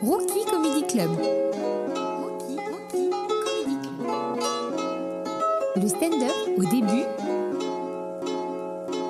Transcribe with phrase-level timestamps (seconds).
[0.00, 1.10] Rookie Comedy Club.
[5.74, 7.02] Le stand-up au début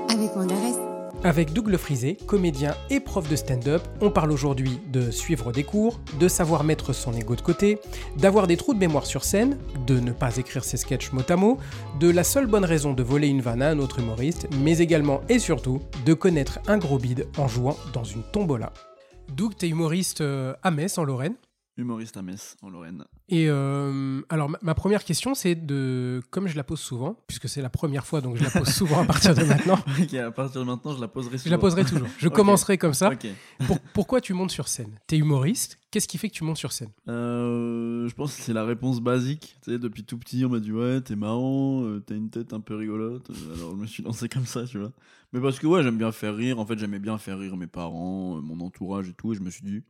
[0.09, 0.77] avec Mandarès.
[1.25, 6.01] Avec Doug Frisé, comédien et prof de stand-up, on parle aujourd'hui de suivre des cours,
[6.19, 7.81] de savoir mettre son ego de côté,
[8.17, 11.37] d'avoir des trous de mémoire sur scène, de ne pas écrire ses sketchs mot à
[11.37, 11.59] mot,
[12.01, 15.21] de la seule bonne raison de voler une vanne à un autre humoriste, mais également
[15.29, 18.73] et surtout de connaître un gros bide en jouant dans une tombola.
[19.29, 21.35] Doug, t'es humoriste euh, à Metz en Lorraine.
[21.79, 23.05] Humoriste à Metz, en Lorraine.
[23.29, 27.49] Et euh, alors, ma, ma première question, c'est de, comme je la pose souvent, puisque
[27.49, 30.31] c'est la première fois, donc je la pose souvent à partir de maintenant, Ok, à
[30.33, 32.09] partir de maintenant, je la poserai je la poserai toujours.
[32.19, 33.13] Je commencerai comme ça.
[33.69, 34.99] Pour- pourquoi tu montes sur scène?
[35.07, 36.91] T'es humoriste, qu'est-ce qui fait que tu montes sur scène?
[37.09, 39.57] Euh, je pense que c'est la réponse basique.
[39.63, 42.53] Tu sais, depuis tout petit, on m'a dit ouais, t'es marrant, euh, t'as une tête
[42.55, 43.31] un peu rigolote.
[43.55, 44.91] Alors je me suis lancé comme ça, tu vois.
[45.33, 46.59] Mais parce que ouais, j'aime bien faire rire.
[46.59, 49.33] En fait, j'aimais bien faire rire mes parents, mon entourage et tout.
[49.33, 49.83] Et je me suis dit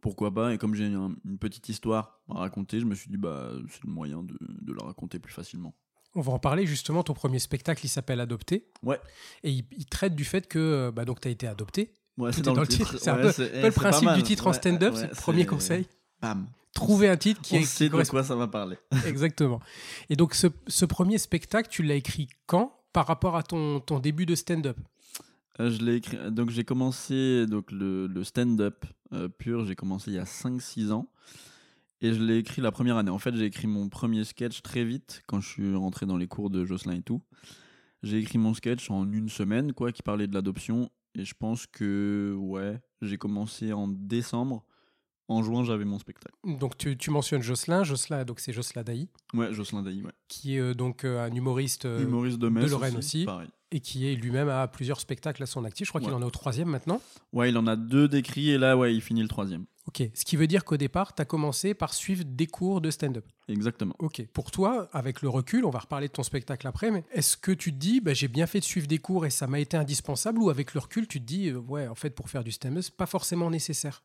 [0.00, 0.52] pourquoi pas.
[0.54, 3.84] Et comme j'ai un- une petite histoire à raconter, je me suis dit bah c'est
[3.84, 5.74] le moyen de, de la raconter plus facilement.
[6.14, 7.02] On va en parler justement.
[7.02, 8.68] Ton premier spectacle, il s'appelle Adopté.
[8.82, 8.98] Ouais.
[9.42, 11.92] Et il, il traite du fait que euh, bah, donc tu as été adopté.
[12.16, 12.96] Ouais, Tout est dans le titre.
[12.98, 15.00] C'est un peu- c'est Un peu eh, le c'est principe du titre en stand-up, ouais,
[15.00, 15.86] c'est le premier c'est- conseil.
[16.22, 16.46] Bam.
[16.72, 18.10] Trouver un titre qui, On est- qui sait de correspond.
[18.18, 18.76] quoi ça va parler.
[19.06, 19.60] Exactement.
[20.08, 22.72] Et donc ce, ce premier spectacle, tu l'as écrit quand?
[22.94, 24.78] Par rapport à ton, ton début de stand-up?
[25.60, 26.16] Euh, je l'ai écrit.
[26.30, 29.64] Donc j'ai commencé donc le, le stand-up euh, pur.
[29.66, 31.08] J'ai commencé il y a 5-6 ans
[32.00, 33.10] et je l'ai écrit la première année.
[33.10, 36.26] En fait, j'ai écrit mon premier sketch très vite quand je suis rentré dans les
[36.28, 37.22] cours de Jocelyn et tout.
[38.02, 40.90] J'ai écrit mon sketch en une semaine, quoi, qui parlait de l'adoption.
[41.14, 44.64] Et je pense que ouais, j'ai commencé en décembre.
[45.28, 46.36] En juin, j'avais mon spectacle.
[46.44, 47.82] Donc tu, tu mentionnes Jocelyn.
[47.82, 50.12] Jocelyn, donc c'est Jocelyn Dailly, Ouais, Jocelyn Dailly, ouais.
[50.28, 53.24] qui est euh, donc euh, un humoriste euh, Humoriste de Metz Lorraine aussi.
[53.24, 53.48] Pareil.
[53.72, 55.86] Et qui est lui-même à plusieurs spectacles à son actif.
[55.86, 57.00] Je crois qu'il en est au troisième maintenant.
[57.32, 59.64] Ouais, il en a deux d'écrits et là, ouais, il finit le troisième.
[59.88, 60.02] Ok.
[60.14, 63.24] Ce qui veut dire qu'au départ, tu as commencé par suivre des cours de stand-up.
[63.48, 63.94] Exactement.
[63.98, 64.26] Ok.
[64.32, 67.52] Pour toi, avec le recul, on va reparler de ton spectacle après, mais est-ce que
[67.52, 69.76] tu te dis, bah, j'ai bien fait de suivre des cours et ça m'a été
[69.76, 72.52] indispensable, ou avec le recul, tu te dis, euh, ouais, en fait, pour faire du
[72.52, 74.02] stand-up, c'est pas forcément nécessaire?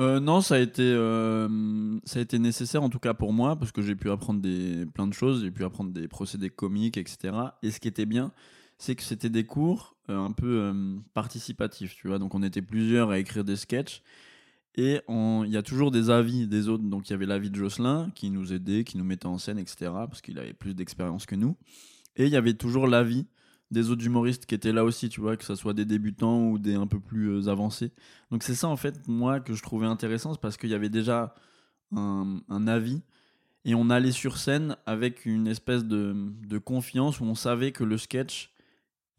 [0.00, 3.56] Euh, non, ça a été euh, ça a été nécessaire en tout cas pour moi
[3.56, 6.96] parce que j'ai pu apprendre des plein de choses, j'ai pu apprendre des procédés comiques,
[6.96, 7.34] etc.
[7.62, 8.32] Et ce qui était bien,
[8.82, 12.18] c'est que c'était des cours euh, un peu euh, participatifs, tu vois.
[12.18, 14.02] Donc on était plusieurs à écrire des sketchs
[14.74, 16.82] et il y a toujours des avis des autres.
[16.82, 19.58] Donc il y avait l'avis de Jocelyn qui nous aidait, qui nous mettait en scène,
[19.58, 19.92] etc.
[19.92, 21.56] Parce qu'il avait plus d'expérience que nous.
[22.16, 23.26] Et il y avait toujours l'avis
[23.70, 26.58] des autres humoristes qui étaient là aussi, tu vois, que ce soit des débutants ou
[26.58, 27.92] des un peu plus euh, avancés.
[28.32, 31.36] Donc c'est ça en fait moi que je trouvais intéressant, parce qu'il y avait déjà
[31.94, 33.02] un, avis
[33.64, 37.96] et on allait sur scène avec une espèce de confiance où on savait que le
[37.96, 38.51] sketch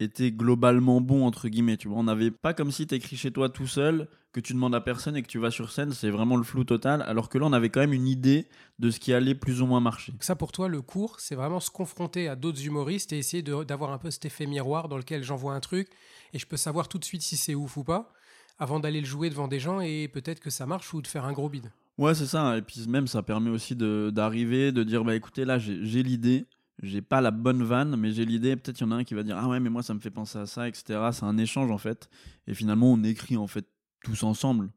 [0.00, 1.98] était globalement bon entre guillemets, tu vois.
[1.98, 5.16] On n'avait pas comme si t'écris chez toi tout seul, que tu demandes à personne
[5.16, 7.52] et que tu vas sur scène, c'est vraiment le flou total, alors que là on
[7.52, 8.48] avait quand même une idée
[8.80, 10.12] de ce qui allait plus ou moins marcher.
[10.20, 13.92] Ça, pour toi, le cours, c'est vraiment se confronter à d'autres humoristes et essayer d'avoir
[13.92, 15.88] un peu cet effet miroir dans lequel j'envoie un truc
[16.32, 18.12] et je peux savoir tout de suite si c'est ouf ou pas
[18.58, 21.24] avant d'aller le jouer devant des gens et peut-être que ça marche ou de faire
[21.24, 21.70] un gros bide.
[21.98, 22.56] Ouais, c'est ça.
[22.56, 26.46] Et puis même, ça permet aussi d'arriver, de, dire, bah écoutez, là, j'ai l'idée.
[26.82, 28.56] J'ai pas la bonne vanne, mais j'ai l'idée.
[28.56, 30.00] Peut-être il y en a un qui va dire, ah ouais, mais moi, ça me
[30.00, 31.00] fait penser à ça, etc.
[31.12, 32.08] C'est un échange, en fait.
[32.46, 33.66] Et finalement, on écrit, en fait,
[34.02, 34.70] tous ensemble.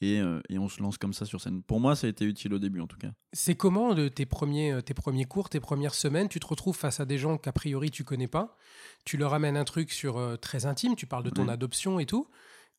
[0.00, 1.62] Et, euh, et on se lance comme ça sur scène.
[1.62, 3.10] Pour moi, ça a été utile au début, en tout cas.
[3.32, 6.76] C'est comment de tes premiers, euh, tes premiers cours, tes premières semaines Tu te retrouves
[6.76, 8.56] face à des gens qu'a priori tu connais pas.
[9.04, 10.94] Tu leur amènes un truc sur euh, très intime.
[10.94, 12.28] Tu parles de ton adoption et tout.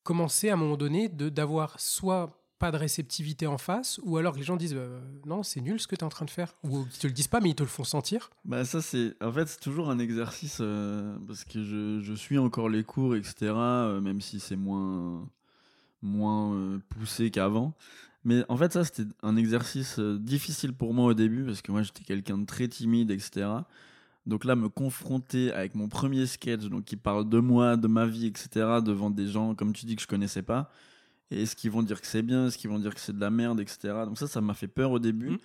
[0.04, 4.18] Comment c'est à un moment donné de d'avoir soit pas de réceptivité en face, ou
[4.18, 6.26] alors que les gens disent euh, non c'est nul ce que tu es en train
[6.26, 8.30] de faire, ou ils te le disent pas mais ils te le font sentir.
[8.46, 12.68] Bah ça c'est en fait c'est toujours un exercice euh, parce que je, suis encore
[12.68, 15.28] les cours etc euh, même si c'est moins
[16.02, 17.74] moins euh, poussé qu'avant.
[18.26, 21.82] Mais en fait ça c'était un exercice difficile pour moi au début parce que moi
[21.82, 23.48] j'étais quelqu'un de très timide etc
[24.26, 28.06] donc là me confronter avec mon premier sketch donc qui parle de moi de ma
[28.06, 28.50] vie etc
[28.84, 30.70] devant des gens comme tu dis que je connaissais pas
[31.32, 33.20] et est-ce qu'ils vont dire que c'est bien est-ce qu'ils vont dire que c'est de
[33.22, 35.38] la merde etc donc ça ça m'a fait peur au début Mhm.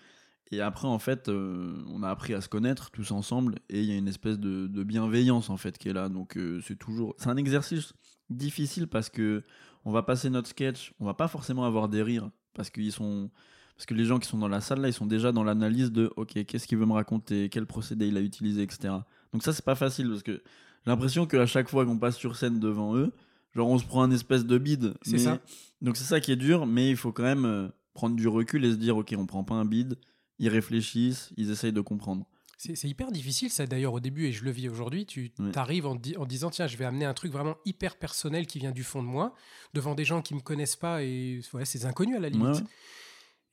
[0.53, 3.87] et après, en fait, euh, on a appris à se connaître tous ensemble et il
[3.87, 6.09] y a une espèce de, de bienveillance en fait qui est là.
[6.09, 7.93] Donc euh, c'est toujours, c'est un exercice
[8.31, 9.43] difficile parce que
[9.85, 13.31] on va passer notre sketch, on va pas forcément avoir des rires parce qu'ils sont,
[13.77, 15.91] parce que les gens qui sont dans la salle là, ils sont déjà dans l'analyse
[15.93, 18.95] de, ok, qu'est-ce qu'il veut me raconter, quel procédé il a utilisé, etc.
[19.33, 20.33] Donc ça c'est pas facile parce que
[20.85, 23.13] j'ai l'impression qu'à chaque fois qu'on passe sur scène devant eux,
[23.55, 24.95] genre on se prend un espèce de bide.
[25.03, 25.41] C'est Mais- ça.
[25.81, 28.65] Donc c'est ça qui est dur, mais il faut quand même euh, prendre du recul
[28.65, 29.97] et se dire, ok, on prend pas un bide,
[30.39, 32.27] ils réfléchissent, ils essayent de comprendre.
[32.57, 35.05] C'est c'est hyper difficile, ça d'ailleurs au début, et je le vis aujourd'hui.
[35.07, 35.57] Tu Ouais.
[35.59, 38.59] arrives en, di- en disant tiens, je vais amener un truc vraiment hyper personnel qui
[38.61, 39.35] vient du fond de moi,
[39.75, 42.49] devant des gens qui me connaissent pas et ouais, c'est des inconnus à la limite.
[42.61, 42.63] Ouais.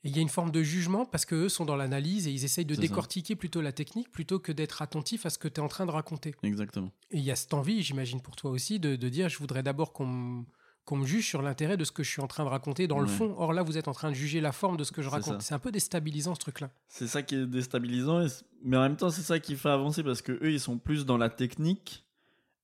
[0.04, 2.44] Et il y a une forme de jugement parce qu'eux sont dans l'analyse et ils
[2.44, 2.80] essayent de ça.
[2.80, 5.86] décortiquer plutôt la technique plutôt que d'être attentif à ce que tu es en train
[5.86, 6.34] de raconter.
[6.42, 6.90] Exactement.
[7.12, 9.62] Et il y a cette envie, j'imagine pour toi aussi, de, de dire je voudrais
[9.62, 10.44] d'abord qu'on me-
[10.84, 12.98] qu'on me juge sur l'intérêt de ce que je suis en train de raconter dans
[12.98, 13.32] le fond.
[13.38, 15.40] Or là, vous êtes en train de juger la forme de ce que je raconte.
[15.40, 16.70] C'est un peu déstabilisant ce truc-là.
[16.88, 18.26] C'est ça qui est déstabilisant,
[18.64, 21.06] mais en même temps, c'est ça qui fait avancer parce que eux, ils sont plus
[21.06, 22.04] dans la technique.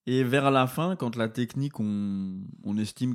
[0.06, 3.14] Et vers la fin, quand la technique, on, on estime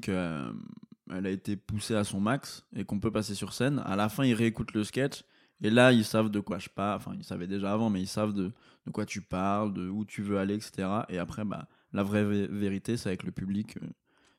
[1.16, 4.10] qu'elle a été poussée à son max et qu'on peut passer sur scène, à la
[4.10, 5.24] fin, ils réécoutent le sketch.
[5.62, 6.98] Et là, ils savent de quoi je parle.
[6.98, 8.52] Enfin, ils savaient déjà avant, mais ils savent de,
[8.86, 10.88] de quoi tu parles, de où tu veux aller, etc.
[11.10, 13.78] Et après, bah, la vraie vé- vérité, c'est avec le public.
[13.78, 13.88] euh,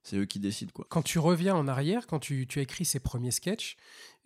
[0.02, 0.84] C'est eux qui décident, quoi.
[0.90, 3.76] Quand tu reviens en arrière, quand tu, tu as écrit ces premiers sketchs,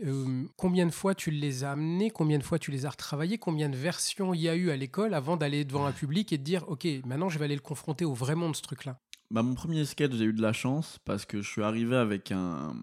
[0.04, 3.38] euh, combien de fois tu les as amenés, combien de fois tu les as retravaillés,
[3.38, 6.38] combien de versions il y a eu à l'école avant d'aller devant un public et
[6.38, 8.98] de dire ok, maintenant je vais aller le confronter au vrai monde ce truc-là?
[9.30, 12.32] Bah, mon premier sketch, j'ai eu de la chance parce que je suis arrivé avec
[12.32, 12.74] un.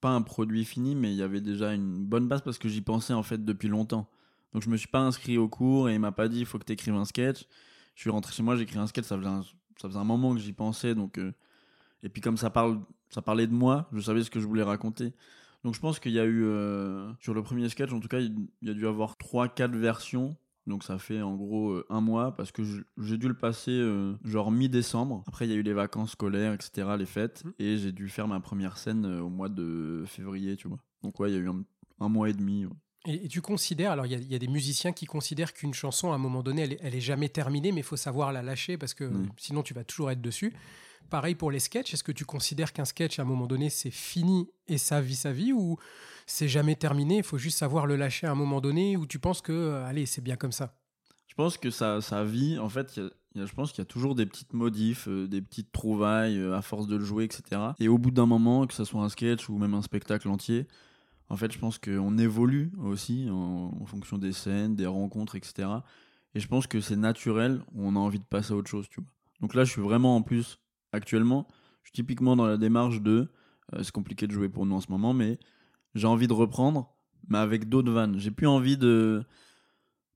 [0.00, 2.82] Pas un produit fini, mais il y avait déjà une bonne base parce que j'y
[2.82, 4.08] pensais en fait depuis longtemps.
[4.52, 6.58] Donc je me suis pas inscrit au cours et il m'a pas dit il faut
[6.58, 7.46] que tu écrives un sketch.
[7.94, 9.42] Je suis rentré chez moi, j'ai écrit un sketch, ça faisait un,
[9.80, 10.94] ça un moment que j'y pensais.
[10.94, 11.32] Donc, euh,
[12.02, 14.62] Et puis comme ça, parle, ça parlait de moi, je savais ce que je voulais
[14.64, 15.14] raconter.
[15.64, 18.20] Donc je pense qu'il y a eu, euh, sur le premier sketch en tout cas,
[18.20, 20.36] il il y a dû avoir 3-4 versions.
[20.66, 22.62] Donc ça fait en gros euh, un mois parce que
[22.98, 25.22] j'ai dû le passer euh, genre mi-décembre.
[25.26, 27.44] Après il y a eu les vacances scolaires, etc., les fêtes.
[27.44, 27.52] Mhm.
[27.58, 30.78] Et j'ai dû faire ma première scène euh, au mois de février, tu vois.
[31.02, 31.62] Donc ouais, il y a eu un,
[32.00, 32.64] un mois et demi.
[32.64, 32.72] ouais.
[33.06, 35.52] Et, et tu considères, alors il y, a- il y a des musiciens qui considèrent
[35.52, 37.96] qu'une chanson, à un moment donné, elle est, elle est jamais terminée, mais il faut
[37.98, 39.28] savoir la lâcher parce que Mm.
[39.36, 40.54] sinon tu vas toujours être dessus.
[41.10, 43.90] Pareil pour les sketchs, est-ce que tu considères qu'un sketch, à un moment donné, c'est
[43.90, 45.76] fini et ça vit sa vie ou
[46.26, 49.18] c'est jamais terminé, il faut juste savoir le lâcher à un moment donné ou tu
[49.18, 50.74] penses que, euh, allez, c'est bien comme ça?
[51.28, 52.58] Je pense que ça, ça vit.
[52.58, 53.00] En fait,
[53.34, 56.62] je pense qu'il y a toujours des petites modifs, euh, des petites trouvailles euh, à
[56.62, 57.60] force de le jouer, etc.
[57.80, 60.66] Et au bout d'un moment, que ce soit un sketch ou même un spectacle entier,
[61.28, 65.68] en fait, je pense qu'on évolue aussi en, en fonction des scènes, des rencontres, etc.
[66.34, 69.00] Et je pense que c'est naturel, on a envie de passer à autre chose, tu
[69.00, 69.08] vois.
[69.40, 70.58] Donc là, je suis vraiment en plus,
[70.94, 71.46] actuellement,
[71.82, 73.28] je suis typiquement dans la démarche de.
[73.74, 75.38] euh, c'est compliqué de jouer pour nous en ce moment, mais
[75.94, 76.94] j'ai envie de reprendre,
[77.28, 78.18] mais avec d'autres vannes.
[78.18, 79.24] J'ai plus envie de.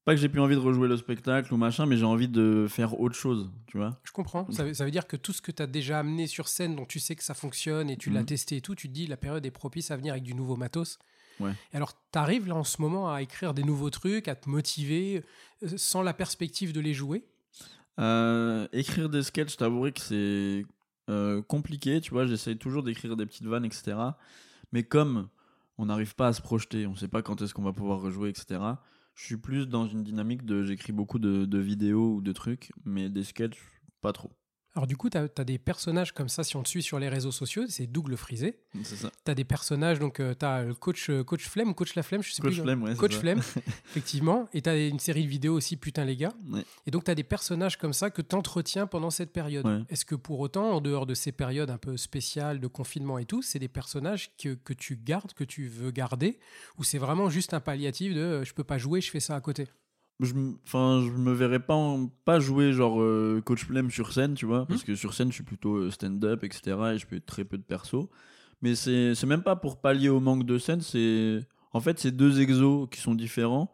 [0.05, 2.67] Pas que j'ai plus envie de rejouer le spectacle ou machin, mais j'ai envie de
[2.67, 4.01] faire autre chose, tu vois.
[4.05, 4.51] Je comprends.
[4.51, 6.77] Ça, veut- ça veut dire que tout ce que tu as déjà amené sur scène,
[6.77, 8.27] dont tu sais que ça fonctionne et tu l'as Mhm.
[8.27, 10.57] testé et tout, tu te dis la période est propice à venir avec du nouveau
[10.57, 10.99] matos.
[11.41, 11.53] Ouais.
[11.75, 14.49] Et alors, tu arrives là en ce moment à écrire des nouveaux trucs, à te
[14.49, 15.23] motiver,
[15.63, 17.27] euh, sans la perspective de les jouer?
[17.99, 20.67] Euh, écrire des sketchs, t'avouerai que c'est
[21.11, 22.27] euh, compliqué, tu vois.
[22.27, 23.97] J'essaye toujours d'écrire des petites vannes, etc.
[24.73, 25.29] Mais comme
[25.79, 28.31] on n'arrive pas à se projeter, on sait pas quand est-ce qu'on va pouvoir rejouer,
[28.31, 28.61] etc.
[29.15, 32.73] Je suis plus dans une dynamique de j'écris beaucoup de, de vidéos ou de trucs,
[32.85, 33.59] mais des sketchs,
[34.01, 34.38] pas trop.
[34.79, 37.09] Alors, du coup, tu as, des personnages comme ça, si on te suit sur les
[37.09, 38.61] réseaux sociaux, c'est Dougle Frisé.
[38.85, 39.11] C'est ça.
[39.25, 42.23] Tu as des personnages, donc tu as le coach, euh, coach Flemme, coach La Flemme,
[42.23, 42.63] je sais Coach plus.
[42.63, 42.95] Flemme, ouais.
[42.95, 43.17] Coach.
[43.17, 43.41] Flemme,
[43.91, 44.49] effectivement.
[44.53, 46.33] Et tu as une série de vidéos aussi, putain les gars.
[46.49, 46.65] Ouais.
[46.87, 49.67] Et donc, tu as des personnages comme ça que tu entretiens pendant cette période.
[49.67, 49.81] Ouais.
[49.89, 53.25] Est-ce que pour autant, en dehors de ces périodes un peu spéciales de confinement et
[53.25, 56.39] tout, c'est des personnages que, que tu gardes, que tu veux garder
[56.79, 59.35] Ou c'est vraiment juste un palliatif de euh, je peux pas jouer, je fais ça
[59.35, 59.67] à côté?
[60.21, 60.35] Je
[60.65, 64.47] enfin je me verrais pas en- pas jouer genre euh, coach flemme sur scène tu
[64.47, 64.67] vois Hmm.
[64.67, 67.57] parce que sur scène je suis plutôt euh, stand-up etc et je fais très peu
[67.57, 68.11] de perso
[68.61, 71.41] mais c'est c'est même pas pour pallier au manque de scène c'est
[71.73, 73.73] en fait c'est deux exos qui sont différents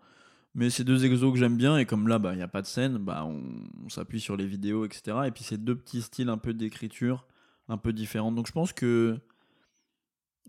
[0.54, 2.60] mais c'est deux exos que j'aime bien et comme là bah il y a pas
[2.62, 3.42] de scène bah on,
[3.84, 7.26] on s'appuie sur les vidéos etc et puis c'est deux petits styles un peu d'écriture
[7.68, 9.18] un peu différents donc je pense que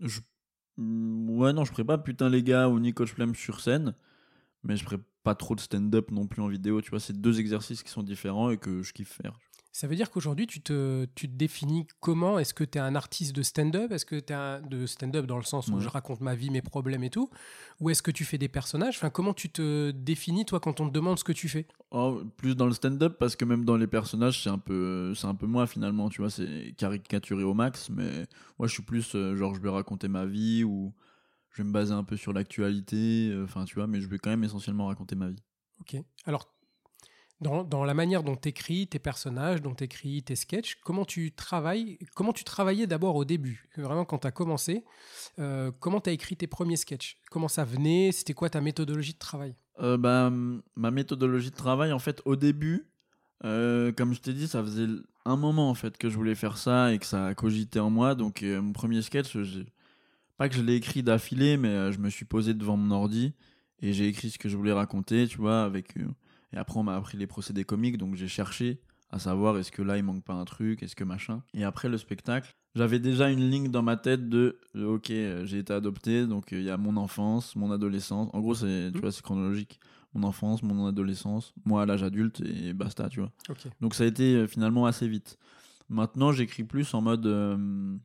[0.02, 0.20] je
[0.78, 3.94] ouais non je ferais pas putain les gars ou ni coach flemme sur scène
[4.62, 7.40] mais je ferais pas trop de stand-up non plus en vidéo, tu vois, c'est deux
[7.40, 9.36] exercices qui sont différents et que je kiffe faire.
[9.72, 12.38] Ça veut dire qu'aujourd'hui, tu te, tu te définis comment?
[12.38, 13.90] Est-ce que tu es un artiste de stand-up?
[13.92, 15.82] Est-ce que tu es un de stand-up dans le sens où Ouais.
[15.82, 17.28] je raconte ma vie, mes problèmes et tout?
[17.80, 18.96] Ou est-ce que tu fais des personnages?
[18.96, 21.66] Enfin, Comment tu te définis, toi, quand on te demande ce que tu fais?
[21.90, 25.26] Oh, plus dans le stand-up parce que même dans les personnages, c'est un peu c'est
[25.26, 28.26] un peu moi finalement, tu vois, c'est caricaturé au max, mais
[28.58, 30.94] moi je suis plus euh, genre je vais raconter ma vie ou
[31.56, 34.18] je vais me baser un peu sur l'actualité, euh, enfin tu vois, mais je vais
[34.18, 35.42] quand même essentiellement raconter ma vie.
[35.80, 35.96] Ok.
[36.26, 36.52] Alors,
[37.40, 41.06] dans, dans la manière dont tu écris tes personnages, dont tu écris tes sketchs, comment
[41.06, 43.68] tu travailles Comment tu travaillais d'abord au début?
[43.76, 44.84] Vraiment, quand tu as commencé,
[45.38, 47.16] euh, comment tu as écrit tes premiers sketchs?
[47.30, 48.12] Comment ça venait?
[48.12, 49.54] C'était quoi ta méthodologie de travail?
[49.80, 50.30] Euh, bah,
[50.74, 52.86] ma méthodologie de travail, en fait, au début,
[53.44, 54.88] euh, comme je t'ai dit, ça faisait
[55.24, 57.90] un moment en fait que je voulais faire ça et que ça a cogité en
[57.90, 58.14] moi.
[58.14, 59.66] Donc, mon premier sketch, j'ai-
[60.36, 63.34] pas que je l'ai écrit d'affilée, mais euh, je me suis posé devant mon ordi
[63.80, 65.96] et j'ai écrit ce que je voulais raconter, tu vois, avec.
[65.96, 66.06] euh,
[66.52, 69.82] Et après, on m'a appris les procédés comiques, donc j'ai cherché à savoir est-ce que
[69.82, 71.42] là, il manque pas un truc, est-ce que machin.
[71.54, 75.06] Et après le spectacle, j'avais déjà une ligne dans ma tête de euh, ok,
[75.44, 78.28] j'ai été adopté, donc il y a mon enfance, mon adolescence.
[78.32, 79.00] En gros, c'est tu Mhm.
[79.00, 79.78] vois, c'est chronologique.
[80.14, 83.30] Mon enfance, mon adolescence, moi à l'âge adulte et basta, tu vois.
[83.80, 85.36] Donc ça a été finalement assez vite.
[85.88, 87.26] Maintenant, j'écris plus en mode.
[87.26, 87.96] euh,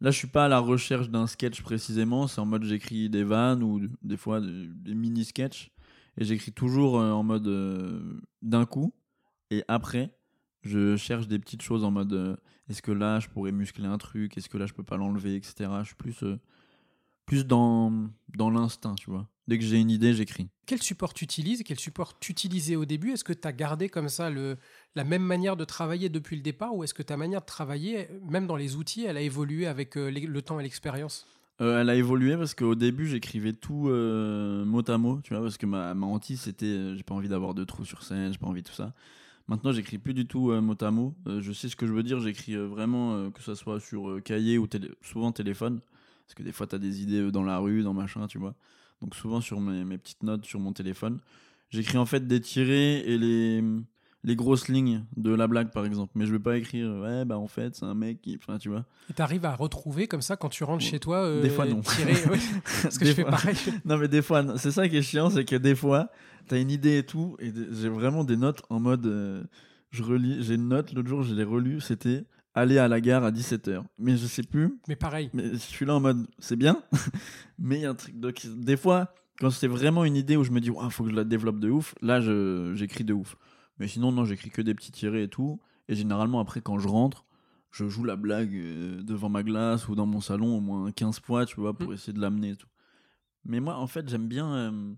[0.00, 2.28] Là, je suis pas à la recherche d'un sketch précisément.
[2.28, 5.70] C'est en mode j'écris des vannes ou des fois des, mini sketchs
[6.16, 8.94] et j'écris toujours euh, en mode euh, d'un coup.
[9.50, 10.14] Et après,
[10.62, 12.36] je cherche des petites choses en mode euh,
[12.68, 15.36] est-ce que là je pourrais muscler un truc, est-ce que là je peux pas l'enlever,
[15.36, 15.70] etc.
[15.80, 16.22] Je suis plus
[17.26, 19.28] plus dans dans l'instinct, tu vois.
[19.48, 20.48] Dès que j'ai une idée, j'écris.
[20.66, 23.12] Quel support tu utilises Quel support tu utilisais au début?
[23.12, 24.58] Est-ce que tu as gardé comme ça le,
[24.94, 28.08] la même manière de travailler depuis le départ ou est-ce que ta manière de travailler,
[28.28, 31.26] même dans les outils, elle a évolué avec euh, les- le temps et l'expérience?
[31.62, 35.42] Euh, elle a évolué parce qu'au début j'écrivais tout euh, mot à mot, tu vois,
[35.42, 38.30] parce que ma, ma hantise c'était euh, j'ai pas envie d'avoir de trous sur scène,
[38.30, 38.92] j'ai pas envie de tout ça.
[39.48, 41.14] Maintenant j'écris plus du tout mot à mot.
[41.26, 44.66] Je sais ce que je veux dire, j'écris vraiment que ça soit sur cahier ou
[44.66, 45.80] télé- souvent téléphone,
[46.26, 48.54] parce que des fois t'as des idées dans la rue, dans machin, tu vois.
[49.02, 51.20] Donc souvent sur mes, mes petites notes sur mon téléphone,
[51.70, 53.62] j'écris en fait des tirés et les
[54.24, 57.38] les grosses lignes de la blague par exemple, mais je vais pas écrire ouais bah
[57.38, 58.84] en fait c'est un mec qui, enfin tu vois.
[59.08, 61.66] Et tu arrives à retrouver comme ça quand tu rentres chez toi euh, Des fois,
[61.66, 61.80] non.
[61.82, 62.38] tirer- ouais,
[62.82, 63.56] parce que Des je fais pareil.
[63.84, 66.10] Non, mais des fois, c'est ça qui est chiant, c'est que des fois,
[66.48, 69.06] t'as une idée et tout, et j'ai vraiment des notes en mode.
[69.06, 69.44] euh,
[69.92, 72.24] je relis, j'ai une note, l'autre jour, je l'ai relue, c'était
[72.58, 73.82] aller à la gare à 17h.
[73.98, 75.30] Mais je sais plus, Mais pareil.
[75.32, 76.82] mais je suis là en mode, c'est bien,
[77.58, 78.18] mais il y a un truc.
[78.18, 81.10] Donc, des fois, quand c'est vraiment une idée où je me dis, il faut que
[81.10, 82.20] je la développe de ouf, là,
[82.74, 83.36] j'écris de ouf.
[83.78, 86.88] Mais sinon, non, j'écris que des petits tirés et tout, et généralement, après, quand je
[86.88, 87.24] rentre,
[87.70, 91.20] je joue la blague euh, devant ma glace ou dans mon salon au moins 15
[91.20, 91.94] fois, tu vois, pour Mm.
[91.94, 92.66] essayer de l'amener et tout.
[93.44, 94.52] Mais moi, en fait, j'aime bien.
[94.54, 94.94] euh,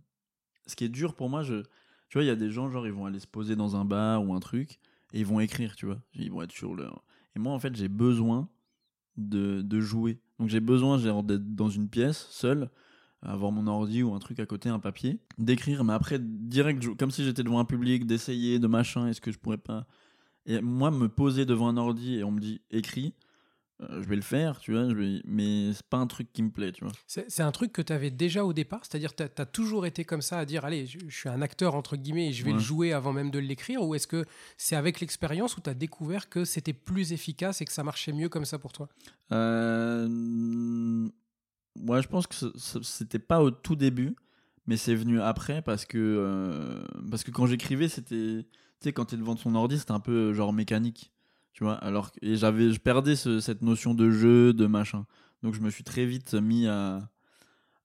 [0.67, 1.63] ce qui est dur pour moi, je,
[2.09, 3.85] tu vois, il y a des gens, genre, ils vont aller se poser dans un
[3.85, 4.79] bar ou un truc
[5.13, 5.99] et ils vont écrire, tu vois.
[6.15, 7.03] Ils vont être sur leur.
[7.37, 8.49] Et moi, en fait, j'ai besoin
[9.17, 10.19] de, jouer.
[10.39, 12.71] Donc, j'ai besoin, d'être dans une pièce, seul,
[13.23, 17.11] avoir mon ordi ou un truc à côté, un papier, d'écrire, mais après, direct, comme
[17.11, 19.87] si j'étais devant un public, d'essayer, de machin, est-ce que je pourrais pas?
[20.47, 23.15] Et moi, me poser devant un ordi et on me dit écris,
[23.83, 25.23] euh, je vais le faire, tu vois, je vais...
[25.25, 26.93] mais c'est pas un truc qui me plaît, tu vois.
[27.07, 30.23] C'est un truc que tu avais déjà au départ, c'est-à-dire tu as, toujours été comme
[30.23, 32.57] ça à dire allez, je, je suis un acteur entre guillemets et je vais Ouais.
[32.57, 34.25] le jouer avant même de l'écrire ou est-ce que
[34.57, 38.13] c'est avec l'expérience où tu as découvert que c'était plus efficace et que ça marchait
[38.13, 38.89] mieux comme ça pour toi?
[40.11, 41.09] Euh...
[41.87, 42.35] Ouais, je pense que
[42.83, 44.17] c'était pas au tout début,
[44.67, 48.45] mais c'est venu après parce que, euh, parce que quand j'écrivais, c'était.
[48.81, 51.13] Tu sais, quand t'es devant ton ordi, c'était un peu euh, genre mécanique.
[51.53, 55.07] Tu vois, alors que- j'avais, je perdais ce- cette notion de jeu, de machin.
[55.43, 57.11] Donc je me suis très vite mis à,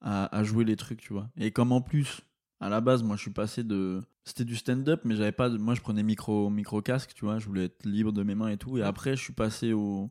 [0.01, 1.29] à, jouer les trucs, tu vois.
[1.37, 2.21] Et comme en plus,
[2.59, 4.01] à la base, moi je suis passé de.
[4.23, 5.49] C'était du stand-up, mais j'avais pas.
[5.49, 8.49] Moi je prenais micro, micro casque, tu vois, je voulais être libre de mes mains
[8.49, 8.77] et tout.
[8.77, 10.09] Et après, je suis passé au,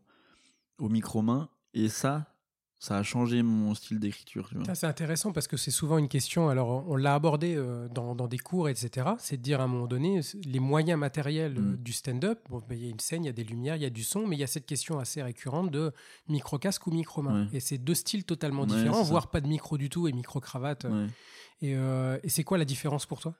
[0.78, 1.48] au micro-main.
[1.74, 2.33] Et ça,
[2.84, 6.84] ça a changé mon style d'écriture, C'est intéressant parce que c'est souvent une question, alors
[6.86, 9.08] on l'a abordé euh, dans, dans des cours, etc.
[9.18, 11.76] C'est de dire à un moment donné, les moyens matériels euh, Mm.
[11.76, 13.82] du stand-up, bon, ben, il y a une scène, il y a des lumières, il
[13.82, 15.92] y a du son, mais il y a cette question assez récurrente de
[16.28, 17.44] micro-casque ou micro-main.
[17.46, 17.56] Ouais.
[17.56, 20.84] Et c'est deux styles totalement Ouais, différents, voire pas de micro du tout et micro-cravate.
[20.84, 21.06] Ouais.
[21.62, 23.34] Et, euh, et c'est quoi la différence pour toi?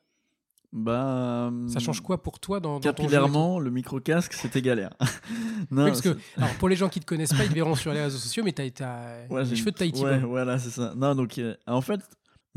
[0.77, 1.53] Bah.
[1.69, 4.91] Ça change quoi pour toi dans, dans ton jeu Capillairement, le micro-casque, c'était galère.
[5.71, 7.77] non, Oui, parce que, alors pour les gens qui te connaissent pas, ils te verront
[7.77, 10.03] sur les réseaux sociaux, mais tu as, Ouais, les cheveux de Tahiti.
[10.03, 10.93] Ouais, voilà, c'est ça.
[10.97, 12.01] Non, donc, euh, en fait,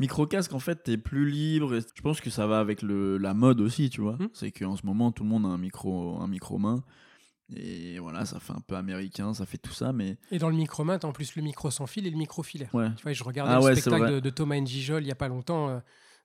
[0.00, 1.76] micro-casque, en fait, t'es plus libre.
[1.76, 4.14] et je pense que ça va avec le, la mode aussi, tu vois.
[4.14, 4.28] Hmm.
[4.32, 6.82] C'est qu'en ce moment, tout le monde a un micro, un micro-main.
[7.54, 10.56] Et voilà, ça fait un peu américain, ça fait tout ça, mais Et dans le
[10.56, 12.68] micro-main, tu en plus le micro sans fil et le micro filaire.
[12.74, 12.90] ouais.
[12.96, 15.14] Tu vois, je regardais Ah le ouais, spectacle de, de Thomas Njijol il y a
[15.14, 15.78] pas longtemps, euh,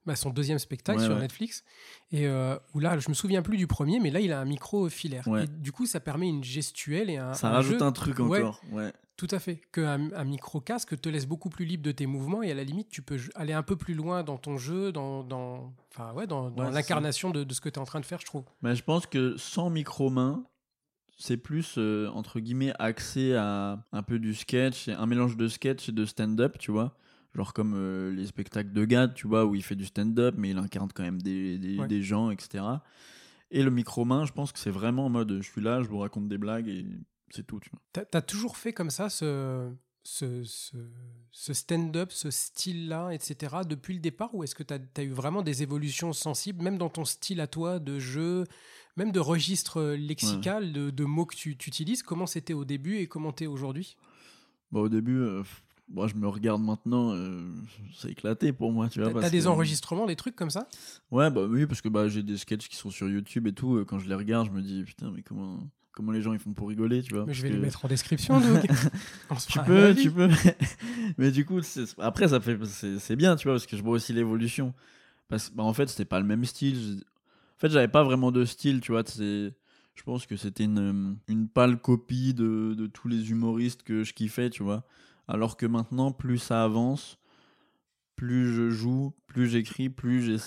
[0.05, 1.21] bah, son deuxième spectacle Ouais, sur ouais.
[1.21, 1.63] Netflix,
[2.11, 4.45] et euh, où là, je me souviens plus du premier, mais là, il a un
[4.45, 5.27] micro filaire.
[5.27, 5.45] Ouais.
[5.45, 8.19] Et du coup, ça permet une gestuelle et un, Ça un rajoute jeu, un truc
[8.19, 8.61] encore.
[8.71, 8.91] Ouais.
[9.15, 12.43] tout à fait, qu'un un micro casque te laisse beaucoup plus libre de tes mouvements
[12.43, 15.23] et à la limite, tu peux aller un peu plus loin dans ton jeu, dans,
[15.23, 18.19] dans, enfin, ouais, dans, l'incarnation de, de ce que tu es en train de faire,
[18.19, 18.43] je trouve.
[18.61, 20.43] Mais je pense que sans micro-main,
[21.17, 25.89] c'est plus, euh, entre guillemets, axé à un peu du sketch, un mélange de sketch
[25.89, 26.97] et de stand-up, tu vois.
[27.35, 30.51] Genre comme euh, les spectacles de Gad, tu vois, où il fait du stand-up, mais
[30.51, 31.87] il incarne quand même des, des, Ouais.
[31.87, 32.63] des gens, etc.
[33.49, 35.99] Et le micro-main, je pense que c'est vraiment en mode, je suis là, je vous
[35.99, 36.85] raconte des blagues et
[37.31, 37.79] c'est tout, tu vois.
[37.93, 39.71] Tu as, toujours fait comme ça ce,
[40.03, 40.77] ce, ce,
[41.31, 45.41] ce stand-up, ce style-là, etc., depuis le départ Ou est-ce que tu as, eu vraiment
[45.41, 48.43] des évolutions sensibles, même dans ton style à toi, de jeu,
[48.95, 52.03] même de registre lexical, de, de mots que tu, tu utilises?
[52.03, 53.97] Comment c'était au début et comment t'es aujourd'hui?
[54.71, 55.43] Bah, au début, euh,
[55.89, 57.41] moi, je me regarde maintenant, euh,
[57.95, 59.13] c'est éclaté pour moi, tu vois.
[59.21, 60.67] T'as des que- enregistrements, des trucs comme ça?
[61.11, 63.75] Ouais, bah oui, parce que bah, j'ai des sketchs qui sont sur YouTube et tout.
[63.77, 65.59] euh, Quand je les regarde, je me dis, putain, mais comment,
[65.91, 67.83] comment les gens ils font pour rigoler, tu vois Mais je vais que- les mettre
[67.85, 68.39] en description.
[68.39, 68.65] donc.
[69.49, 70.29] Tu peux, tu peux.
[71.17, 71.59] mais du coup,
[71.97, 72.57] après, ça fait,
[72.99, 74.73] c'est bien, tu vois, parce que je vois aussi l'évolution.
[75.27, 77.01] Parce bah, en fait, c'était pas le même style.
[77.57, 79.03] En fait, j'avais pas vraiment de style, tu vois.
[79.05, 79.53] c'est-
[79.95, 84.13] Je pense que c'était une, une pâle copie de, de tous les humoristes que je
[84.13, 84.83] kiffais, tu vois.
[85.27, 87.17] Alors que maintenant, plus ça avance,
[88.15, 90.39] plus je joue, plus j'écris, plus,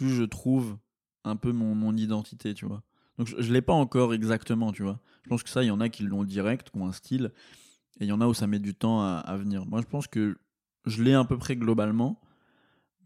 [0.00, 0.76] je trouve
[1.24, 2.82] un peu mon, identité, tu vois.
[3.18, 5.00] Donc, je, je l'ai pas encore exactement, tu vois.
[5.22, 7.32] Je pense que ça, il y en a qui l'ont direct, qui ont un style.
[8.00, 9.66] Et il y en a où ça met du temps à, à venir.
[9.66, 10.36] Moi, je pense que
[10.84, 12.20] je l'ai à peu près globalement,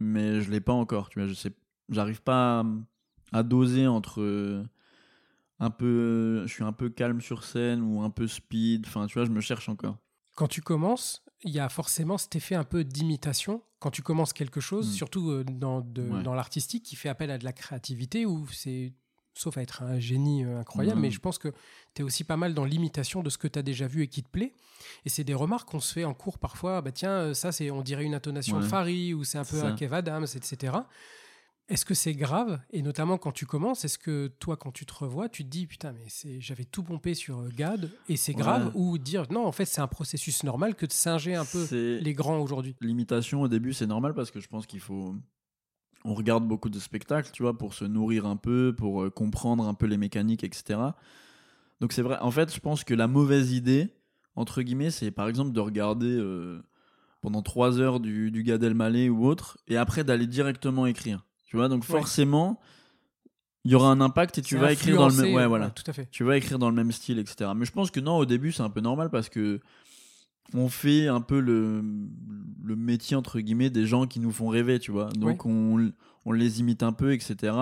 [0.01, 1.11] mais je l'ai pas encore.
[1.11, 1.53] Tu vois, je sais,
[1.91, 2.65] j'arrive pas à,
[3.33, 4.65] à doser entre euh,
[5.61, 8.87] un peu, je suis un peu calme sur scène ou un peu speed.
[8.87, 9.99] Enfin, tu vois, je me cherche encore.
[10.39, 13.61] Quand tu commences, il y a forcément cet effet un peu d'imitation.
[13.81, 14.93] Quand tu commences quelque chose, Mm.
[14.93, 16.23] surtout euh, dans, de- Ouais.
[16.23, 18.93] dans l'artistique, qui fait appel à de la créativité, où c'est,
[19.35, 21.49] sauf à être un génie euh, incroyable, mais je pense que
[21.95, 24.09] tu es aussi pas mal dans l'imitation de ce que tu as déjà vu et
[24.09, 24.55] qui te plaît.
[25.05, 26.83] Et c'est des remarques qu'on se fait en cours parfois.
[26.83, 28.69] Bah tiens, euh, ça, c'est, on dirait une intonation de Ouais.
[28.69, 29.75] Farid, ou c'est un peu un.
[29.75, 30.73] Kev Adams, etc.
[31.69, 32.61] Est-ce que c'est grave?
[32.71, 35.67] Et notamment quand tu commences, est-ce que toi, quand tu te revois, tu te dis
[35.67, 36.07] putain, mais
[36.41, 38.39] j'avais tout pompé sur euh, Gad et c'est Ouais.
[38.39, 38.71] grave?
[38.75, 42.15] Ou dire non, en fait, c'est un processus normal que de singer un peu les
[42.15, 42.75] grands aujourd'hui?
[42.81, 45.15] L'imitation au début, c'est normal parce que je pense qu'il faut.
[46.05, 49.67] On regarde beaucoup de spectacles, tu vois, pour se nourrir un peu, pour euh, comprendre
[49.67, 50.81] un peu les mécaniques, etc.
[51.81, 52.17] Donc c'est vrai.
[52.21, 53.89] En fait, je pense que la mauvaise idée,
[54.37, 56.63] entre guillemets, c'est par exemple de regarder euh,
[57.21, 61.27] pendant trois heures du, du Gad Elmaleh ou autre, et après d'aller directement écrire.
[61.49, 62.61] Tu vois, donc forcément,
[63.65, 65.35] il y aura un impact et tu vas écrire dans le même.
[65.35, 66.09] Ouais, voilà tout à fait.
[66.11, 67.51] tu vas écrire dans le même style, etc.
[67.57, 69.61] Mais je pense que non, au début, c'est un peu normal parce que
[70.55, 71.83] on fait un peu le,
[72.63, 75.09] le métier, entre guillemets, des gens qui nous font rêver, tu vois.
[75.11, 75.91] Donc on,
[76.25, 77.55] on les imite un peu, etc.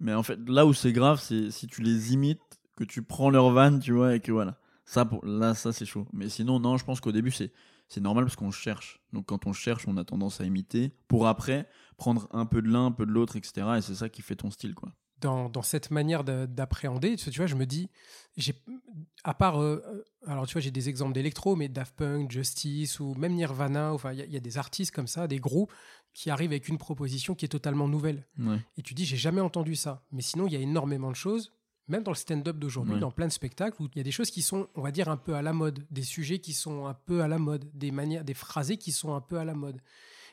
[0.00, 2.40] Mais en fait, là où c'est grave, c'est si tu les imites,
[2.76, 4.58] que tu prends leur vanne, tu vois, et que voilà.
[4.84, 6.06] Ça, pour, là, ça, c'est chaud.
[6.12, 7.52] Mais sinon, non, je pense qu'au début, c'est
[7.88, 9.00] c'est normal parce qu'on cherche.
[9.12, 12.68] Donc quand on cherche, on a tendance à imiter pour après prendre un peu de
[12.68, 13.66] l'un, un peu de l'autre, etc.
[13.78, 14.92] Et c'est ça qui fait ton style, quoi.
[15.20, 17.88] Dans, dans cette manière de- d'appréhender, tu vois, je me dis,
[18.36, 18.54] j'ai,
[19.22, 23.00] à part, euh, euh, alors tu vois, j'ai des exemples d'électro, mais Daft Punk, Justice
[23.00, 25.38] ou même Nirvana, enfin, il y, a- il y a des artistes comme ça, des
[25.38, 25.72] groupes
[26.12, 28.26] qui arrivent avec une proposition qui est totalement nouvelle.
[28.38, 28.58] Ouais.
[28.76, 30.04] Et tu dis, j'ai jamais entendu ça.
[30.12, 31.52] Mais sinon, il y a énormément de choses,
[31.88, 33.00] même dans le stand-up d'aujourd'hui, Ouais.
[33.00, 35.08] dans plein de spectacles, où il y a des choses qui sont, on va dire,
[35.08, 37.92] un peu à la mode, des sujets qui sont un peu à la mode, des
[37.92, 39.80] manières, des phrasés qui sont un peu à la mode.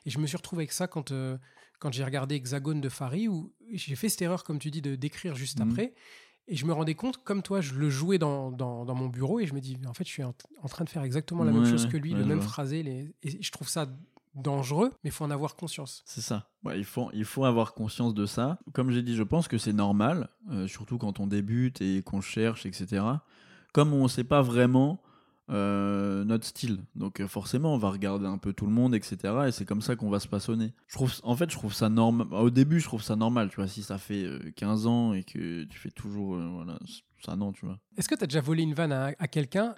[0.06, 1.38] Et je me suis retrouvé avec ça quand, euh,
[1.80, 4.96] quand j'ai regardé Hexagone de Farid, où j'ai fait cette erreur, comme tu dis, de
[4.96, 5.70] d'écrire juste Mhm.
[5.72, 5.94] après.
[6.48, 9.40] Et je me rendais compte, comme toi, je le jouais dans, dans, dans mon bureau
[9.40, 11.52] et je me dis, en fait, je suis en, en train de faire exactement la
[11.52, 12.48] même chose que lui, ouais, le même vois.
[12.48, 12.82] phrasé.
[12.84, 13.86] Les, et je trouve ça
[14.34, 16.02] dangereux, mais il faut en avoir conscience.
[16.06, 16.50] C'est ça.
[16.64, 18.60] Ouais, il, faut, il faut avoir conscience de ça.
[18.74, 22.22] Comme j'ai dit, je pense que c'est normal, euh, surtout quand on débute et qu'on
[22.22, 23.04] cherche, etc.
[23.74, 25.02] Comme on ne sait pas vraiment
[25.50, 26.80] euh, notre style.
[26.96, 29.18] Donc euh, forcément, on va regarder un peu tout le monde, etc.
[29.48, 30.74] Et c'est comme ça qu'on va se passionner.
[30.88, 32.28] Je trouve, en fait, je trouve ça normal.
[32.32, 33.50] Au début, je trouve ça normal.
[33.50, 36.36] Tu vois, si ça fait euh, 15 ans et que tu fais toujours...
[36.36, 36.80] euh, voilà,
[37.26, 37.80] ça non, tu vois.
[37.98, 39.76] Est-ce que tu as déjà volé une vanne à, à quelqu'un,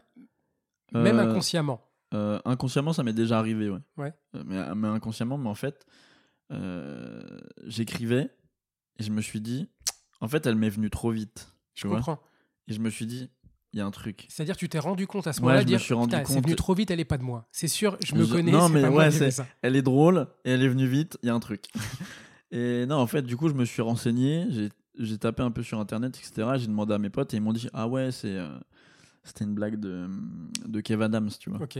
[0.93, 1.81] même Euh, inconsciemment?
[2.13, 3.79] Euh, inconsciemment, ça m'est déjà arrivé, ouais.
[3.97, 4.13] Ouais.
[4.35, 5.85] Euh, Mais, mais inconsciemment, mais en fait,
[6.51, 7.23] euh,
[7.65, 8.29] j'écrivais
[8.99, 9.67] et je me suis dit,
[10.21, 11.51] en fait, elle m'est venue trop vite.
[11.73, 12.19] Je Tu vois comprends.
[12.67, 13.31] Et je me suis dit,
[13.73, 14.25] il y a un truc.
[14.29, 16.25] C'est-à-dire, tu t'es rendu compte à ce Ouais, moment-là, je me dire, suis rendu Putain,
[16.25, 17.47] c'est compte- venu trop vite, elle est pas de moi.
[17.51, 18.51] C'est sûr, je me Je- connais.
[18.51, 19.47] non, mais pas moi ouais, fait c'est- ça.
[19.61, 21.65] Elle est drôle et elle est venue vite, il y a un truc.
[22.51, 25.63] et non, en fait, du coup, je me suis renseigné, j'ai- j'ai tapé un peu
[25.63, 26.47] sur internet, etc.
[26.57, 28.37] J'ai demandé à mes potes et ils m'ont dit, ah ouais, c'est.
[28.37, 28.47] euh,
[29.25, 30.05] C'était une blague de,
[30.67, 31.61] de Kev Adams, tu vois.
[31.61, 31.79] Ok.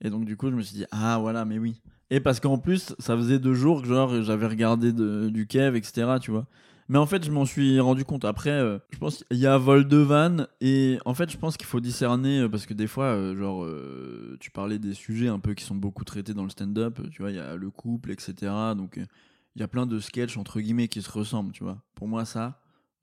[0.00, 1.80] Et donc, du coup, je me suis dit, ah voilà, mais oui.
[2.10, 5.76] Et parce qu'en plus, ça faisait deux jours que genre, j'avais regardé de- du Kev,
[5.76, 6.06] etc.
[6.20, 6.46] Tu vois.
[6.88, 8.24] Mais en fait, je m'en suis rendu compte.
[8.24, 10.46] Après, euh, je pense qu'il y a vol de vanne.
[10.60, 12.40] Et en fait, je pense qu'il faut discerner.
[12.40, 13.66] euh, Parce que des fois, euh, genre,
[14.40, 17.00] tu parlais des sujets un peu qui sont beaucoup traités dans le stand-up.
[17.10, 18.74] Tu vois, il y a le couple, etc.
[18.76, 18.96] Donc,
[19.56, 21.52] il y a plein de sketchs, entre guillemets, qui se ressemblent.
[21.52, 21.82] Tu vois.
[21.94, 22.60] Pour moi, ça,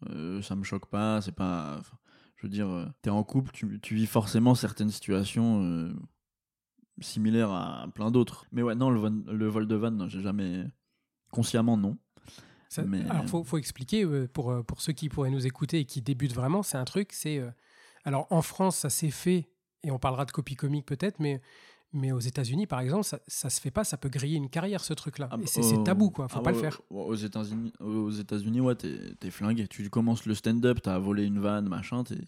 [0.10, 1.22] euh, ça me choque pas.
[1.22, 1.82] C'est pas.
[2.38, 5.64] je veux dire, euh, t'es en couple, tu, vis forcément certaines situations.
[5.64, 5.92] euh,
[7.00, 8.46] similaire à plein d'autres.
[8.52, 10.66] Mais ouais, non, le, vol- le vol de van, non, j'ai jamais.
[11.32, 11.98] Consciemment, non.
[12.72, 15.80] Ça- Mais- Alors, faut, faut expliquer euh, pour, euh, pour ceux qui pourraient nous écouter
[15.80, 17.38] et qui débutent vraiment, c'est un truc, c'est...
[17.38, 17.52] euh,
[18.06, 19.50] alors, en France, ça s'est fait,
[19.84, 21.42] et on parlera de copie comique peut-être, mais,
[21.92, 24.86] mais aux États-Unis, par exemple, ça, ça se fait pas, ça peut griller une carrière,
[24.86, 25.28] ce truc-là.
[25.32, 26.82] Ah bah, c'est tabou, quoi, faut ah pas ouais, le faire.
[26.90, 29.68] Aux États-Unis, aux États-Unis, ouais, t'es flingué.
[29.68, 32.20] Tu commences le stand-up, t'as volé une vanne, machin, t'es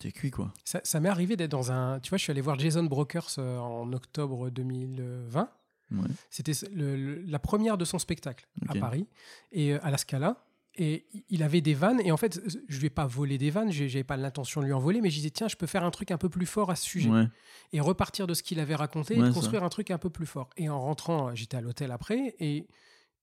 [0.00, 0.52] t'es cuit, quoi.
[0.64, 2.00] Ça, ça m'est arrivé d'être dans un.
[2.00, 5.48] Tu vois, je suis allé voir Jason Brokers en octobre 2020.
[5.90, 6.08] Ouais.
[6.30, 9.06] C'était la première de son spectacle à Paris
[9.52, 10.44] et euh, à la Scala.
[10.76, 12.00] Et il avait des vannes.
[12.04, 13.72] Et en fait, je lui ai pas volé des vannes.
[13.72, 15.00] J'avais pas l'intention de lui en voler.
[15.00, 16.84] Mais je disais, tiens, je peux faire un truc un peu plus fort à ce
[16.84, 17.10] sujet.
[17.10, 17.26] Ouais.
[17.72, 19.30] Et repartir de ce qu'il avait raconté et ça.
[19.30, 20.48] construire un truc un peu plus fort.
[20.56, 22.36] Et en rentrant, euh, j'étais à l'hôtel après.
[22.38, 22.68] Et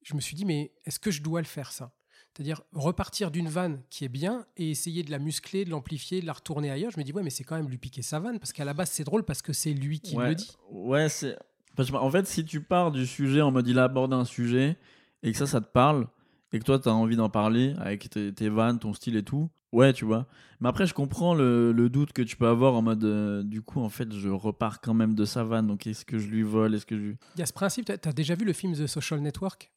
[0.03, 1.93] je me suis dit, mais est-ce que je dois le faire, ça?
[2.37, 6.27] C'est-à-dire repartir d'une vanne qui est bien et essayer de la muscler, de l'amplifier, de
[6.27, 6.91] la retourner ailleurs.
[6.91, 8.37] Je me dis, ouais, mais c'est quand même lui piquer sa vanne.
[8.37, 10.29] Parce qu'à la base, c'est drôle parce que c'est lui qui ouais.
[10.29, 10.55] le dit.
[10.69, 11.35] Ouais, c'est.
[11.77, 14.25] Parce que, En fait, si tu pars du sujet en mode il a abordé un
[14.25, 14.77] sujet
[15.23, 16.07] et que ça, ça te parle
[16.51, 19.49] et que toi, t'as envie d'en parler avec tes, tes vannes, ton style et tout,
[19.71, 20.25] ouais, tu vois.
[20.59, 23.61] Mais après, je comprends le, le doute que tu peux avoir en mode euh, du
[23.61, 25.67] coup, en fait, je repars quand même de sa vanne.
[25.67, 26.73] Donc, est-ce que je lui vole?
[26.73, 27.11] Est-ce que je.
[27.35, 27.85] Il y a ce principe.
[27.85, 29.71] Tu as déjà vu le film The Social Network?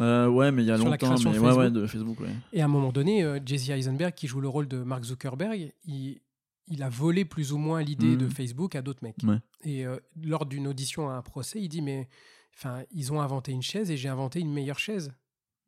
[0.00, 1.14] Euh, ouais, mais il y a Sur longtemps.
[1.24, 2.34] Mais de ouais, de Facebook, ouais.
[2.52, 5.72] Et à un moment donné, euh, Jesse Eisenberg, qui joue le rôle de Mark Zuckerberg,
[5.86, 6.20] il,
[6.68, 8.16] il a volé plus ou moins l'idée Mhm.
[8.18, 9.22] de Facebook à d'autres mecs.
[9.24, 9.38] Ouais.
[9.64, 12.08] Et euh, lors d'une audition à un procès, il dit mais
[12.56, 15.12] enfin ils ont inventé une chaise et j'ai inventé une meilleure chaise.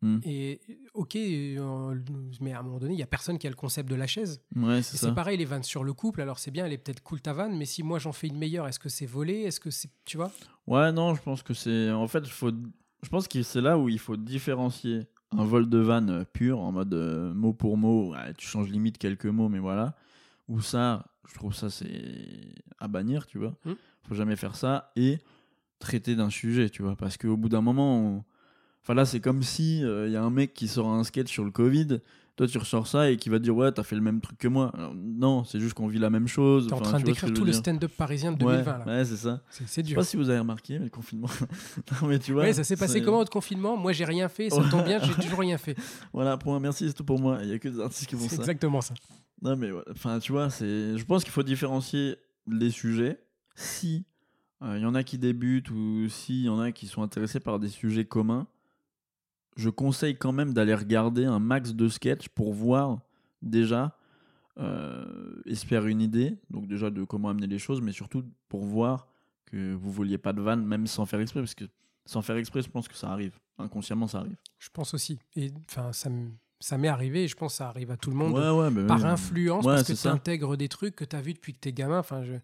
[0.00, 0.20] Mhm.
[0.24, 0.60] Et
[0.94, 1.94] ok, euh,
[2.40, 4.06] mais à un moment donné, il y a personne qui a le concept de la
[4.06, 4.40] chaise.
[4.54, 6.20] Ouais, c'est pareil les vannes sur le couple.
[6.20, 8.38] Alors c'est bien, elle est peut-être cool ta vanne, mais si moi j'en fais une
[8.38, 9.40] meilleure, est-ce que c'est volé?
[9.42, 10.30] Est-ce que c'est tu vois?
[10.68, 11.90] Ouais, non, je pense que c'est.
[11.90, 12.52] En fait, faut.
[13.02, 15.06] Je pense que c'est là où il faut différencier
[15.36, 18.12] un vol de vanne euh, pur, en mode euh, mot pour mot.
[18.12, 19.96] ouais, tu changes limite quelques mots, mais voilà.
[20.48, 23.54] Ou ça, je trouve ça, c'est à bannir, tu vois.
[23.64, 23.72] Mm.
[24.08, 24.92] Faut jamais faire ça.
[24.96, 25.18] Et
[25.78, 26.96] traiter d'un sujet, tu vois.
[26.96, 28.24] Parce qu'au bout d'un moment, on-
[28.82, 31.44] enfin là, c'est comme si il y a un mec qui sort un sketch sur
[31.44, 32.00] le Covid.
[32.36, 34.38] Toi, tu ressors ça et qui va te dire Ouais, t'as fait le même truc
[34.38, 34.70] que moi.
[34.76, 36.68] Alors, non, c'est juste qu'on vit la même chose.
[36.68, 38.84] T'es en train que d'écrire tout le stand-up parisien de Ouais, 2020 là.
[38.86, 39.42] ouais, c'est ça.
[39.50, 39.96] C'est c'est Je sais dur.
[39.96, 41.26] pas si vous avez remarqué, mais le confinement.
[42.00, 42.42] non, mais tu vois.
[42.44, 43.76] Ouais, ça s'est passé comment votre confinement?
[43.76, 44.68] Moi j'ai rien fait, ça Ouais.
[44.70, 45.76] tombe bien, j'ai toujours rien fait.
[46.12, 47.40] Voilà, point, merci, c'est tout pour moi.
[47.42, 48.42] Il y a que des artistes qui font C'est ça.
[48.42, 48.94] exactement ça.
[49.42, 49.70] Non, mais
[50.20, 50.96] tu vois, c'est.
[50.98, 53.20] Je pense qu'il faut différencier les sujets.
[53.54, 54.04] Si
[54.62, 57.40] euh, il y en a qui débutent ou s'il y en a qui sont intéressés
[57.40, 58.46] par des sujets communs,
[59.56, 63.00] je conseille quand même d'aller regarder un max de sketchs pour voir
[63.42, 63.96] déjà
[64.58, 69.06] euh, faire une idée, donc déjà de comment amener les choses, mais surtout pour voir
[69.46, 71.64] que vous vouliez pas de vanne, même sans faire exprès, parce que
[72.06, 73.38] sans faire exprès, je pense que ça arrive.
[73.58, 74.36] Inconsciemment, ça arrive.
[74.58, 75.18] Je pense aussi.
[75.36, 78.10] Et enfin, ça m- ça m'est arrivé et je pense que ça arrive à tout
[78.10, 78.32] le monde.
[78.34, 81.20] Ouais, ouais, mais Par influence, Ouais, parce que tu intègres des trucs que tu as
[81.20, 81.98] vus depuis que tu es gamin.
[82.00, 82.34] Enfin, je-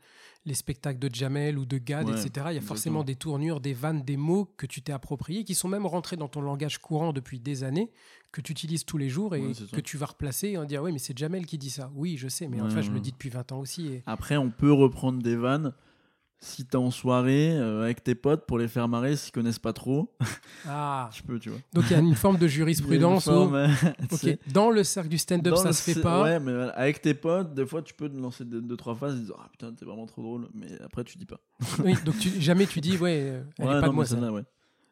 [0.46, 2.46] les spectacles de Jamel ou de Gad, etc.
[2.50, 5.54] Il y a forcément des tournures, des vannes, des mots que tu t'es appropriés, qui
[5.54, 7.90] sont même rentrés dans ton langage courant depuis des années,
[8.30, 10.92] que tu utilises tous les jours et que tu vas replacer et en dire Oui,
[10.92, 11.90] mais c'est Jamel qui dit ça.
[11.94, 13.86] Oui, je sais, mais enfin, je le dis depuis 20 ans aussi.
[13.86, 14.02] Et...
[14.06, 15.72] Après, on peut reprendre des vannes
[16.44, 19.72] si t'es en soirée euh, avec tes potes pour les faire marrer s'ils connaissent pas
[19.72, 20.14] trop.
[20.66, 21.58] Ah tu peux, tu vois.
[21.74, 23.26] Donc il y a une forme de jurisprudence.
[23.26, 23.68] Où- euh,
[24.52, 26.22] Dans le cercle du stand-up, ça se fait pas.
[26.22, 28.94] Ouais, mais voilà, avec tes potes, des fois, tu peux te lancer deux, deux trois
[28.94, 30.48] phrases et dire Ah putain, t'es vraiment trop drôle.
[30.54, 31.38] Mais après, tu dis pas.
[31.84, 34.04] Oui, donc tu- jamais tu dis ouais, euh, elle Ouais, est pas non, de moi
[34.04, 34.32] mais ça.
[34.32, 34.42] ouais.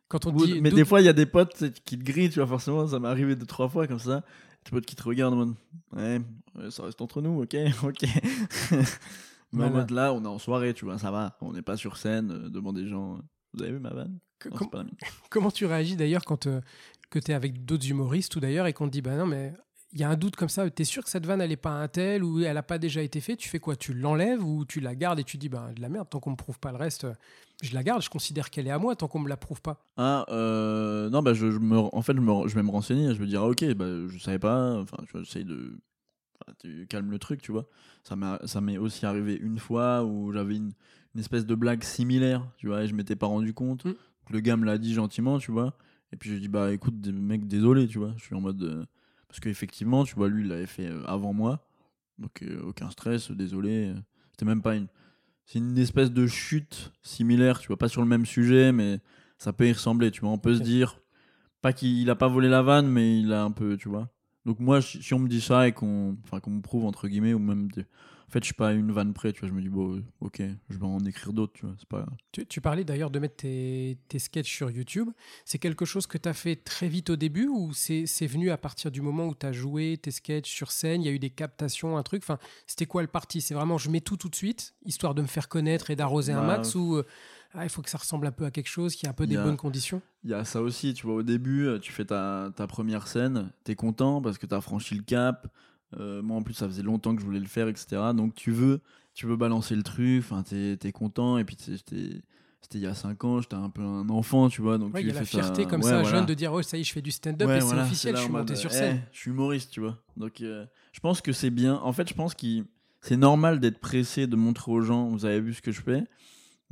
[0.09, 2.29] Quand on Ou- dit mais des fois, il y a des potes qui te grillent,
[2.29, 4.23] tu vois, forcément, ça m'est arrivé deux, trois fois comme ça.
[4.65, 5.55] Tes potes qui te regardent en mode
[5.97, 6.21] ouais,
[6.71, 8.05] ça reste entre nous, ok, ok.
[9.53, 11.37] Mais en mode là, on est en soirée, tu vois, ça va.
[11.41, 13.19] On n'est pas sur scène euh, devant des gens.
[13.55, 14.19] Vous avez vu ma vanne?
[14.38, 14.97] Que- Non, com- c'est pas la mienne.
[15.31, 16.61] comment tu réagis d'ailleurs quand euh,
[17.11, 19.53] que tu es avec d'autres humoristes ou d'ailleurs et qu'on te dit bah non mais
[19.95, 21.57] il y a un doute comme ça, tu es sûr que cette vanne elle est
[21.57, 23.77] pas un tel ou elle a pas déjà été faite, tu fais quoi?
[23.77, 26.31] Tu l'enlèves ou tu la gardes et tu dis bah de la merde tant qu'on
[26.31, 27.12] me prouve pas le reste, euh,
[27.62, 29.85] je la garde, je considère qu'elle est à moi tant qu'on me la prouve pas.
[29.99, 33.15] Ah, euh, non, bah, je, je me, en fait, je, me, je vais me renseigner.
[33.15, 34.81] Je vais dire, ah, ok, bah, je savais pas.
[34.81, 35.79] Enfin, j'essaye de.
[36.61, 37.66] Tu calmes le truc, tu vois.
[38.05, 40.72] Ça m'est aussi arrivé une fois où j'avais une,
[41.14, 43.85] une espèce de blague similaire, tu vois, et je m'étais pas rendu compte.
[43.85, 43.94] Mm.
[44.31, 45.76] Le gars me l'a dit gentiment, tu vois.
[46.12, 48.14] Et puis, je dis, bah, écoute, mec, désolé, tu vois.
[48.16, 48.62] Je suis en mode.
[48.62, 48.85] euh,
[49.28, 51.66] parce qu'effectivement, tu vois, lui, il l'avait fait euh, avant moi.
[52.18, 53.92] Donc, euh, aucun stress, désolé.
[54.31, 54.88] C'était même pas une.
[55.46, 59.00] C'est une espèce de chute similaire, tu vois, pas sur le même sujet, mais
[59.38, 60.31] ça peut y ressembler, tu vois.
[60.31, 61.00] On peut se dire,
[61.62, 64.09] pas qu'il a pas volé la vanne, mais il a un peu, tu vois.
[64.46, 67.35] Donc moi, si on me dit ça et qu'on enfin, qu'on me prouve, entre guillemets,
[67.35, 67.70] ou même...
[67.70, 67.87] des-
[68.28, 69.48] En fait, je suis pas une vanne près, tu vois.
[69.48, 71.74] Je me dis, bon, euh, ok, je vais en écrire d'autres, tu vois.
[71.78, 72.07] C'est pas...
[72.33, 75.11] Tu, tu parlais d'ailleurs de mettre tes, tes sketchs sur YouTube.
[75.44, 78.57] C'est quelque chose que tu as fait très vite au début ou c'est venu à
[78.57, 81.18] partir du moment où tu as joué tes sketchs sur scène Il y a eu
[81.18, 83.42] des captations, un truc enfin, C'était quoi le parti?
[83.42, 86.33] C'est vraiment je mets tout tout de suite, histoire de me faire connaître et d'arroser
[86.33, 87.07] un Bah, max ou euh,
[87.55, 89.27] ah, il faut que ça ressemble un peu à quelque chose qui a un peu
[89.27, 91.79] des y a- bonnes conditions Il y a ça aussi, tu vois, au début, euh,
[91.79, 95.49] tu fais ta, ta première scène, t'es content parce que t'as franchi le cap.
[95.99, 98.12] Euh, moi, en plus, ça faisait longtemps que je voulais le faire, etc.
[98.15, 98.81] Donc, tu veux,
[99.15, 101.37] tu veux balancer le truc, enfin, t'es es content.
[101.37, 102.23] Et puis, c'était
[102.75, 104.79] il y a 5 ans, j'étais un peu un enfant, tu vois.
[104.79, 106.17] Donc, Ouais, tu Il y a la ta- fierté comme ouais, ça, voilà.
[106.19, 107.88] jeune, de dire oh, ça y est, je fais du stand-up Ouais, et voilà, c'est
[107.91, 109.03] officiel, je suis monté sur eh, scène.
[109.12, 109.99] je suis humoriste, tu vois.
[110.17, 111.75] Donc, euh, je pense que c'est bien.
[111.83, 112.47] En fait, je pense que
[113.03, 116.05] c'est normal d'être pressé, de montrer aux gens, vous avez vu ce que je fais,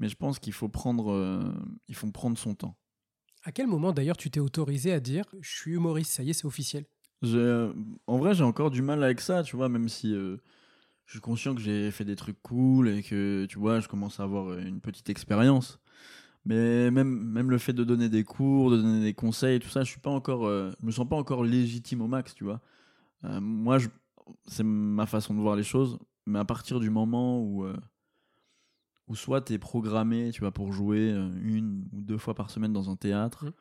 [0.00, 1.52] mais je pense qu'il faut prendre, euh,
[1.86, 2.76] il faut prendre son temps.
[3.44, 6.32] À quel moment d'ailleurs tu t'es autorisé à dire je suis humoriste, ça y est,
[6.32, 6.86] c'est officiel?
[7.22, 7.72] Je-
[8.06, 10.38] en vrai, j'ai encore du mal avec ça, tu vois, même si euh,
[11.06, 14.20] je suis conscient que j'ai fait des trucs cool et que, tu vois, je commence
[14.20, 15.78] à avoir une petite expérience.
[16.46, 19.82] Mais même, même le fait de donner des cours, de donner des conseils, tout ça,
[19.84, 22.60] je suis pas encore, euh, je me sens pas encore légitime au max, tu vois.
[23.24, 23.78] Euh, moi,
[24.46, 27.66] c'est ma façon de voir les choses, mais à partir du moment où,
[29.11, 32.49] où soit tu es programmé, tu vois, pour jouer euh, une ou deux fois par
[32.49, 33.53] semaine dans un théâtre,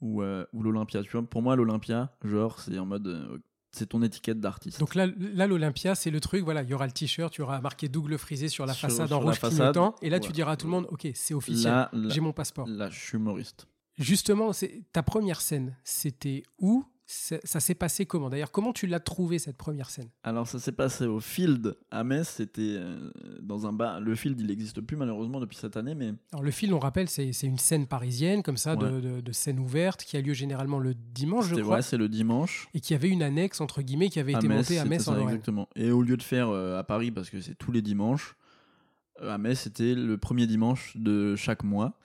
[0.00, 3.38] ou, euh, ou l'Olympia, tu vois, pour moi, l'Olympia, genre, c'est en mode, euh,
[3.72, 4.78] c'est ton étiquette d'artiste.
[4.78, 7.42] Donc là, là l'Olympia, c'est le truc, voilà, il y aura le t-shirt, il y
[7.42, 10.30] aura marqué double frisé sur la Sur- façade sur en rouge clignotant, et là tu
[10.30, 12.68] diras à tout le monde, ok, c'est officiel, j'ai mon passeport.
[12.68, 13.66] là, je suis humoriste.
[13.98, 14.52] Justement,
[14.92, 18.28] ta première scène, c'était où Ça ça s'est passé comment?
[18.30, 20.08] D'ailleurs, comment tu l'as trouvé cette première scène?
[20.24, 24.00] Alors ça s'est passé au Field à Metz, c'était euh, dans un bar.
[24.00, 27.08] Le Field, il n'existe plus malheureusement depuis cette année, mais Alors le film, on rappelle,
[27.08, 29.00] c'est une scène parisienne, comme ça, de, Ouais.
[29.00, 32.08] de- de scène ouverte, qui a lieu généralement le dimanche, je crois, ouais, c'est le
[32.08, 32.68] dimanche.
[32.74, 35.04] et qui avait une annexe, entre guillemets, qui avait à été Metz, montée à Metz
[35.04, 35.28] ça, en Lorraine.
[35.36, 35.68] Exactement.
[35.76, 38.34] Et au lieu de faire euh, à Paris, parce que c'est tous les dimanches,
[39.22, 41.98] euh, à Metz, c'était le premier dimanche de chaque mois.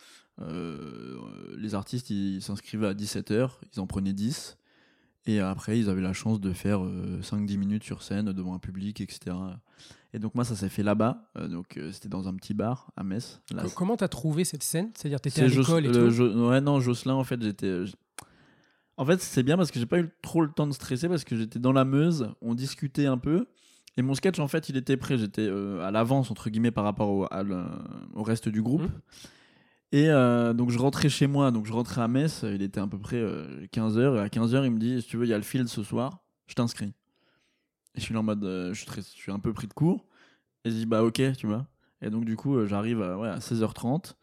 [1.57, 4.57] Les artistes, ils s'inscrivaient à 17h, ils en prenaient 10.
[5.27, 6.79] Et après, ils avaient la chance de faire
[7.21, 9.35] 5-10 minutes sur scène devant un public, etc.
[10.13, 11.29] Et donc moi, ça s'est fait là-bas.
[11.37, 13.39] Euh, donc euh, c'était dans un petit bar à Metz.
[13.53, 14.89] Là, Co- Comment t'as trouvé cette scène?
[14.95, 16.47] C'est-à-dire, t'étais à l'école et tout?
[16.49, 17.67] Ouais, non, Jocelyn, en fait, j'étais.
[17.67, 17.85] euh,
[18.97, 21.23] En fait, c'est bien parce que j'ai pas eu trop le temps de stresser parce
[21.23, 23.45] que j'étais dans la Meuse, on discutait un peu.
[23.97, 25.17] Et mon sketch, en fait, il était prêt.
[25.17, 27.65] J'étais euh, à l'avance, entre guillemets, par rapport au, à le-
[28.13, 28.81] au reste du groupe.
[28.83, 28.91] Mhm.
[29.93, 31.51] Et euh, donc, je rentrais chez moi.
[31.51, 32.43] Donc, je rentrais à Metz.
[32.43, 33.21] Il était à peu près
[33.73, 34.15] 15h.
[34.15, 35.83] Et à 15h, il me dit Si tu veux, il y a le field ce
[35.83, 36.19] soir.
[36.47, 36.93] Je t'inscris.
[37.95, 38.43] Et je suis là en mode.
[38.45, 40.05] euh, je, suis très- un peu pris de court.
[40.63, 41.67] Et je dis Bah, ok, tu vois.
[42.01, 44.15] Et donc, du coup, euh, j'arrive à, ouais, à 16h30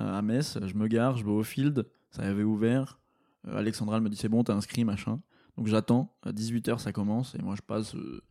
[0.00, 0.58] euh, à Metz.
[0.64, 1.86] Je me gare, je vais au field.
[2.10, 2.98] Ça avait ouvert.
[3.46, 5.20] Euh, Alexandra me dit C'est bon, t'es inscrit, machin.
[5.56, 6.16] Donc, j'attends.
[6.24, 7.34] À 18h, ça commence.
[7.36, 8.22] Et moi, je passe euh,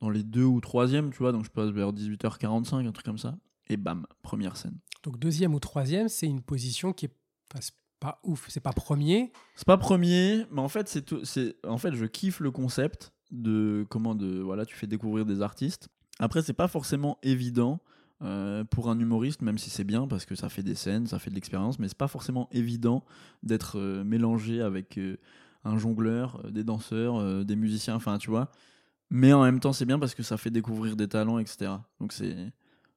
[0.00, 1.30] dans les deux ou troisièmes, tu vois.
[1.30, 3.36] Donc, je passe vers 18h45, un truc comme ça.
[3.68, 4.78] Et bam, première scène.
[5.06, 7.12] Donc deuxième ou troisième, c'est une position qui est
[7.60, 8.46] c'est pas ouf.
[8.48, 9.32] C'est pas premier.
[9.54, 14.16] C'est pas premier, mais en fait, c'est en fait, je kiffe le concept de comment
[14.16, 15.88] de voilà, tu fais découvrir des artistes.
[16.18, 17.78] Après, c'est pas forcément évident
[18.20, 21.20] euh, pour un humoriste, même si c'est bien parce que ça fait des scènes, ça
[21.20, 23.04] fait de l'expérience, mais c'est pas forcément évident
[23.44, 25.18] d'être euh, mélangé avec euh,
[25.62, 28.50] un jongleur, des danseurs, des musiciens, enfin, tu vois.
[29.10, 31.70] Mais en même temps, c'est bien parce que ça fait découvrir des talents, etc.
[32.00, 32.52] Donc c'est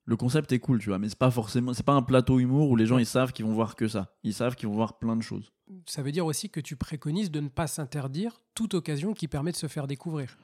[0.10, 2.72] le concept est cool, tu vois, mais c'est pas forcément, c'est pas un plateau humour
[2.72, 4.12] où les gens ils savent qu'ils vont voir que ça.
[4.24, 5.54] Ils savent qu'ils vont voir plein de choses.
[5.86, 9.52] Ça veut dire aussi que tu préconises de ne pas s'interdire toute occasion qui permet
[9.52, 10.36] de se faire découvrir.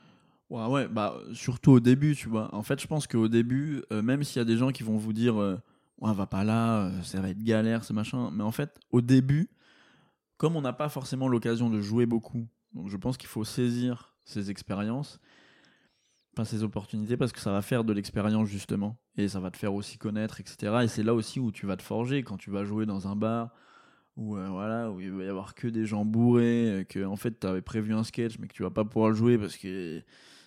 [0.51, 2.54] Ouais, ouais, bah surtout au début, tu vois.
[2.54, 4.97] En fait, je pense qu'au début, euh, même s'il y a des gens qui vont
[4.97, 5.60] vous dire, euh,
[5.99, 8.30] ouais, va pas là, euh, ça va être galère, ce machin.
[8.32, 9.49] Mais en fait, au début,
[10.38, 14.15] comme on n'a pas forcément l'occasion de jouer beaucoup, donc je pense qu'il faut saisir
[14.25, 15.19] ces expériences,
[16.36, 19.58] enfin ces opportunités, parce que ça va faire de l'expérience justement, et ça va te
[19.58, 20.80] faire aussi connaître, etc.
[20.84, 23.15] Et c'est là aussi où tu vas te forger quand tu vas jouer dans un
[23.15, 23.50] bar.
[24.17, 27.17] Où, euh, voilà, où il va y avoir que des gens bourrés, euh, que en
[27.17, 29.58] fait tu avais prévu un sketch mais que tu vas pas pouvoir le jouer parce
[29.58, 30.02] que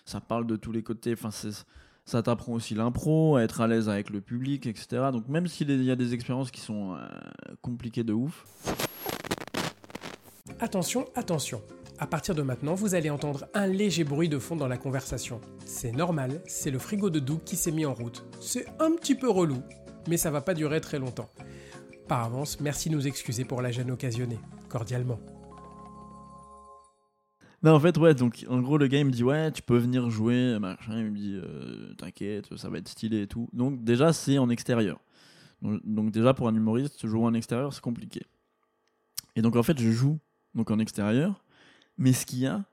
[0.05, 1.13] ça parle de tous les côtés.
[1.13, 5.09] Enfin, ça t'apprend aussi l'impro, à être à l'aise avec le public, etc.
[5.11, 7.07] Donc même s'il y a des expériences qui sont euh,
[7.61, 8.43] compliquées de ouf,
[10.61, 11.61] Attention, attention.
[12.01, 15.41] À partir de maintenant, vous allez entendre un léger bruit de fond dans la conversation.
[15.65, 18.23] C'est normal, c'est le frigo de Doug qui s'est mis en route.
[18.39, 19.61] C'est un petit peu relou,
[20.07, 21.29] mais ça va pas durer très longtemps.
[22.07, 24.39] Par avance, merci de nous excuser pour la gêne occasionnée.
[24.69, 25.19] Cordialement.
[27.65, 30.09] En fait, ouais, donc en gros, le gars il me dit Ouais, tu peux venir
[30.09, 30.97] jouer, machin.
[30.97, 33.49] Il me dit euh, T'inquiète, ça va être stylé et tout.
[33.51, 35.01] Donc, déjà, c'est en extérieur.
[35.61, 38.21] Donc, donc déjà, pour un humoriste, jouer en extérieur, c'est compliqué.
[39.35, 40.17] Et donc, en fait, je joue
[40.55, 41.43] donc en extérieur.
[41.99, 42.63] Mais ce qu'il y a,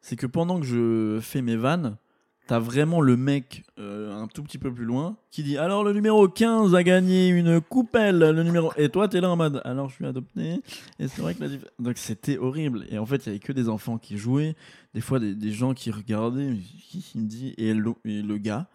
[0.00, 1.98] c'est que pendant que je fais mes vannes,
[2.46, 5.92] t'as vraiment le mec euh, un tout petit peu plus loin qui dit Alors, le
[5.92, 8.20] numéro 15 a gagné une coupelle.
[8.20, 8.72] Le numéro...
[8.76, 10.62] Et toi, t'es là en mode Alors, je suis adopté.
[10.98, 12.86] Et c'est vrai que la Donc c'était horrible.
[12.88, 14.54] Et en fait, il y avait que des enfants qui jouaient,
[14.94, 16.56] des fois des, gens qui regardaient,
[16.88, 18.68] qui me dit, et le gars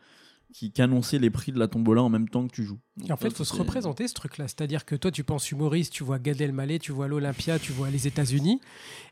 [0.54, 2.80] qui, qui annonçait les prix de la tombola en même temps que tu joues.
[2.98, 4.48] Donc en fait, il faut se représenter ce truc-là.
[4.48, 7.90] C'est-à-dire que toi, tu penses humoriste, tu vois Gad Elmaleh, tu vois l'Olympia, tu vois
[7.90, 8.60] les États-Unis.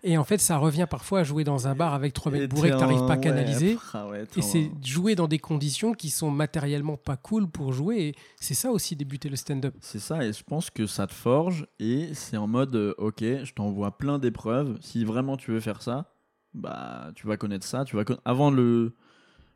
[0.04, 2.70] Et en fait, ça revient parfois à jouer dans un bar avec trois mecs bourrés
[2.70, 3.78] que tu n'arrives pas à canaliser.
[3.94, 7.98] ah ouais, Et c'est jouer dans des conditions qui sont matériellement pas cool pour jouer.
[8.00, 9.76] Et c'est ça aussi débuter le stand-up.
[9.82, 13.22] C'est ça, et je pense que ça te forge, et c'est en mode, euh, ok,
[13.22, 16.14] je t'envoie plein d'épreuves, si vraiment tu veux faire ça,
[16.54, 18.96] bah tu vas connaître ça, tu vas conna- avant le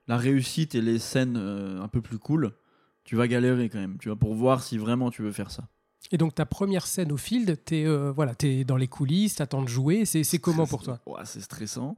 [0.08, 2.52] la réussite et les scènes euh, un peu plus cool,
[3.04, 5.68] tu vas galérer quand même, tu vois, pour voir si vraiment tu veux faire ça.
[6.12, 9.62] Et donc ta première scène au field, t'es euh, voilà, es dans les coulisses, t'attends
[9.64, 10.06] de jouer.
[10.06, 11.00] C'est comment pour toi?
[11.06, 11.98] Ouais, C'est stressant.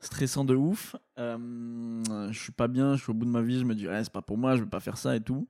[0.00, 0.96] Stressant de ouf.
[1.18, 3.86] Euh, je suis pas bien, je suis au bout de ma vie, je me dis,
[3.86, 5.46] ouais, c'est pas pour moi, je veux pas faire ça et tout.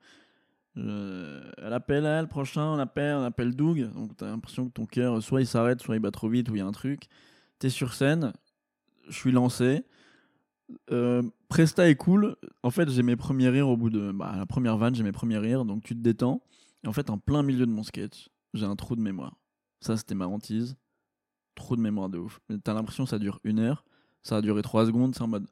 [0.77, 3.90] Je- Elle appelle elle, le prochain, on appelle, on appelle Doug.
[3.95, 6.57] Donc t'as l'impression que ton cœur, soit il s'arrête, soit il bat trop vite, ou
[6.57, 7.05] il y a un truc.
[7.59, 8.33] T'es sur scène,
[9.09, 9.85] je suis lancé.
[10.90, 12.37] Euh, Presta est cool.
[12.62, 15.12] En fait, j'ai mes premiers rires au bout de bah, la première vanne, j'ai mes
[15.12, 16.42] premiers rires, donc tu te détends.
[16.85, 19.37] Et en fait, en plein milieu de mon sketch, j'ai un trou de mémoire.
[19.80, 20.76] Ça, c'était ma hantise.
[21.54, 22.40] Trou de mémoire de ouf.
[22.64, 23.85] T'as l'impression que ça dure une heure.
[24.22, 25.14] Ça a duré trois secondes.
[25.14, 25.46] C'est en mode.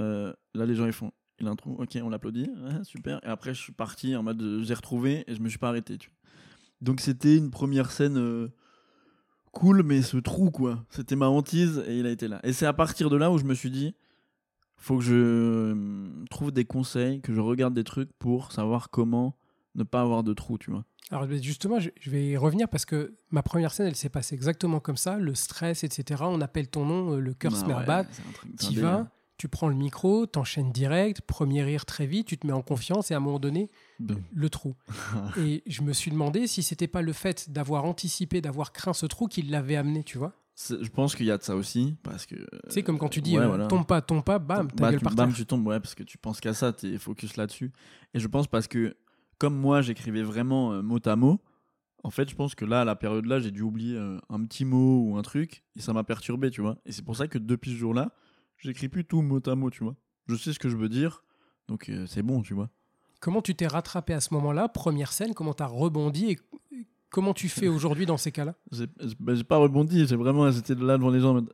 [0.00, 1.12] euh, là, les gens, ils font.
[1.38, 1.76] Il a un trou.
[1.78, 2.50] Ok, on l'applaudit.
[2.82, 3.20] Super.
[3.22, 4.62] Et après, je suis parti en mode.
[4.62, 5.98] J'ai retrouvé et je me suis pas arrêté.
[6.80, 8.16] Donc, c'était une première scène.
[8.16, 8.48] euh,
[9.52, 10.84] cool, mais ce trou, quoi.
[10.90, 12.40] C'était ma hantise et il a été là.
[12.42, 13.94] Et c'est à partir de là où je me suis dit.
[14.76, 19.36] Faut que je euh, trouve des conseils, que je regarde des trucs pour savoir comment
[19.74, 20.84] ne pas avoir de trou, tu vois.
[21.10, 24.80] Alors justement, je, vais y revenir parce que ma première scène, elle s'est passée exactement
[24.80, 25.18] comme ça.
[25.18, 26.22] Le stress, etc.
[26.26, 28.06] On appelle ton nom, euh, le cœur se Ah met à ouais,
[28.44, 28.82] délire.
[28.82, 32.62] vas, tu prends le micro, t'enchaînes direct, premier rire très vite, tu te mets en
[32.62, 34.20] confiance et à un moment donné, Boum.
[34.34, 34.74] le trou.
[35.38, 39.06] et je me suis demandé si c'était pas le fait d'avoir anticipé, d'avoir craint ce
[39.06, 40.32] trou qui l'avait amené, tu vois.
[40.58, 42.34] Je pense qu'il y a de ça aussi, parce que.
[42.68, 43.66] C'est comme quand tu dis ouais, euh, voilà.
[43.66, 45.94] tombe pas, tombe pas, bam, ta Bah, gueule tu, par bam, tu tombes, ouais, parce
[45.94, 47.72] que tu penses qu'à ça, t'es focus là-dessus.
[48.14, 48.96] Et je pense parce que,
[49.36, 51.40] comme moi, j'écrivais vraiment euh, mot à mot,
[52.04, 54.42] en fait, je pense que là, à la période là, j'ai dû oublier euh, un
[54.46, 56.78] petit mot ou un truc, et ça m'a perturbé, tu vois.
[56.86, 58.12] Et c'est pour ça que depuis ce jour-là,
[58.56, 59.96] j'écris plus tout mot à mot, tu vois.
[60.26, 61.22] Je sais ce que je veux dire,
[61.68, 62.70] donc c'est bon, tu vois.
[63.20, 64.68] Comment tu t'es rattrapé à ce moment-là?
[64.68, 66.38] Première scène, comment t'as rebondi et
[67.10, 68.54] comment tu fais aujourd'hui dans ces cas-là?
[68.72, 71.40] J'ai j'ai pas rebondi, j'ai vraiment, j'étais là devant les gens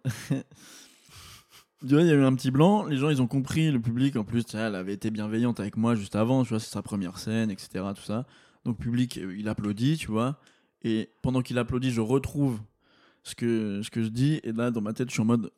[1.83, 4.25] il y a eu un petit blanc, les gens ils ont compris, le public en
[4.25, 7.51] plus, elle avait été bienveillante avec moi juste avant, tu vois, c'est sa première scène,
[7.51, 7.85] etc.
[7.95, 8.27] Tout ça.
[8.65, 10.39] Donc, public, euh, il applaudit, tu vois.
[10.83, 12.61] Et pendant qu'il applaudit, je retrouve
[13.23, 15.51] ce que, ce que je dis, et là, dans ma tête, je suis en mode.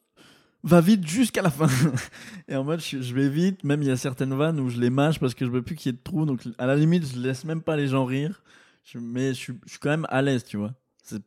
[0.62, 1.68] Va vite jusqu'à la fin.
[2.48, 4.80] et en mode, je, je vais vite, même il y a certaines vannes où je
[4.80, 6.76] les mâche parce que je veux plus qu'il y ait de trous, donc à la
[6.76, 8.42] limite, je laisse même pas les gens rire.
[8.84, 10.74] Je- mais je suis, je suis quand même à l'aise, tu vois.
[11.02, 11.22] C'est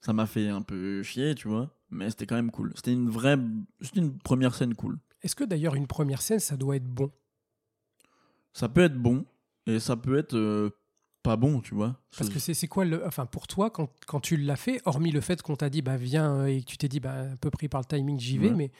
[0.00, 2.72] ça m'a fait un peu chier, tu vois, mais c'était quand même cool.
[2.76, 3.36] C'était une vraie,
[3.80, 4.98] c'était une première scène cool.
[5.22, 7.10] Est-ce que d'ailleurs une première scène, ça doit être bon?
[8.52, 9.24] Ça peut être bon
[9.66, 10.70] et ça peut être euh,
[11.22, 12.00] pas bon, tu vois.
[12.16, 15.20] Parce que c'est quoi, le, enfin pour toi, quand, quand tu l'as fait, hormis le
[15.20, 17.50] fait qu'on t'a dit, bah viens, euh, et que tu t'es dit, bah un peu
[17.50, 18.54] pris par le timing, j'y vais, Ouais.
[18.54, 18.70] mais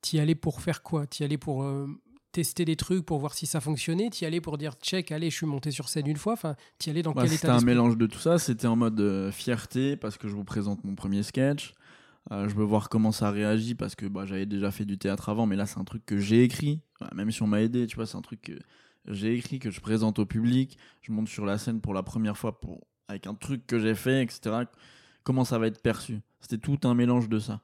[0.00, 1.06] t'y allais pour faire quoi?
[1.06, 1.86] T'y allais pour euh,
[2.32, 5.36] tester des trucs, pour voir si ça fonctionnait T'y allais pour dire, check, allez, je
[5.36, 7.56] suis monté sur scène une fois Enfin, t'y allais dans Bah, quel c'était état un
[7.56, 8.38] d'esprit mélange de tout ça.
[8.38, 11.72] C'était en mode euh, fierté parce que je vous présente mon premier sketch.
[12.30, 15.28] Euh, je veux voir comment ça réagit parce que bah, j'avais déjà fait du théâtre
[15.30, 16.80] avant, mais là c'est un truc que j'ai écrit.
[17.14, 18.52] Même si on m'a aidé, tu vois, c'est un truc que
[19.06, 20.76] j'ai écrit, que je présente au public.
[21.00, 22.86] Je monte sur la scène pour la première fois pour...
[23.08, 24.64] avec un truc que j'ai fait, etc.
[25.22, 26.20] Comment ça va être perçu?
[26.40, 27.62] C'était tout un mélange de ça.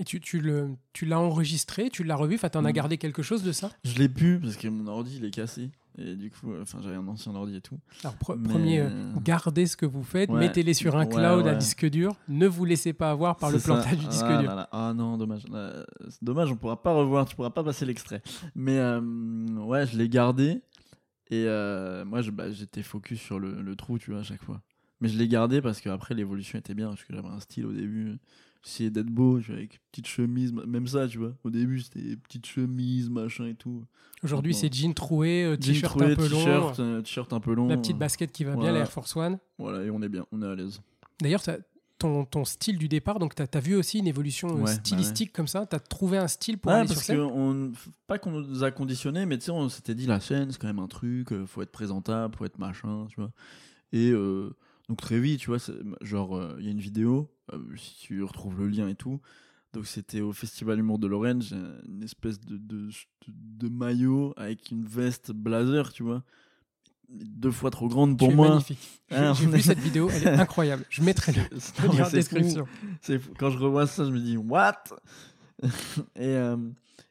[0.00, 2.72] Et tu, tu le- tu l'as enregistré, tu l'as revu, enfin, t'en as Mm.
[2.72, 3.70] gardé quelque chose de ça?
[3.84, 5.70] Je l'ai pu parce que mon ordi il est cassé.
[5.98, 7.78] Et du coup, euh, enfin j'avais un ancien ordi et tout.
[8.02, 10.38] Alors, pre- Mais- premier, euh, gardez ce que vous faites, Ouais.
[10.40, 11.56] mettez-les sur un Ouais, cloud à ouais.
[11.58, 13.64] disque dur, ne vous laissez pas avoir par le ça.
[13.74, 14.48] plantage du disque Ah dur.
[14.50, 14.68] là là.
[14.72, 15.42] Ah non, dommage.
[15.52, 18.22] Euh, C'est dommage, on pourra pas revoir, tu pourras pas passer l'extrait.
[18.54, 20.62] Mais euh, ouais, je l'ai gardé.
[21.32, 24.42] Et euh, moi, je- bah, j'étais focus sur le, le trou, tu vois, à chaque
[24.42, 24.62] fois.
[25.02, 26.88] Mais je l'ai gardé parce qu'après, l'évolution était bien.
[26.88, 28.18] Parce que j'avais un style au début.
[28.62, 30.52] J'essayais d'être beau, tu vois, avec petite chemise.
[30.52, 31.34] Même ça, tu vois.
[31.44, 33.84] Au début, c'était petite chemise, machin et tout.
[34.22, 37.68] Aujourd'hui, c'est jean troué, euh, t-shirt un peu long, t-shirt, euh, t-shirt un peu long.
[37.68, 38.74] la petite basket qui va bien, Voilà.
[38.74, 39.38] la Air Force One.
[39.58, 40.82] Voilà, et on est bien, on est à l'aise.
[41.22, 41.42] D'ailleurs,
[42.00, 44.74] ton, ton style du départ, donc tu as, vu aussi une évolution euh, Ouais, bah
[44.74, 45.64] stylistique comme ça?
[45.66, 47.16] Tu as trouvé un style pour Ouais, aller sur parce scène?
[47.16, 47.72] que on,
[48.06, 50.66] pas qu'on nous a conditionné, mais tu sais, on s'était dit la chaîne, c'est quand
[50.66, 53.30] même un truc, euh, faut être présentable, faut être machin, tu vois.
[53.92, 54.54] Et euh,
[54.90, 55.58] donc très vite, tu vois,
[56.02, 59.20] genre, euh, il y a une vidéo, euh, si tu retrouves le lien et tout.
[59.72, 61.54] Donc c'était au Festival Humour de Lorraine, j'ai
[61.88, 62.90] une espèce de, de, de-
[63.28, 66.24] de maillot avec une veste blazer, tu vois.
[67.08, 68.48] Deux fois trop grande pour Tu es moi.
[68.50, 69.00] magnifique.
[69.12, 70.84] Ah, j'ai vu est- cette vidéo, elle est incroyable.
[70.90, 71.42] Je mettrai le,
[71.86, 72.66] non, lien en description.
[73.02, 73.32] Fou.
[73.38, 74.82] Quand je revois ça, je me dis what?
[76.16, 76.56] Et, euh,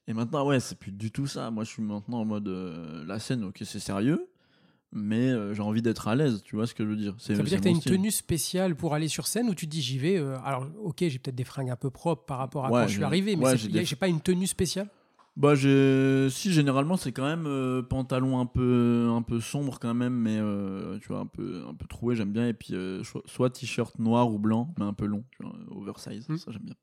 [0.07, 1.51] et maintenant, ouais, c'est plus du tout ça.
[1.51, 2.47] Moi, je suis maintenant en mode
[3.07, 4.27] la scène, ok, c'est sérieux,
[4.91, 6.41] mais euh, j'ai envie d'être à l'aise.
[6.43, 7.91] Tu vois ce que je veux dire Ça veut dire que tu as une style.
[7.93, 10.17] tenue spéciale pour aller sur scène où tu te dis j'y vais.
[10.17, 12.87] euh, alors, ok, j'ai peut-être des fringues un peu propres par rapport à Ouais, quand
[12.87, 14.89] je suis arrivé, mais ouais, des- j'ai pas une tenue spéciale?
[15.39, 19.93] Bah, j'ai- si généralement c'est quand même euh, pantalon un peu un peu sombre quand
[19.93, 22.45] même, mais euh, tu vois un peu un peu troué, j'aime bien.
[22.49, 26.27] Et puis euh, soit t-shirt noir ou blanc, mais un peu long, tu vois, oversize.
[26.27, 26.35] Hmm.
[26.35, 26.75] Ça, j'aime bien.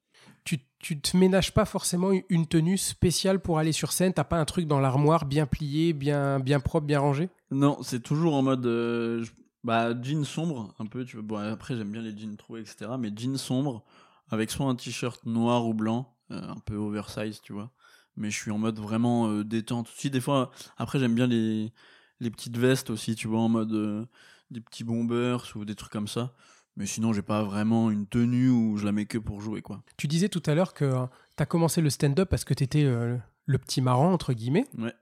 [0.44, 4.14] Tu, tu te ménages pas forcément une tenue spéciale pour aller sur scène?
[4.14, 7.28] T'as pas un truc dans l'armoire bien plié, bien, bien propre, bien rangé?
[7.50, 8.64] Non, c'est toujours en mode.
[8.64, 9.30] je-
[9.64, 11.04] bah, jean sombre, un peu.
[11.04, 11.26] Tu vois.
[11.26, 12.96] Bon, après, j'aime bien les jeans troués, etc.
[12.96, 13.84] Mais jean sombre,
[14.30, 17.70] avec soit un t-shirt noir ou blanc, un peu oversize, tu vois.
[18.16, 19.88] Mais je suis en mode vraiment euh, détente.
[19.94, 21.72] Si, des fois, après, j'aime bien les,
[22.20, 24.04] les petites vestes aussi, tu vois, en mode euh,
[24.50, 26.34] des petits bombers ou des trucs comme ça.
[26.76, 29.82] Mais sinon, j'ai pas vraiment une tenue où je la mets que pour jouer, quoi.
[29.96, 31.06] Tu disais tout à l'heure que
[31.36, 34.66] tu as commencé le stand-up parce que tu étais le petit marrant, entre guillemets.
[34.76, 34.92] Ouais.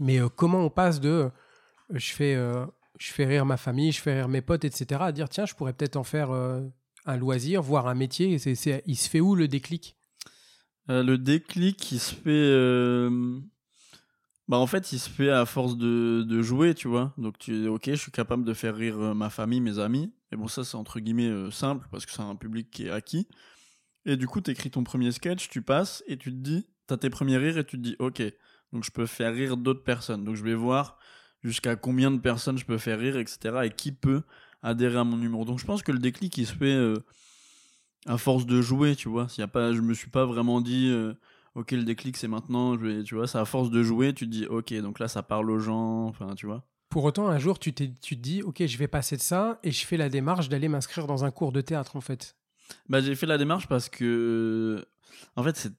[0.00, 1.28] Mais euh, comment on passe de euh,
[1.90, 2.64] je, fais, euh,
[2.98, 5.54] je fais rire ma famille, je fais rire mes potes, etc., à dire tiens, je
[5.54, 6.60] pourrais peut-être en faire euh,
[7.06, 8.38] un loisir, voire un métier.
[8.38, 9.96] C'est- il se fait où le déclic?
[10.90, 12.30] Euh, le déclic, il se fait.
[12.30, 13.38] euh,
[14.48, 17.14] Bah, en fait, il se fait à force de, jouer, tu vois.
[17.18, 20.12] Donc, tu ok, je suis capable de faire rire euh, ma famille, mes amis.
[20.32, 23.28] Et bon, ça, c'est entre guillemets simple parce que c'est un public qui est acquis.
[24.06, 26.94] Et du coup, tu écris ton premier sketch, tu passes et tu te dis, tu
[26.94, 28.22] as tes premiers rires et tu te dis, ok,
[28.72, 30.24] donc je peux faire rire d'autres personnes.
[30.24, 30.98] Donc, je vais voir
[31.42, 33.66] jusqu'à combien de personnes je peux faire rire, etc.
[33.66, 34.22] Et qui peut
[34.62, 35.44] adhérer à mon humour.
[35.44, 36.94] Donc, je pense que le déclic, il se fait.
[38.06, 39.28] À force de jouer, tu vois.
[39.28, 41.14] S'il y a pas, je me suis pas vraiment dit, euh,
[41.54, 43.26] ok, le déclic c'est maintenant, je vais, tu vois.
[43.26, 46.06] C'est à force de jouer, tu te dis, ok, donc là ça parle aux gens,
[46.06, 46.64] enfin, tu vois.
[46.88, 49.58] Pour autant, un jour, tu, t'es, tu te dis ok, je vais passer de ça
[49.62, 52.36] et je fais la démarche d'aller m'inscrire dans un cours de théâtre, en fait.
[52.88, 54.84] Bah, j'ai fait la démarche parce que,
[55.36, 55.72] en fait, c'est,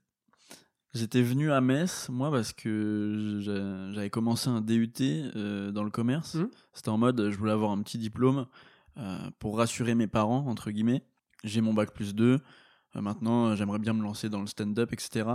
[0.94, 4.92] j'étais venu à Metz, moi, parce que j'a- j'avais commencé un DUT
[5.36, 6.36] euh, dans le commerce.
[6.36, 6.50] Mhm.
[6.74, 8.48] C'était en mode, je voulais avoir un petit diplôme
[8.98, 11.04] euh, pour rassurer mes parents, entre guillemets.
[11.44, 12.40] J'ai mon bac plus 2.
[12.96, 15.28] Euh, maintenant, euh, j'aimerais bien me lancer dans le stand-up, etc.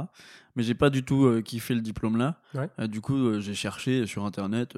[0.55, 2.41] Mais j'ai pas du tout euh, kiffé le diplôme là.
[2.55, 2.89] Ouais.
[2.89, 4.77] Du coup, j'ai cherché sur internet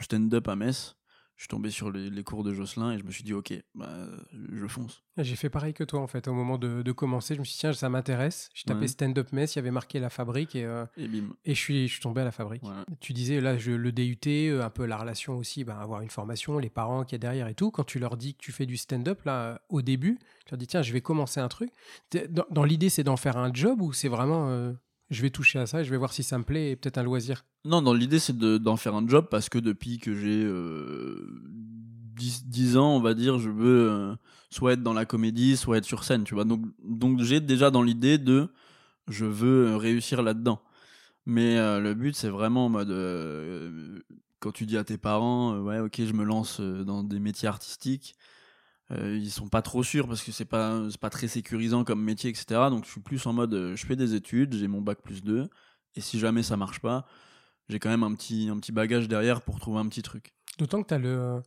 [0.00, 0.96] stand-up à Metz.
[1.36, 3.52] Je suis tombé sur les, les cours de Jocelyn et je me suis dit, ok,
[3.74, 4.06] bah,
[4.54, 5.02] je fonce.
[5.18, 6.28] J'ai fait pareil que toi, en fait.
[6.28, 8.48] Au moment de, de commencer, je me suis dit tiens, ça m'intéresse.
[8.64, 8.88] Tapais Ouais.
[8.88, 11.34] stand-up mess, il y avait marqué la fabrique et, euh, Et bim.
[11.44, 12.62] et je, suis, je suis tombé à la fabrique.
[13.00, 16.08] Tu disais, là, je, le DUT, euh, un peu la relation aussi, ben, avoir une
[16.10, 17.70] formation, les parents qui est derrière et tout.
[17.70, 20.66] Quand tu leur dis que tu fais du stand-up, là, au début, tu leur dis,
[20.66, 21.70] tiens, je vais commencer un truc.
[22.50, 24.72] Dans l'idée, c'est d'en faire un job ou c'est vraiment, euh,
[25.10, 26.98] je vais toucher à ça et je vais voir si ça me plaît et peut-être
[26.98, 30.14] un loisir Non, dans l'idée, c'est de- d'en faire un job parce que depuis que
[30.14, 31.40] j'ai euh,
[32.16, 34.14] 10, 10 ans, on va dire, je veux euh,
[34.50, 36.44] soit être dans la comédie, soit être sur scène, tu vois.
[36.44, 38.48] Donc, donc j'ai déjà dans l'idée de
[39.08, 40.60] je veux euh, réussir là-dedans.
[41.26, 42.90] Mais euh, le but, c'est vraiment en mode
[44.40, 48.14] quand tu dis à tes parents, ouais, ok, je me lance dans des métiers artistiques.
[48.92, 52.30] Euh, ils sont pas trop sûrs parce que c'est pas pas très sécurisant comme métier
[52.30, 54.98] etc donc je suis plus en mode euh, je fais des études j'ai mon bac
[55.02, 55.48] plus 2
[55.96, 57.06] et si jamais ça marche pas
[57.68, 60.34] j'ai quand même un petit, un petit bagage derrière pour trouver un petit truc.
[60.58, 61.42] D'autant que tu as le,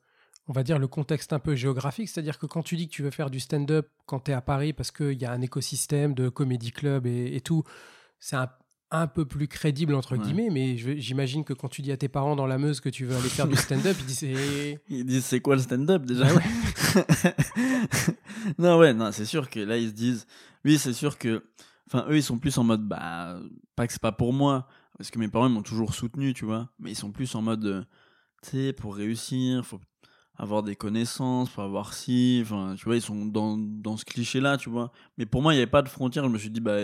[0.48, 3.04] on va dire, le contexte un peu géographique, c'est-à-dire que quand tu dis que tu
[3.04, 6.14] veux faire du stand-up quand tu es à Paris parce qu'il y a un écosystème
[6.14, 7.64] de comédie club et, et tout,
[8.20, 8.50] c'est un,
[8.92, 10.24] un peu plus crédible, entre Ouais.
[10.24, 13.06] guillemets, mais j'imagine que quand tu dis à tes parents dans la Meuse que tu
[13.06, 16.26] veux aller faire du stand-up, ils disent c'est- Ils disent c'est quoi le stand-up déjà
[16.28, 16.44] Ah ouais.
[18.58, 20.26] Non, ouais, non, c'est sûr que là ils se disent,
[20.66, 21.44] oui, c'est sûr que,
[21.88, 23.40] enfin, eux ils sont plus en mode, bah,
[23.76, 24.68] pas que c'est pas pour moi,
[24.98, 27.66] parce que mes parents m'ont toujours soutenu, tu vois, mais ils sont plus en mode,
[27.66, 27.84] euh,
[28.44, 29.80] tu sais, pour réussir, faut
[30.36, 34.58] avoir des connaissances, faut avoir si, enfin, tu vois, ils sont dans, dans ce cliché-là,
[34.58, 34.92] tu vois.
[35.18, 36.78] Mais pour moi, il n'y avait pas de frontière, je me suis dit, bah,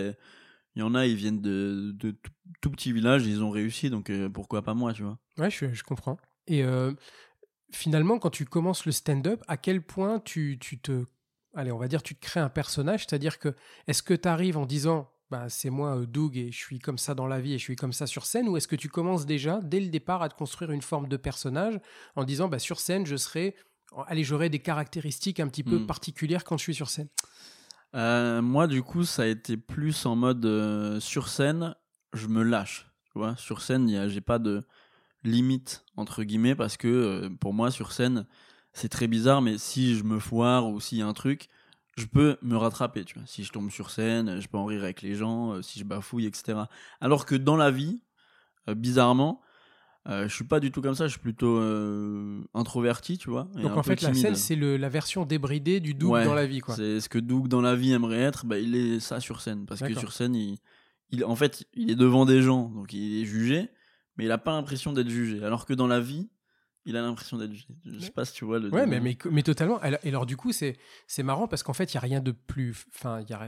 [0.75, 3.89] il y en a, ils viennent de, de tout, tout petits villages, ils ont réussi,
[3.89, 5.17] donc euh, pourquoi pas moi, tu vois.
[5.37, 6.17] Ouais, je, je comprends.
[6.47, 6.91] Et euh,
[7.71, 11.05] finalement, quand tu commences le stand-up, à quel point tu, tu te.
[11.53, 13.55] Allez, on va dire, tu te crées un personnage, c'est-à-dire que
[13.87, 16.97] est-ce que tu arrives en disant bah, c'est moi, euh, Doug, et je suis comme
[16.97, 18.89] ça dans la vie et je suis comme ça sur scène, ou est-ce que tu
[18.89, 21.79] commences déjà, dès le départ, à te construire une forme de personnage
[22.15, 23.55] en disant bah, sur scène, je serai.
[24.07, 25.87] Allez, j'aurai des caractéristiques un petit peu Mm.
[25.87, 27.07] particulières quand je suis sur scène?
[27.95, 31.75] Euh, moi, du coup, ça a été plus en mode euh, sur scène,
[32.13, 32.91] je me lâche.
[33.37, 34.65] Sur scène, j'ai pas de
[35.23, 38.25] limite entre guillemets parce que euh, pour moi, sur scène,
[38.73, 39.41] c'est très bizarre.
[39.41, 41.47] Mais si je me foire ou s'il y a un truc,
[41.97, 43.05] je peux me rattraper.
[43.25, 46.25] Si je tombe sur scène, je peux en rire avec les gens, si je bafouille,
[46.25, 46.63] etc.
[46.99, 48.01] Alors que dans la vie,
[48.67, 49.41] bizarrement.
[50.07, 53.47] Euh, je suis pas du tout comme ça, je suis plutôt euh, introverti, tu vois.
[53.55, 56.59] Donc en fait, la scène, c'est la version débridée du Doug Ouais, dans la vie.
[56.59, 56.75] quoi.
[56.75, 59.65] C'est ce que Doug dans la vie aimerait être, bah, il est ça sur scène.
[59.65, 60.57] Parce que sur scène, il,
[61.09, 63.69] il, en fait, il est devant des gens, donc il est jugé,
[64.17, 65.43] mais il a pas l'impression d'être jugé.
[65.43, 66.29] Alors que dans la vie,
[66.85, 67.67] il a l'impression d'être jugé.
[67.85, 68.69] Je sais pas si tu vois le.
[68.69, 69.83] Ouais, mais, mais, mais totalement.
[69.83, 70.77] Et alors, du coup, c'est
[71.07, 72.85] c'est marrant parce qu'en fait, il n'y a rien de plus.
[72.93, 73.47] Enfin, il y a,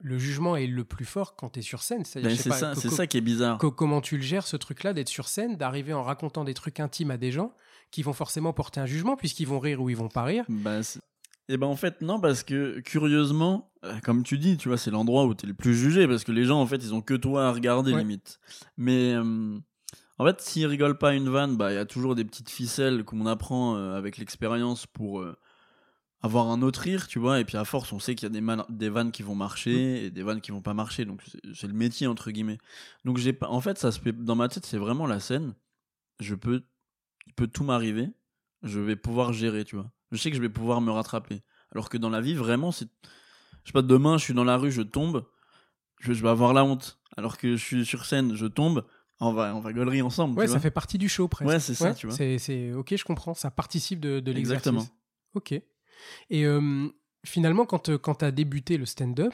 [0.00, 2.04] le jugement est le plus fort quand tu es sur scène.
[2.16, 3.58] Ben, c'est ça, ça qui est bizarre.
[3.58, 6.78] co- comment tu le gères, ce truc-là, d'être sur scène, d'arriver en racontant des trucs
[6.80, 7.52] intimes à des gens
[7.90, 10.44] qui vont forcément porter un jugement puisqu'ils vont rire ou ils vont pas rire.
[10.82, 11.00] C'est-
[11.48, 14.90] Et ben en fait non parce que curieusement, euh, comme tu dis, tu vois, c'est
[14.90, 17.00] l'endroit où tu es le plus jugé parce que les gens en fait ils ont
[17.00, 18.00] que toi à regarder Ouais.
[18.00, 18.38] limite.
[18.76, 19.58] Mais euh,
[20.18, 22.50] en fait s'ils rigolent pas à une vanne, bah il y a toujours des petites
[22.50, 25.36] ficelles qu'on apprend euh, avec l'expérience pour euh,
[26.22, 27.40] avoir un autre rire, tu vois.
[27.40, 29.34] Et puis à force on sait qu'il y a des, man- des vannes qui vont
[29.34, 31.22] marcher et des vannes qui vont pas marcher, donc
[31.54, 32.58] c'est- le métier entre guillemets.
[33.04, 35.54] Donc j'ai pas, en fait ça se fait dans ma tête c'est vraiment la scène.
[36.20, 36.64] Je peux,
[37.26, 38.08] il peut tout m'arriver,
[38.64, 39.90] je vais pouvoir gérer, tu vois.
[40.10, 41.42] Je sais que je vais pouvoir me rattraper.
[41.70, 42.88] Alors que dans la vie, vraiment, c'est.
[43.62, 45.26] Je sais pas, demain, je suis dans la rue, je tombe,
[46.00, 46.98] je, je vais avoir la honte.
[47.16, 48.84] Alors que je suis sur scène, je tombe,
[49.20, 50.38] on va, on va gaulerie ensemble.
[50.38, 50.60] Ouais, tu ça vois.
[50.62, 51.48] fait partie du show presque.
[51.48, 52.16] Ouais, c'est ça, tu vois.
[52.16, 53.34] C'est, c'est- ok, je comprends.
[53.34, 54.66] Ça participe de, de l'exercice.
[54.66, 54.86] Exactement.
[55.34, 55.60] Ok.
[56.30, 56.88] Et euh,
[57.24, 59.32] finalement, quand, tu as débuté le stand-up,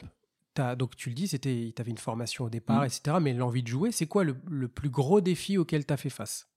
[0.77, 2.85] donc tu le dis, c'était, tu avais une formation au départ, Mm.
[2.85, 3.17] etc.
[3.21, 6.09] Mais l'envie de jouer, c'est quoi le, le plus gros défi auquel tu as fait
[6.09, 6.47] face?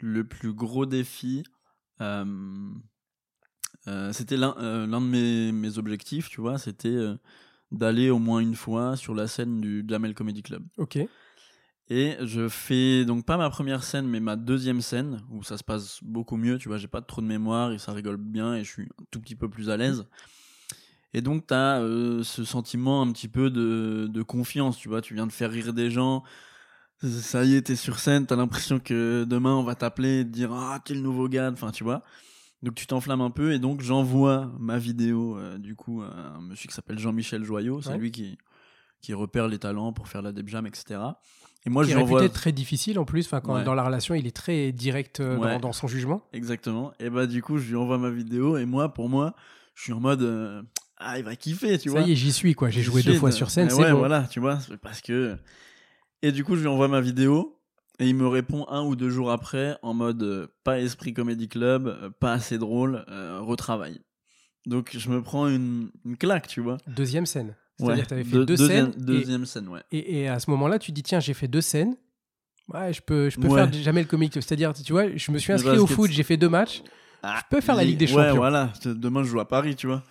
[0.00, 1.44] Le plus gros défi,
[2.00, 2.70] euh,
[3.86, 7.16] euh, c'était l'un euh, de mes, mes objectifs, tu vois, c'était euh,
[7.70, 10.64] d'aller au moins une fois sur la scène du Jamel Comedy Club.
[10.78, 10.98] Ok.
[11.90, 15.64] Et je fais donc pas ma première scène, mais ma deuxième scène, où ça se
[15.64, 18.64] passe beaucoup mieux, tu vois, j'ai pas trop de mémoire et ça rigole bien et
[18.64, 20.06] je suis un tout petit peu plus à l'aise.
[21.12, 25.14] Et donc t'as euh, ce sentiment un petit peu de, de confiance, tu vois, tu
[25.14, 26.24] viens de faire rire des gens,
[27.02, 30.30] ça y est, t'es sur scène, t'as l'impression que demain on va t'appeler et te
[30.30, 32.02] dire ah t'es le nouveau gars, enfin tu vois.
[32.62, 36.06] Donc tu t'enflammes un peu et donc j'envoie ma vidéo euh, du coup à
[36.36, 37.98] un monsieur qui s'appelle Jean-Michel Joyot, c'est Ouais.
[37.98, 38.38] lui qui,
[39.02, 40.98] qui repère les talents pour faire la Deb Jam, etc.
[41.66, 42.20] Et moi Qui je est lui envoie...
[42.20, 43.24] réputé très difficile en plus.
[43.26, 43.64] Enfin, quand Ouais.
[43.64, 45.54] dans la relation, il est très direct euh, Ouais.
[45.54, 46.22] dans, dans son jugement.
[46.32, 46.92] Exactement.
[47.00, 49.34] Et bah du coup je lui envoie ma vidéo et moi pour moi
[49.74, 50.62] je suis en mode euh,
[50.98, 52.06] ah il va kiffer tu Ça vois.
[52.06, 52.68] y est, j'y suis quoi.
[52.70, 53.72] J'ai Je joué deux fois sur scène.
[53.72, 53.98] Ouais bon.
[53.98, 55.36] voilà tu vois parce que
[56.22, 57.58] et du coup je lui envoie ma vidéo
[57.98, 61.48] et il me répond un ou deux jours après en mode euh, pas esprit comedy
[61.48, 63.04] club pas assez drôle
[63.40, 64.00] retravaille.
[64.66, 66.76] Donc je me prends une, une claque tu vois.
[66.86, 67.56] Deuxième scène.
[67.78, 68.02] C'est-à-dire Ouais.
[68.02, 69.42] que tu avais fait Deux- deux deuxième, scènes.
[69.42, 69.80] et- scène ouais.
[69.92, 71.96] Et, et à ce moment-là, tu dis tiens, j'ai fait deux scènes.
[72.72, 73.68] Ouais, je peux, je peux Ouais.
[73.70, 74.32] faire jamais le comique.
[74.34, 76.82] C'est-à-dire, tu vois, je me suis inscrit au foot, j'ai fait deux matchs.
[77.22, 78.36] Ah, peux faire la Ligue des Ouais Champions.
[78.36, 80.02] voilà demain je joue à Paris tu vois.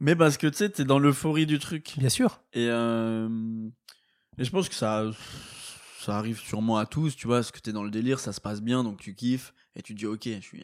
[0.00, 1.94] Mais parce que tu sais t'es dans l'euphorie du truc.
[1.96, 2.40] Bien sûr.
[2.52, 3.28] Et, euh,
[4.36, 5.04] et je pense que ça,
[6.00, 8.40] ça arrive sûrement à tous, tu vois, parce que t'es dans le délire, ça se
[8.40, 10.62] passe bien, donc tu kiffes, et tu dis, ok, je suis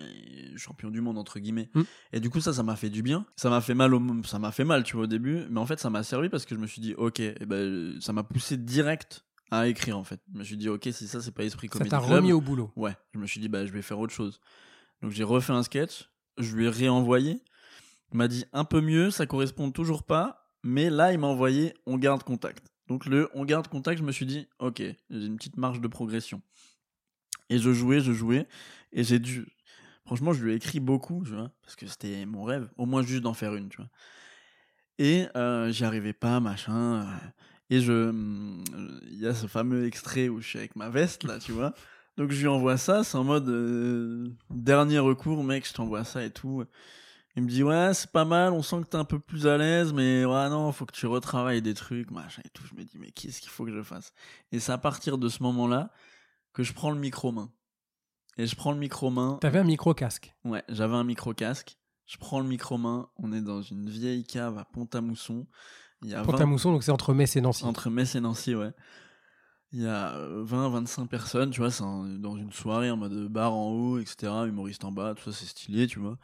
[0.57, 1.69] champion du monde, entre guillemets.
[1.75, 1.83] Mm.
[2.15, 3.27] Et du coup, ça, ça m'a fait du bien.
[3.37, 5.67] Ça m'a fait mal, au, ça m'a fait mal, tu vois, au début, mais en
[5.67, 8.23] fait, ça m'a servi parce que je me suis dit, ok, et ben, ça m'a
[8.23, 10.21] poussé direct à écrire, en fait.
[10.33, 12.41] Je me suis dit, ok, si ça, c'est pas Esprit Ça Comedy t'a remis au
[12.41, 12.73] boulot.
[12.75, 14.41] Ouais, je me suis dit, bah, je vais faire autre chose.
[15.03, 16.09] Donc j'ai refait un sketch,
[16.39, 17.43] je lui ai réenvoyé.
[18.13, 21.75] Il m'a dit un peu mieux, ça correspond toujours pas, mais là, il m'a envoyé
[21.87, 22.73] on garde contact.
[22.87, 25.89] Donc le on garde contact, je me suis dit, ok, j'ai une petite marge de
[25.89, 26.41] progression.
[27.51, 28.47] Et je jouais, je jouais,
[28.93, 29.47] et j'ai dû.
[30.07, 33.03] Franchement, je lui ai écrit beaucoup, tu vois, parce que c'était mon rêve, au moins
[33.03, 33.89] juste d'en faire une, tu vois.
[34.99, 37.03] Et euh, j'y arrivais pas, machin.
[37.03, 37.05] euh,
[37.71, 38.13] et je.
[39.11, 41.75] Il y a ce fameux extrait où je suis avec ma veste, là, tu vois.
[42.17, 46.23] Donc je lui envoie ça, c'est en mode euh, dernier recours, mec, je t'envoie ça
[46.25, 46.65] et tout.
[47.37, 49.57] Il me dit ouais, c'est pas mal, on sent que t'es un peu plus à
[49.59, 52.65] l'aise, mais ouais non, faut que tu retravailles des trucs, machin et tout.
[52.67, 54.13] Je me dis mais qu'est-ce qu'il faut que je fasse?
[54.53, 55.91] Et c'est à partir de ce moment-là
[56.55, 57.51] que je prends le micro main.
[58.39, 59.39] Et je prends le micro main.
[59.41, 60.35] T'avais un micro casque.
[60.45, 61.77] Ouais, j'avais un micro casque.
[62.07, 63.09] Je prends le micro main.
[63.17, 65.47] On est dans une vieille cave à Pont-à-Mousson.
[66.03, 67.65] Il y a 20 Pont-à-Mousson, donc c'est entre Metz et Nancy.
[67.65, 68.73] entre Metz et Nancy, ouais.
[69.75, 73.55] Il y a 20-25 personnes, tu vois, c'est un- dans une soirée en mode bar
[73.55, 76.19] en haut, etc., humoriste en bas, tout ça c'est stylé, tu vois.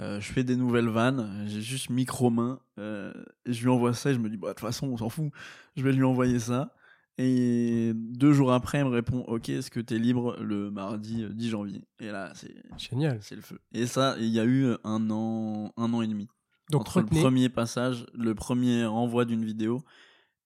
[0.00, 3.12] Euh, je fais des nouvelles vannes, j'ai juste micro-main, euh,
[3.46, 5.30] je lui envoie ça et je me dis, bah de toute façon on s'en fout,
[5.76, 6.74] je vais lui envoyer ça.
[7.22, 11.28] Et deux jours après, il me répond, ok, est-ce que t'es libre le mardi euh,
[11.28, 11.84] 10 janvier?
[11.98, 13.18] Et là, c'est Génial.
[13.20, 13.58] c'est le feu.
[13.72, 16.28] Et ça, il y a eu un an, un an et demi
[16.70, 19.82] Donc entre le premier passage, le premier envoi d'une vidéo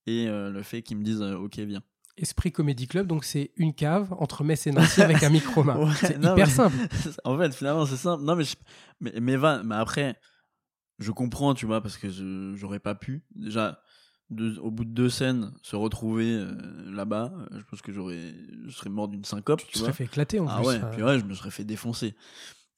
[0.08, 1.82] et euh, le fait qu'ils me disent euh, ok viens.
[2.16, 5.76] Esprit Comedy Club, donc c'est une cave entre Metz et Nancy avec un micro main.
[5.84, 6.76] Ouais, c'est hyper mais- simple.
[7.24, 8.24] en fait finalement c'est simple.
[8.24, 8.56] Non mais je-
[9.00, 10.18] mais, mais va mais après
[10.98, 13.80] je comprends tu vois parce que je- j'aurais pas pu déjà
[14.30, 16.54] deux- au bout de deux scènes se retrouver euh,
[16.90, 17.32] là-bas.
[17.52, 18.34] euh, je pense que j'aurais
[18.66, 19.86] je serais mort d'une syncope Tu tu te vois.
[19.86, 20.66] serais fait éclater en Ah plus.
[20.66, 22.14] ouais, puis ouais, je me serais fait défoncer.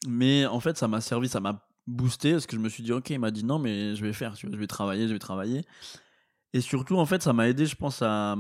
[0.07, 2.93] Mais en fait, ça m'a servi, ça m'a boosté parce que je me suis dit,
[2.93, 5.13] ok, il m'a dit non, mais je vais faire, tu vois, je vais travailler, je
[5.13, 5.65] vais travailler.
[6.53, 8.37] Et surtout, en fait, ça m'a aidé, je pense, à,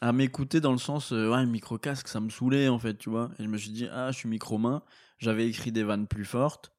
[0.00, 3.10] à m'écouter dans le sens, euh, ouais, le micro-casque, ça me saoulait, en fait, tu
[3.10, 3.30] vois.
[3.38, 4.82] Et je me suis dit, ah, je suis micro-main,
[5.18, 6.72] j'avais écrit des vannes plus fortes,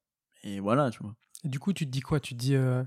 [0.43, 1.15] et voilà, tu vois.
[1.43, 2.19] Et du coup, tu te dis quoi?
[2.19, 2.83] Tu te dis, euh,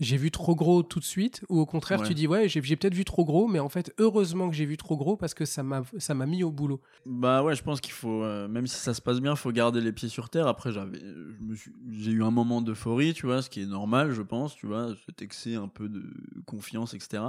[0.00, 2.06] j'ai vu trop gros tout de suite ou au contraire Ouais.
[2.08, 4.66] tu dis ouais j'ai j'ai peut-être vu trop gros mais en fait heureusement que j'ai
[4.66, 6.80] vu trop gros parce que ça m'a ça m'a mis au boulot.
[7.06, 9.80] Bah ouais, je pense qu'il faut, euh, même si ça se passe bien, faut garder
[9.80, 10.46] les pieds sur terre.
[10.48, 13.66] Après, j'avais, je me suis, j'ai eu un moment d'euphorie, tu vois, ce qui est
[13.66, 16.02] normal, je pense, tu vois, cet excès un peu de
[16.46, 17.22] confiance, etc.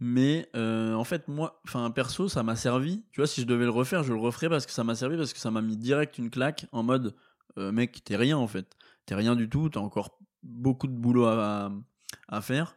[0.00, 3.04] Mais euh, en fait, moi, enfin perso, ça m'a servi.
[3.12, 5.16] Tu vois, si je devais le refaire, je le referais parce que ça m'a servi,
[5.16, 7.14] parce que ça m'a mis direct une claque en mode,
[7.58, 8.76] euh, mec, t'es rien en fait,
[9.06, 11.72] t'es rien du tout, t'as encore beaucoup de boulot à,
[12.28, 12.76] à faire.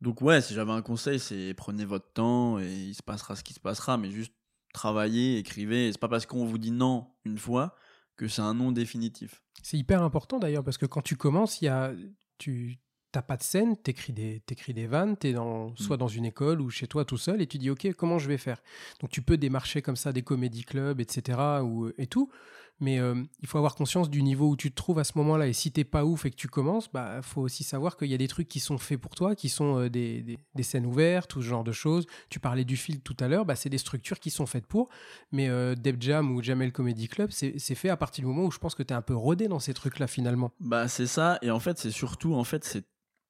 [0.00, 3.42] Donc ouais, si j'avais un conseil, c'est prenez votre temps et il se passera ce
[3.42, 4.32] qui se passera, mais juste
[4.72, 5.88] travaillez, écrivez.
[5.88, 7.74] Et c'est pas parce qu'on vous dit non une fois
[8.16, 9.42] que c'est un non définitif.
[9.62, 11.92] C'est hyper important d'ailleurs parce que quand tu commences il y a
[12.38, 12.78] tu
[13.10, 16.60] t'as pas de scène, t'écris des t'écris des vannes, t'es dans soit dans une école
[16.60, 18.62] ou chez toi tout seul et tu dis ok comment je vais faire?
[19.00, 22.30] Donc tu peux démarcher comme ça des comédie clubs etc ou et tout.
[22.80, 25.48] Mais euh, il faut avoir conscience du niveau où tu te trouves à ce moment-là.
[25.48, 28.14] Et si t'es pas ouf et que tu commences, bah faut aussi savoir qu'il y
[28.14, 30.86] a des trucs qui sont faits pour toi, qui sont euh, des, des, des scènes
[30.86, 32.06] ouvertes, tout ce genre de choses.
[32.30, 34.88] Tu parlais du film tout à l'heure, bah c'est des structures qui sont faites pour.
[35.32, 38.50] Mais euh, Deb Jam ou Jamel Comedy Club, c'est fait à partir du moment où
[38.50, 40.52] je pense que t'es un peu rodé dans ces trucs-là finalement.
[40.60, 41.38] Bah c'est ça.
[41.42, 42.78] Et en fait, c'est surtout, en fait,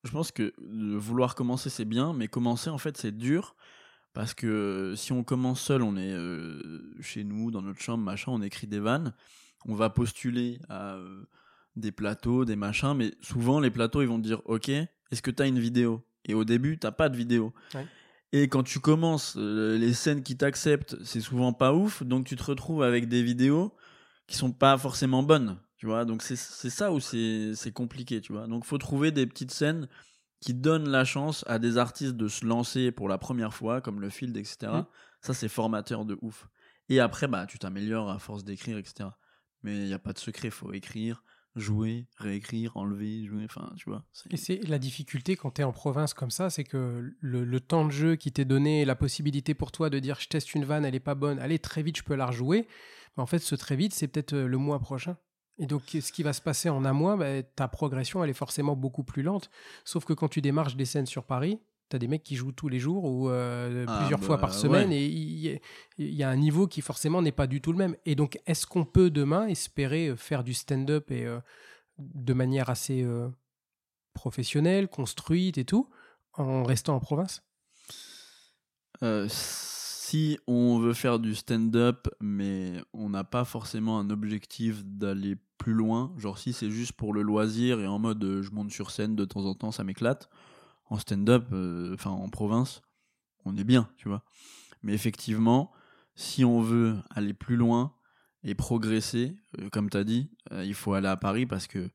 [0.04, 3.56] je pense que euh, vouloir commencer c'est bien, mais commencer en fait c'est dur.
[4.12, 8.32] Parce que si on commence seul, on est euh, chez nous, dans notre chambre, machin,
[8.32, 9.14] on écrit des vannes,
[9.66, 11.22] on va postuler à euh,
[11.76, 15.30] des plateaux, des machins, mais souvent les plateaux ils vont te dire Ok, est-ce que
[15.30, 16.04] tu as une vidéo?
[16.24, 17.54] Et au début, t'as pas de vidéo.
[17.74, 17.86] Ouais.
[18.32, 22.36] Et quand tu commences, euh, les scènes qui t'acceptent, c'est souvent pas ouf, donc tu
[22.36, 23.74] te retrouves avec des vidéos
[24.26, 26.04] qui sont pas forcément bonnes, tu vois.
[26.04, 28.46] Donc c'est ça où c'est c'est compliqué, tu vois.
[28.46, 29.88] Donc faut trouver des petites scènes
[30.40, 34.00] qui donnent la chance à des artistes de se lancer pour la première fois, comme
[34.00, 34.72] le field, etc.
[34.72, 34.86] Mm.
[35.20, 36.48] Ça, c'est formateur de ouf.
[36.88, 39.10] Et après, bah, tu t'améliores à force d'écrire, etc.
[39.62, 41.24] Mais il n'y a pas de secret, faut écrire,
[41.56, 44.04] jouer, réécrire, enlever, jouer, enfin, tu vois.
[44.30, 47.60] Et c'est la difficulté quand tu es en province comme ça, c'est que le, le
[47.60, 50.64] temps de jeu qui t'est donné, la possibilité pour toi de dire je teste une
[50.64, 52.68] vanne, elle est pas bonne, allez très vite, je peux la rejouer.
[53.16, 55.16] Mais en fait, ce très vite, c'est peut-être euh, le mois prochain.
[55.58, 58.34] Et donc, ce qui va se passer en un mois, bah, ta progression, elle est
[58.34, 59.50] forcément beaucoup plus lente.
[59.84, 61.58] Sauf que quand tu démarches des scènes sur Paris,
[61.90, 64.38] tu as des mecs qui jouent tous les jours ou euh, Ah, plusieurs bah, fois
[64.38, 64.96] par semaine ouais.
[64.98, 65.58] et il y, a-
[65.98, 67.96] il y a un niveau qui forcément n'est pas du tout le même.
[68.04, 71.40] Et donc, est-ce qu'on peut demain espérer euh, faire du stand-up et euh,
[71.98, 73.28] de manière assez euh,
[74.14, 75.88] professionnelle, construite et tout,
[76.34, 77.42] en restant en province?
[79.28, 85.74] Si on veut faire du stand-up, mais on n'a pas forcément un objectif d'aller plus
[85.74, 88.90] loin, genre si c'est juste pour le loisir et en mode euh, je monte sur
[88.90, 90.30] scène de temps en temps, ça m'éclate,
[90.86, 92.82] en stand-up, euh, enfin en province,
[93.44, 94.22] on est bien, tu vois.
[94.82, 95.72] Mais effectivement,
[96.14, 97.92] si on veut aller plus loin
[98.44, 101.90] et progresser, euh, comme tu as dit, il faut aller à Paris parce que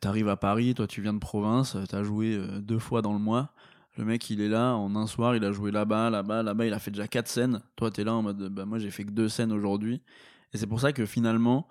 [0.00, 3.12] tu arrives à Paris, toi tu viens de province, tu as joué deux fois dans
[3.12, 3.54] le mois.
[3.96, 6.72] Le mec, il est là, en un soir, il a joué là-bas, là-bas, là-bas, il
[6.72, 7.60] a fait déjà quatre scènes.
[7.76, 10.02] Toi, t'es là en mode, bah, moi, j'ai fait que deux scènes aujourd'hui.
[10.52, 11.68] Et c'est pour ça que finalement,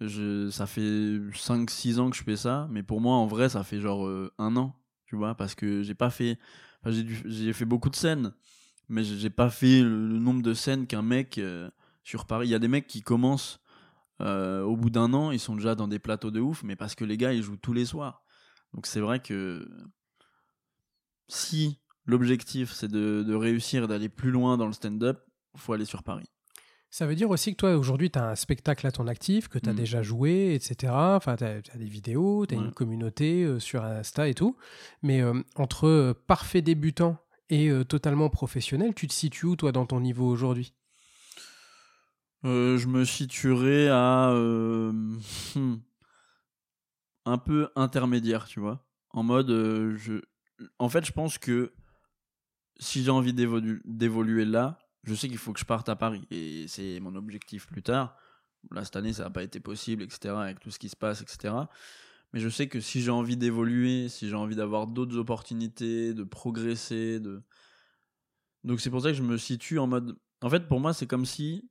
[0.00, 2.68] je, ça fait 5-6 ans que je fais ça.
[2.70, 4.74] Mais pour moi, en vrai, ça fait genre euh, un an,
[5.06, 6.38] tu vois, parce que j'ai pas fait.
[6.86, 8.32] j'ai, j'ai fait beaucoup de scènes,
[8.88, 11.70] mais j'ai pas fait le, nombre de scènes qu'un mec euh,
[12.04, 12.48] sur Paris.
[12.48, 13.60] Il y a des mecs qui commencent
[14.20, 16.94] euh, au bout d'un an, ils sont déjà dans des plateaux de ouf, mais parce
[16.94, 18.22] que les gars, ils jouent tous les soirs.
[18.74, 19.68] Donc c'est vrai que
[21.28, 25.20] si l'objectif c'est de, de réussir d'aller plus loin dans le stand-up,
[25.56, 26.28] faut aller sur Paris.
[26.90, 29.58] Ça veut dire aussi que toi, aujourd'hui, tu as un spectacle à ton actif, que
[29.58, 29.76] tu as Mm.
[29.76, 30.92] déjà joué, etc.
[31.16, 32.64] Enfin, tu as, des vidéos, tu as Ouais.
[32.64, 34.56] une communauté euh, sur Insta et tout.
[35.02, 37.18] Mais euh, entre euh, parfait débutant
[37.50, 40.74] et totalement professionnel, tu te situes où, toi, dans ton niveau aujourd'hui?
[42.44, 45.18] Je me situerai à hmm,
[47.24, 48.86] un peu intermédiaire, tu vois.
[49.10, 49.48] En mode,
[49.96, 50.20] je,
[50.78, 51.72] en fait, je pense que
[52.78, 56.26] si j'ai envie d'évolu- d'évoluer là, je sais qu'il faut que je parte à Paris
[56.30, 58.16] et c'est mon objectif plus tard.
[58.70, 60.34] Là, cette année, ça n'a pas été possible, etc.
[60.34, 61.54] Avec tout ce qui se passe, etc.
[62.32, 66.24] Mais je sais que si j'ai envie d'évoluer, si j'ai envie d'avoir d'autres opportunités, de
[66.24, 67.42] progresser, de
[68.64, 70.18] donc c'est pour ça que je me situe en mode.
[70.42, 71.70] En fait, pour moi, c'est comme si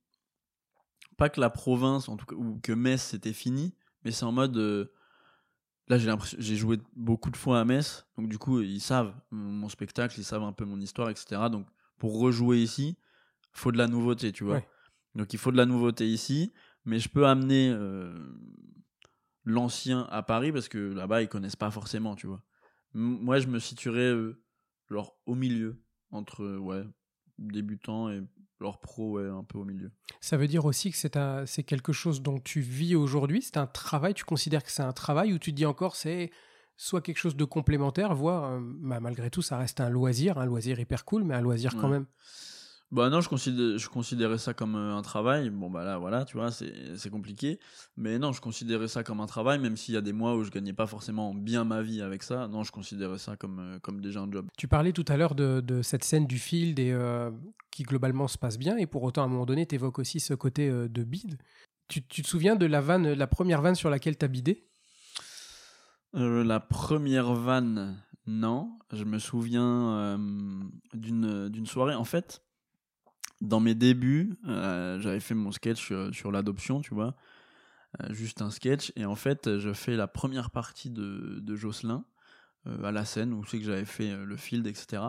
[1.17, 3.73] pas que la province, en tout cas, ou que Metz c'était fini,
[4.03, 4.57] mais c'est en mode.
[4.57, 4.85] euh,
[5.87, 9.13] là, j'ai l'impression, j'ai joué beaucoup de fois à Metz, donc du coup, ils savent
[9.31, 11.49] mon spectacle, ils savent un peu mon histoire, etc.
[11.51, 11.67] Donc,
[11.97, 12.97] pour rejouer ici,
[13.51, 14.55] faut de la nouveauté, tu vois.
[14.55, 14.67] Ouais.
[15.15, 16.53] Donc, il faut de la nouveauté ici,
[16.85, 18.13] mais je peux amener euh,
[19.45, 22.43] l'ancien à Paris parce que là-bas, ils connaissent pas forcément, tu vois.
[22.95, 24.41] M- Moi, je me situerais euh,
[24.89, 25.81] genre au milieu
[26.11, 26.83] entre euh, ouais
[27.37, 28.21] débutant et
[28.59, 29.91] leur pro, ouais, un peu au milieu.
[30.21, 33.43] Ça veut dire aussi que c'est un- c'est quelque chose dont tu vis aujourd'hui?
[33.43, 34.15] C'est un travail?
[34.15, 36.31] Tu considères que c'est un travail ou tu te dis encore c'est
[36.77, 40.45] soit quelque chose de complémentaire, voire euh, bah, malgré tout, ça reste un loisir, un
[40.45, 42.05] loisir hyper cool, mais un loisir quand même?
[42.89, 45.49] Bah non, je, considère, je considérais ça comme euh, un travail.
[45.49, 47.59] Bon, bah là, voilà, tu vois, c'est compliqué.
[47.97, 50.43] Mais non, je considérais ça comme un travail, même s'il y a des mois où
[50.43, 52.47] je gagnais pas forcément bien ma vie avec ça.
[52.47, 54.47] Non, je considérais ça comme, euh, comme déjà un job.
[54.57, 57.29] Tu parlais tout à l'heure de, de cette scène du field et, euh,
[57.71, 60.21] qui globalement se passe bien, et pour autant, à un moment donné, tu évoques aussi
[60.21, 61.37] ce côté euh, de bide.
[61.89, 64.65] Tu, tu te souviens de la vanne, la première vanne sur laquelle tu as bidé?
[66.15, 68.79] Euh, la première vanne, non.
[68.93, 70.17] Je me souviens
[70.93, 71.93] d'une soirée.
[71.93, 72.41] En fait,
[73.41, 77.15] dans mes débuts, euh, j'avais fait mon sketch sur, sur l'adoption, tu vois.
[78.01, 78.91] Euh, juste un sketch.
[78.95, 82.03] Et en fait, je fais la première partie de, de Jocelyn
[82.67, 85.03] euh, à la scène où c'est que j'avais fait le field, etc.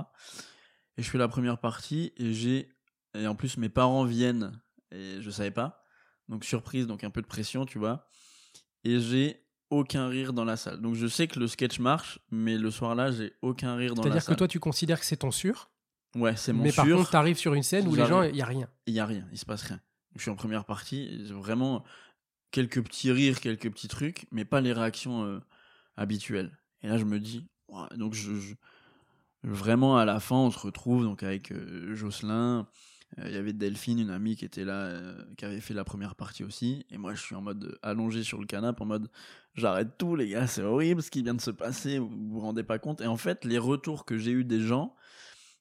[0.97, 2.69] Et je fais la première partie et j'ai.
[3.15, 4.61] Et en plus, mes parents viennent
[4.93, 5.83] et je savais pas.
[6.29, 8.09] Donc, surprise, donc un peu de pression, tu vois.
[8.85, 10.81] Et j'ai aucun rire dans la salle.
[10.81, 14.09] Donc je sais que le sketch marche, mais le soir-là, j'ai aucun rire dans la
[14.09, 14.37] C'est-à-dire que salle.
[14.37, 15.71] toi, tu considères que c'est ton sûr,
[16.15, 18.33] Ouais, c'est mon mais par contre, tu arrives sur une scène où les gens, il
[18.33, 18.69] n'y a rien.
[18.87, 19.81] Il y a rien, il se passe rien.
[20.17, 21.85] Je suis en première partie, vraiment
[22.51, 25.39] quelques petits rires, quelques petits trucs, mais pas les réactions euh,
[25.97, 26.59] habituelles.
[26.83, 27.47] Et là, je me dis,
[27.97, 28.55] donc je, je-
[29.43, 32.67] vraiment à la fin, on se retrouve donc avec euh, Jocelyn.
[33.19, 34.99] Euh, Il y avait Delphine, une amie qui était là,
[35.37, 36.85] qui avait fait la première partie aussi.
[36.91, 39.11] Et moi, je suis en mode allongé sur le canapé, en mode
[39.55, 42.63] j'arrête tout, les gars, c'est horrible ce qui vient de se passer, vous vous rendez
[42.65, 43.01] pas compte.
[43.01, 44.95] Et en fait, les retours que j'ai eu des gens,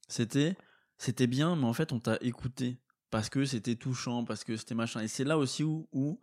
[0.08, 0.55] c'était
[0.97, 2.78] c'était bien, mais en fait, on t'a écouté
[3.12, 5.01] parce que c'était touchant, parce que c'était machin.
[5.01, 6.20] Et c'est là aussi où, où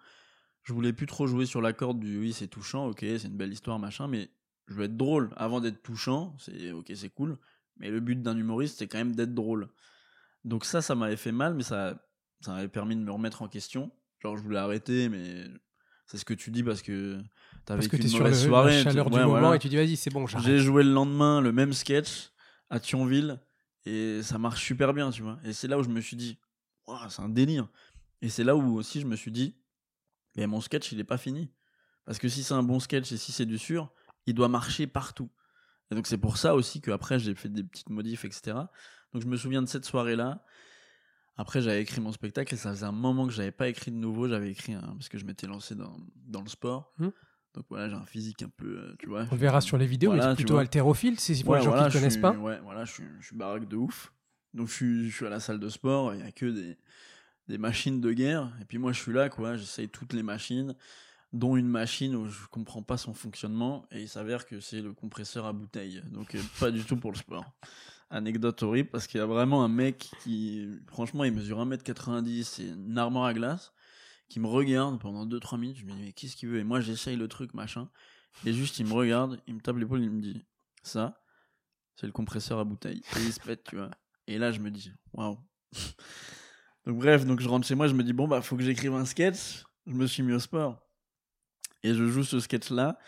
[0.65, 3.37] je voulais plus trop jouer sur la corde du oui, c'est touchant, ok, c'est une
[3.37, 4.31] belle histoire, machin, mais
[4.67, 5.31] je veux être drôle.
[5.37, 7.39] Avant d'être touchant, c'est ok, c'est cool,
[7.77, 9.69] mais le but d'un humoriste, c'est quand même d'être drôle.
[10.45, 12.03] Donc ça, ça m'avait fait mal, mais ça,
[12.41, 13.91] ça m'avait permis de me remettre en question.
[14.21, 15.45] Genre, je voulais arrêter, mais
[16.07, 17.19] c'est ce que tu dis parce que
[17.65, 18.71] t'as Parce que vécu tu es une sur le- mauvaise soirée.
[18.73, 19.57] la tu- chaleur du ouais, moment voilà.
[19.57, 20.27] et tu dis, vas-y, c'est bon.
[20.27, 22.31] J'ai joué le lendemain le même sketch
[22.71, 23.39] à Thionville
[23.87, 25.39] et ça marche super bien, tu vois.
[25.45, 26.39] Et c'est là où je me suis dit,
[26.87, 27.69] Ouah, c'est un délire.
[28.23, 29.57] Et c'est là où aussi je me suis dit,
[30.37, 31.51] mais mon sketch, il est pas fini.
[32.05, 33.93] Parce que si c'est un bon sketch et si c'est du sûr,
[34.27, 35.31] il doit marcher partout.
[35.91, 38.57] Et donc c'est pour ça aussi qu'après j'ai fait des petites modifs, etc.
[39.13, 40.45] Donc je me souviens de cette soirée-là.
[41.37, 43.97] Après j'avais écrit mon spectacle et ça faisait un moment que j'avais pas écrit de
[43.97, 44.29] nouveau.
[44.29, 44.81] J'avais écrit un...
[44.81, 46.93] parce que je m'étais lancé dans, dans le sport.
[46.99, 47.11] Hmm.
[47.55, 49.27] Donc voilà, j'ai un physique un peu, euh, tu vois.
[49.31, 51.89] On verra sur les vidéos, Voilà, mais plutôt haltérophile, c'est pour Ouais, les gens voilà,
[51.89, 52.33] qui ne connaissent suis- pas.
[52.33, 54.13] Ouais, voilà, je suis, je suis baraque de ouf.
[54.55, 56.77] Donc je suis, je suis à la salle de sport, il n'y a que des,
[57.49, 58.53] des machines de guerre.
[58.61, 60.75] Et puis moi je suis là, quoi, j'essaye toutes les machines,
[61.33, 63.85] dont une machine où je comprends pas son fonctionnement.
[63.93, 66.03] Et il s'avère que c'est le compresseur à bouteille.
[66.11, 67.45] Donc euh, pas du tout pour le sport.
[68.11, 72.67] Anecdote horrible parce qu'il y a vraiment un mec qui, franchement, il mesure 1m90, c'est
[72.67, 73.73] une armoire à glace,
[74.29, 75.79] qui me regarde pendant 2-3 minutes.
[75.79, 76.59] Je me dis, mais qu'est-ce qu'il veut?
[76.59, 77.89] Et moi j'essaye le truc, machin.
[78.45, 80.45] Et juste il me regarde, il me tape l'épaule, il me dit,
[80.83, 81.21] ça,
[81.97, 83.03] c'est le compresseur à bouteille.
[83.17, 83.91] Et il se pète, tu vois.
[84.27, 85.39] Et là, je me dis, waouh.
[86.87, 88.93] Donc, bref, donc je rentre chez moi, je me dis, bon, bah, faut que j'écrive
[88.93, 89.65] un sketch.
[89.87, 90.87] Je me suis mis au sport.
[91.83, 92.99] Et je joue ce sketch-là.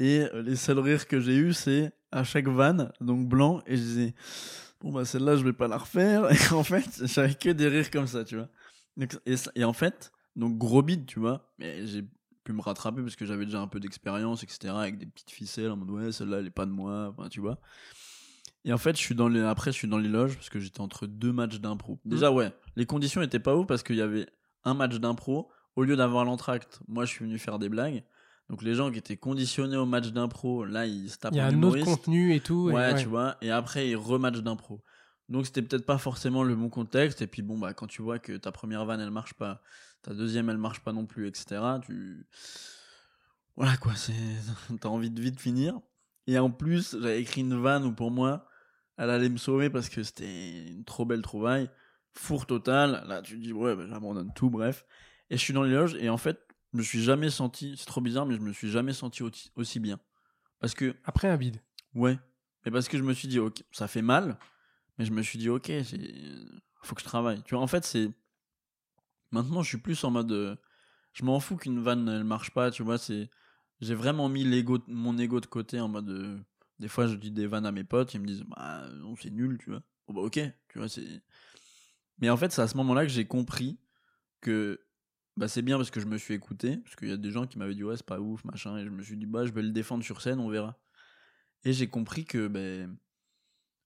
[0.00, 3.62] Et euh, les seuls rires que j'ai eu, c'est à chaque vanne, donc blanc.
[3.66, 4.14] Et je disais,
[4.80, 6.28] bon, bah, celle-là, je vais pas la refaire.
[6.32, 8.48] Et en fait, j'avais que des rires comme ça, tu vois.
[9.54, 11.50] Et en fait, donc gros bide, tu vois.
[11.58, 12.04] Mais j'ai
[12.44, 14.72] pu me rattraper parce que j'avais déjà un peu d'expérience, etc.
[14.76, 17.12] Avec des petites ficelles en mode, ouais, celle-là, elle est pas de moi.
[17.16, 17.58] Enfin, tu vois.
[18.64, 19.40] Et en fait, je suis dans les...
[19.40, 22.00] après, je suis dans les loges parce que j'étais entre deux matchs d'impro.
[22.04, 24.26] Déjà, ouais, les conditions étaient pas ouf parce qu'il y avait
[24.64, 25.50] un match d'impro.
[25.76, 28.02] Au lieu d'avoir l'entracte, moi, je suis venu faire des blagues.
[28.48, 31.40] Donc, les gens qui étaient conditionnés au match d'impro, là, ils se tapent Il y
[31.40, 32.70] a un autre contenu et tout.
[32.70, 32.94] et ouais.
[32.96, 33.36] tu vois.
[33.40, 34.82] Et après, ils rematchent d'impro.
[35.28, 37.22] Donc, c'était peut-être pas forcément le bon contexte.
[37.22, 39.60] Et puis, bon, bah, quand tu vois que ta première vanne, elle marche pas,
[40.06, 42.26] ta deuxième, elle marche pas non plus, etc., tu.
[43.56, 43.94] Voilà, quoi.
[43.96, 44.12] c'est
[44.80, 45.80] T'as envie de vite finir.
[46.28, 48.46] Et en plus, j'avais écrit une vanne où pour moi,
[48.98, 51.68] elle allait me sauver parce que c'était une trop belle trouvaille.
[52.12, 53.04] Four total.
[53.08, 54.86] Là, tu te dis, ouais, bah, j'abandonne tout, bref.
[55.28, 55.96] Et je suis dans les loges.
[55.96, 56.38] Et en fait,
[56.72, 57.74] je me suis jamais senti.
[57.76, 59.24] C'est trop bizarre, mais je me suis jamais senti
[59.56, 59.98] aussi- bien.
[60.60, 61.60] Parce que Après un bide.
[61.94, 62.16] Ouais.
[62.64, 64.38] Mais parce que je me suis dit, ok, ça fait mal,
[64.98, 66.00] mais je me suis dit, ok, c'est...
[66.82, 67.42] faut que je travaille.
[67.42, 68.10] Tu vois, en fait, c'est.
[69.32, 70.32] Maintenant, je suis plus en mode.
[70.32, 70.56] euh,
[71.14, 73.30] Je m'en fous qu'une vanne, elle marche pas, tu vois, c'est.
[73.80, 76.10] J'ai vraiment mis l'ego, mon ego de côté en mode.
[76.10, 76.38] euh,
[76.80, 79.30] Des fois, je dis des vannes à mes potes, ils me disent, bah, non, c'est
[79.30, 79.82] nul, tu vois.
[80.08, 81.22] Bon, bah, ok, tu vois, c'est.
[82.18, 83.78] Mais en fait, c'est à ce moment-là que j'ai compris
[84.40, 84.80] que.
[85.36, 87.46] Bah, c'est bien parce que je me suis écouté, parce qu'il y a des gens
[87.46, 89.52] qui m'avaient dit, ouais, c'est pas ouf, machin, et je me suis dit, bah, je
[89.52, 90.78] vais le défendre sur scène, on verra.
[91.64, 92.96] Et j'ai compris que, ben,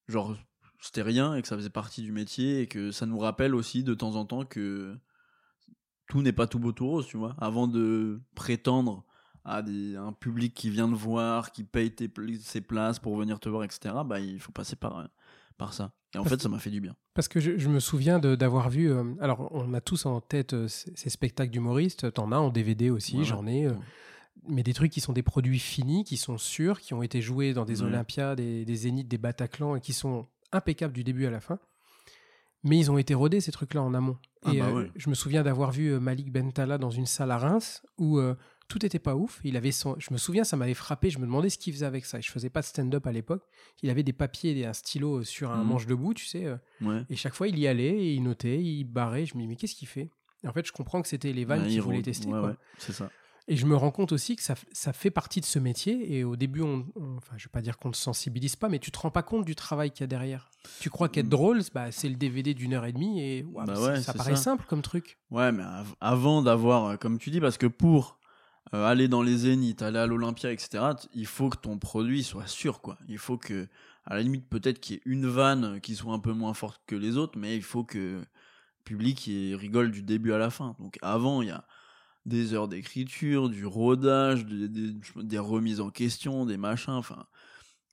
[0.09, 0.37] genre,
[0.81, 3.85] c'était rien et que ça faisait partie du métier et que ça nous rappelle aussi
[3.85, 4.97] de temps en temps que
[6.11, 7.35] tout n'est pas tout beau tout rose, tu vois.
[7.39, 9.05] Avant de prétendre
[9.45, 13.41] à des, un public qui vient te voir, qui paye tes, ses places pour venir
[13.41, 15.05] te voir, etc., bah, il faut passer par, euh,
[15.57, 15.93] par ça.
[16.15, 16.95] Et en Parce fait, ça m'a fait du bien.
[17.15, 18.91] Parce que je, je me souviens d'avoir vu.
[18.91, 22.13] euh, alors, on a tous en tête euh, ces, ces spectacles d'humoristes.
[22.13, 23.67] T'en as en DVD aussi, Ouais, j'en ai.
[23.67, 23.79] euh, Ouais.
[24.49, 27.53] mais des trucs qui sont des produits finis, qui sont sûrs, qui ont été joués
[27.55, 27.89] dans des Ouais.
[27.89, 31.59] Olympiades, des, des Zéniths, des Bataclan, et qui sont impeccables du début à la fin.
[32.63, 34.19] Mais ils ont été rodés, ces trucs-là, en amont.
[34.45, 37.31] Ah et bah euh, je me souviens d'avoir vu euh, Malik Bentala dans une salle
[37.31, 38.35] à Reims où euh,
[38.69, 39.41] tout n'était pas ouf.
[39.45, 39.97] Il avait son...
[39.99, 41.11] Je me souviens, ça m'avait frappé.
[41.11, 42.19] Je me demandais ce qu'il faisait avec ça.
[42.19, 43.43] Et je faisais pas de stand-up à l'époque.
[43.83, 45.69] Il avait des papiers et un stylo sur un Mhm.
[45.69, 46.47] manche debout, tu sais.
[46.81, 47.03] Ouais.
[47.09, 49.27] et chaque fois, il y allait, et il notait, il barrait.
[49.27, 50.11] Je me dis, mais qu'est-ce qu'il fait?
[50.43, 52.29] Et en fait, je comprends que c'était les vannes Ouais, qu'il il voulait tester.
[52.79, 53.11] C'est ça.
[53.53, 56.17] Et je me rends compte aussi que ça, ça fait partie de ce métier.
[56.17, 58.79] Et au début, on, on- enfin, je vais pas dire qu'on ne sensibilise pas, mais
[58.79, 60.51] tu te rends pas compte du travail qu'il y a derrière.
[60.79, 61.31] Tu crois qu'être Mm.
[61.31, 64.43] drôle, bah, c'est le DVD d'une heure et demie, et Bah ouais, ça paraît ça.
[64.43, 65.19] simple comme truc.
[65.33, 68.19] Ouais, mais av- avant d'avoir, euh, comme tu dis, parce que pour
[68.73, 72.47] euh, aller dans les zéniths, aller à l'Olympia, etc., il faut que ton produit soit
[72.47, 72.99] sûr, quoi.
[73.09, 73.67] Il faut que,
[74.05, 76.81] à la limite, peut-être qu'il y ait une vanne qui soit un peu moins forte
[76.87, 78.21] que les autres, mais il faut que le
[78.85, 79.29] public
[79.59, 80.77] rigole du début à la fin.
[80.79, 81.65] Donc avant, il y a
[82.27, 87.27] des heures d'écriture, du rodage, des, des- des remises en question, des machins, enfin.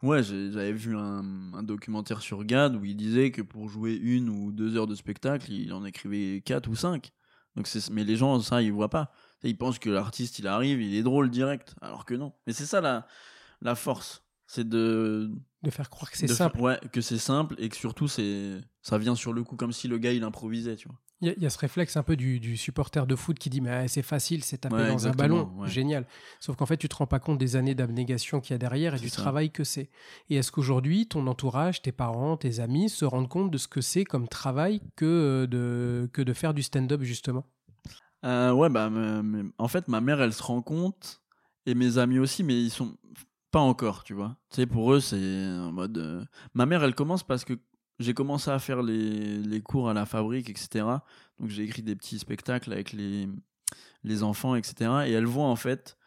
[0.03, 4.30] Ouais, j'avais vu un, un documentaire sur Gad où il disait que pour jouer une
[4.30, 7.11] ou deux heures de spectacle, il en écrivait quatre ou cinq.
[7.55, 9.11] Donc c'est, mais les gens, ça, ils voient pas.
[9.41, 12.34] Ils pensent que l'artiste, il arrive, il est drôle direct, alors que non.
[12.45, 13.07] Mais c'est ça la,
[13.61, 15.32] la force, c'est de,
[15.63, 16.57] De faire croire que c'est simple.
[16.57, 19.71] faire- ouais, que c'est simple et que surtout c'est, ça vient sur le coup comme
[19.71, 20.97] si le gars il improvisait, tu vois.
[21.21, 23.39] Il y, a- il y a ce réflexe un peu du, du supporter de foot
[23.39, 25.67] qui dit mais c'est facile, c'est taper Ouais, dans un ballon, ouais.
[25.67, 26.05] génial.
[26.39, 28.93] Sauf qu'en fait tu te rends pas compte des années d'abnégation qu'il y a derrière
[28.93, 29.21] et du ça.
[29.23, 29.89] travail que c'est.
[30.29, 33.81] Et est-ce qu'aujourd'hui ton entourage, tes parents, tes amis se rendent compte de ce que
[33.81, 37.45] c'est comme travail que euh, de que de faire du stand-up justement?
[38.25, 38.89] Euh, ouais, bah,
[39.57, 41.21] en fait, ma mère, elle se rend compte,
[41.65, 42.97] et mes amis aussi, mais ils sont
[43.51, 44.38] pas encore, tu vois.
[44.49, 45.97] Tu sais, pour eux, c'est en mode.
[45.97, 46.23] euh,
[46.53, 47.53] Ma mère, elle commence parce que
[47.99, 50.85] j'ai commencé à faire les, les cours à la fabrique, etc.
[51.39, 53.27] Donc, j'ai écrit des petits spectacles avec les,
[54.03, 55.07] les enfants, etc.
[55.07, 55.97] Et elle voit, en fait,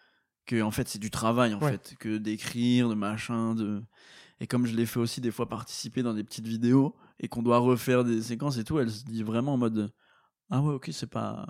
[0.46, 1.70] que en fait, c'est du travail, en Ouais.
[1.72, 3.82] fait, que d'écrire, de machin, de.
[4.40, 7.42] Et comme je l'ai fait aussi des fois participer dans des petites vidéos et qu'on
[7.42, 9.92] doit refaire des séquences et tout, elle se dit vraiment en mode
[10.48, 11.46] Ah ouais, ok, c'est pas.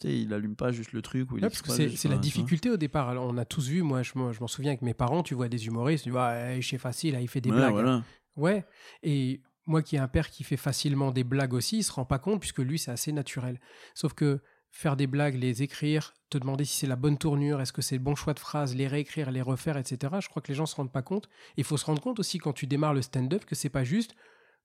[0.00, 2.14] Tu sais, il allume pas juste le truc ou il Ouais, parce que c'est la
[2.14, 2.20] vois.
[2.22, 3.10] difficulté au départ.
[3.10, 5.34] Alors, on a tous vu, moi je m'en je m'en souviens avec mes parents, tu
[5.34, 7.72] vois des humoristes, tu dis ouais, c'est facile, là, il fait des Ouais, blagues.
[7.72, 8.02] voilà.
[8.36, 8.64] Ouais,
[9.02, 12.04] et moi qui ai un père qui fait facilement des blagues aussi, il se rend
[12.04, 13.60] pas compte puisque lui c'est assez naturel.
[13.94, 14.40] Sauf que
[14.70, 17.96] faire des blagues, les écrire, te demander si c'est la bonne tournure, est-ce que c'est
[17.96, 20.14] le bon choix de phrase, les réécrire, les refaire, etc.
[20.20, 21.28] Je crois que les gens se rendent pas compte.
[21.56, 24.14] Il faut se rendre compte aussi quand tu démarres le stand-up que c'est pas juste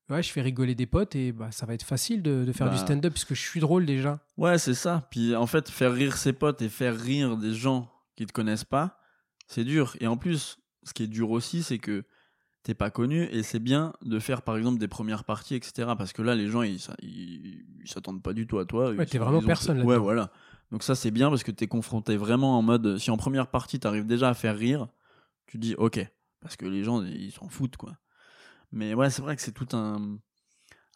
[0.09, 2.69] ouais, je fais rigoler des potes et bah, ça va être facile de, de faire
[2.69, 2.81] du Bah.
[2.81, 4.19] stand-up puisque je suis drôle déjà.
[4.37, 5.07] Ouais, c'est ça.
[5.09, 8.63] Puis en fait, faire rire ses potes et faire rire des gens qui te connaissent
[8.63, 8.99] pas,
[9.47, 9.97] c'est dur.
[9.99, 12.05] Et en plus, ce qui est dur aussi, c'est que
[12.65, 15.93] t'es pas connu et c'est bien de faire par exemple des premières parties, etc.
[15.97, 18.89] Parce que là, les gens, ils s'a- ils ils s'attendent pas du tout à toi.
[18.91, 20.03] Ouais, t'es vraiment ont- personne Ouais, là-dedans.
[20.03, 20.31] voilà.
[20.71, 22.97] Donc ça, c'est bien parce que t'es confronté vraiment en mode.
[22.97, 24.87] Si en première partie, t'arrives déjà à faire rire,
[25.45, 26.05] tu dis ok.
[26.41, 27.95] Parce que les gens, ils s'en foutent, quoi.
[28.71, 30.17] Mais ouais, c'est vrai que c'est tout un,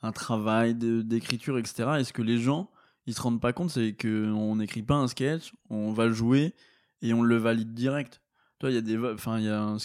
[0.02, 2.00] un travail d'écriture, etc.
[2.00, 2.72] Et ce que les gens,
[3.06, 6.56] ils se rendent pas compte, c'est qu'on n'écrit pas un sketch, on va le jouer
[7.04, 8.22] et on le valide direct.
[8.58, 9.78] Toi, il y a des, enfin, il y a un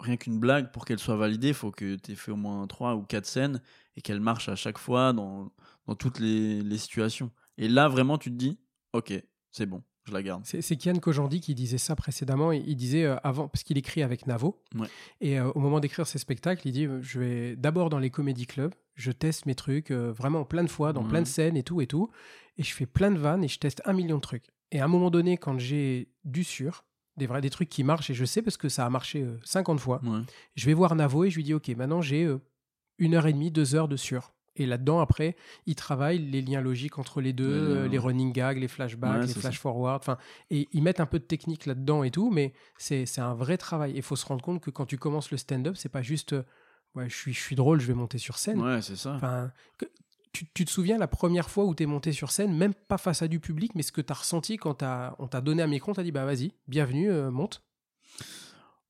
[0.00, 2.66] rien qu'une blague pour qu'elle soit validée, il faut que tu aies fait au moins
[2.66, 3.60] trois ou quatre scènes
[3.96, 5.50] et qu'elle marche à chaque fois dans,
[5.86, 7.30] dans toutes les, les situations.
[7.58, 8.58] Et là, vraiment, tu te dis,
[8.92, 9.12] ok,
[9.50, 10.42] c'est bon, je la garde.
[10.44, 12.52] C'est Kian Kojandi qui disait ça précédemment.
[12.52, 14.62] Il, il disait euh, avant, parce qu'il écrit avec Navo.
[14.74, 14.88] Ouais.
[15.20, 18.10] Et euh, au moment d'écrire ses spectacles, il dit euh, Je vais d'abord dans les
[18.10, 21.62] comédie clubs, je teste mes trucs vraiment plein de fois, dans plein de scènes et
[21.62, 22.10] tout et tout.
[22.56, 24.46] Et je fais plein de vannes et je teste un million de trucs.
[24.72, 26.84] Et à un moment donné, quand j'ai du sûr,
[27.16, 29.38] des, vrais, des trucs qui marchent, et je sais parce que ça a marché euh,
[29.44, 30.20] 50 fois, Ouais.
[30.54, 32.38] je vais voir Navo et je lui dis Ok, maintenant j'ai euh,
[32.98, 34.32] une heure et demie, deux heures de sûr.
[34.58, 35.36] Et là-dedans, après,
[35.66, 37.44] il travaille les liens logiques entre les deux,
[37.74, 40.00] Ouais, euh, les running gags, les flashbacks, Ouais, les flash forward.
[40.02, 40.16] Enfin,
[40.50, 43.92] et ils mettent un peu de technique là-dedans et tout, mais c'est un vrai travail.
[43.94, 46.42] Il faut se rendre compte que quand tu commences le stand-up, c'est pas juste euh,
[46.94, 48.62] ouais, je suis, je suis drôle, je vais monter sur scène.
[48.62, 49.12] Ouais, c'est ça.
[49.16, 49.50] Enfin,
[50.36, 52.98] tu, tu te souviens la première fois où tu es monté sur scène, même pas
[52.98, 55.62] face à du public, mais ce que tu as ressenti quand t'as- on t'a donné
[55.62, 57.62] un micro, on t'a dit bah vas-y, bienvenue, euh, monte.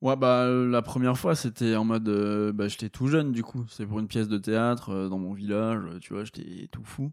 [0.02, 2.08] Ouais, bah euh, la première fois, c'était en mode.
[2.08, 3.64] euh, bah, j'étais tout jeune, du coup.
[3.68, 7.12] C'est pour une pièce de théâtre euh, dans mon village, tu vois, j'étais tout fou.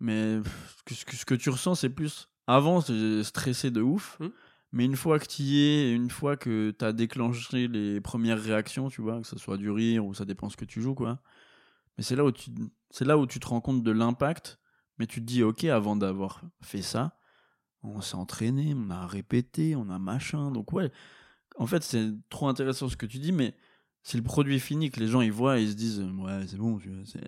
[0.00, 0.40] Mais
[0.88, 2.28] ce que, ce que- tu ressens, c'est plus.
[2.46, 4.18] Avant, j'ai stressé de ouf.
[4.20, 4.28] Hmm.
[4.72, 8.00] Mais une fois que tu y es, et une fois que tu as déclenché les
[8.00, 10.80] premières réactions, tu vois, que ce soit du rire ou ça dépend ce que tu
[10.80, 11.20] joues, quoi.
[11.96, 12.50] Mais c'est là où tu,
[12.90, 14.58] c'est là où tu te rends compte de l'impact.
[14.98, 17.18] Mais tu te dis, ok, avant d'avoir fait ça,
[17.82, 20.50] on s'est entraîné, on a répété, on a machin.
[20.50, 20.92] Donc ouais,
[21.56, 23.54] en fait, c'est trop intéressant ce que tu dis, mais
[24.02, 26.56] c'est le produit fini que les gens ils voient et ils se disent ouais c'est
[26.56, 26.78] bon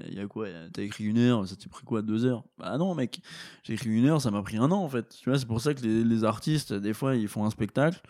[0.08, 2.44] il y a quoi t'as écrit une heure ça t'a pris quoi deux heures?
[2.58, 3.20] Bah non mec
[3.62, 5.60] j'ai écrit une heure ça m'a pris un an en fait tu vois c'est pour
[5.60, 8.00] ça que les, les, artistes des fois ils font un spectacle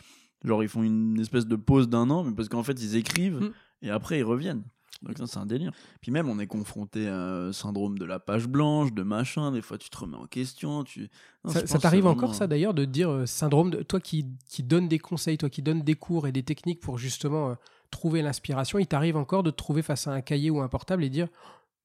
[0.45, 3.41] genre ils font une espèce de pause d'un an mais parce qu'en fait ils écrivent
[3.41, 3.53] Mm.
[3.83, 4.65] et après ils reviennent
[5.03, 8.19] donc ça c'est un délire puis même on est confronté à un syndrome de la
[8.19, 11.09] page blanche de machin des fois tu te remets en question tu
[11.45, 14.63] Non, je Ça, t'arrive encore ça d'ailleurs de dire euh, syndrome de toi qui, qui
[14.63, 17.55] donne des conseils, toi qui donne des cours et des techniques pour justement euh,
[17.91, 21.05] trouver l'inspiration, il t'arrive encore de te trouver face à un cahier ou un portable
[21.05, 21.29] et dire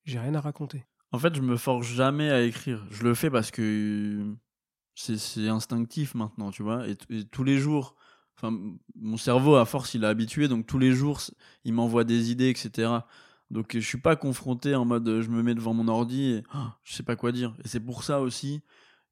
[0.06, 0.86] j'ai rien à raconter.
[1.12, 2.86] En fait, je me force jamais à écrire.
[2.92, 4.36] Je le fais parce que euh,
[4.96, 6.86] c'est instinctif maintenant, tu vois.
[6.88, 7.96] Et tous les jours,
[8.42, 8.58] enfin,
[8.96, 11.22] mon cerveau, à force, il est habitué, donc tous les jours,
[11.66, 12.92] il m'envoie des idées, etc.
[13.52, 16.68] Donc je suis pas confronté en mode je me mets devant mon ordi et oh,
[16.84, 17.56] je sais pas quoi dire.
[17.64, 18.62] Et c'est pour ça aussi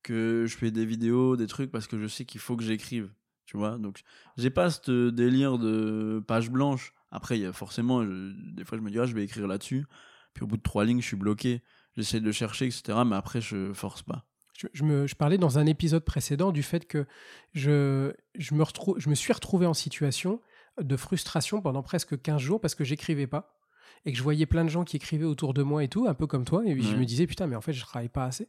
[0.03, 3.11] que je fais des vidéos, des trucs, parce que je sais qu'il faut que j'écrive,
[3.45, 3.78] tu vois.
[3.78, 4.01] Donc
[4.38, 6.93] j'ai pas ce délire de page blanche.
[7.09, 9.86] Après, forcément, des fois, je me dis, ah, je vais écrire là-dessus.
[10.34, 11.63] Puis au bout de trois lignes, je suis bloqué.
[11.95, 12.99] J'essaie de chercher, etc.
[13.05, 14.25] Mais après, je force pas.
[14.57, 17.05] Je, je me, je parlais dans un épisode précédent du fait que
[17.53, 20.41] je, je, me retrou- je me suis retrouvé en situation
[20.81, 23.55] de frustration pendant presque 15 jours parce que j'écrivais pas
[24.05, 26.13] et que je voyais plein de gens qui écrivaient autour de moi et tout, un
[26.15, 26.97] peu comme toi, et puis je Ouais.
[26.97, 28.47] me disais putain, mais en fait, je travaille pas assez.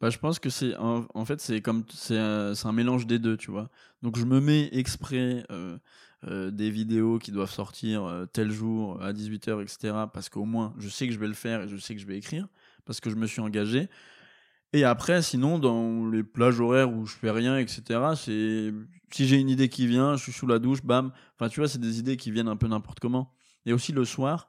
[0.00, 3.06] Bah, je pense que c'est en, en fait c'est comme c'est un, c'est un mélange
[3.06, 3.70] des deux, tu vois.
[4.02, 5.78] Donc je me mets exprès euh,
[6.24, 9.94] euh, des vidéos qui doivent sortir euh, tel jour à 18h, etc.
[10.12, 12.06] Parce qu'au moins je sais que je vais le faire et je sais que je
[12.06, 12.46] vais écrire
[12.84, 13.88] parce que je me suis engagé.
[14.72, 17.82] Et après, sinon, dans les plages horaires où je fais rien, etc.,
[18.16, 18.72] c'est
[19.12, 21.12] si j'ai une idée qui vient, je suis sous la douche, bam.
[21.34, 23.32] Enfin, tu vois, c'est des idées qui viennent un peu n'importe comment.
[23.64, 24.48] Et aussi le soir,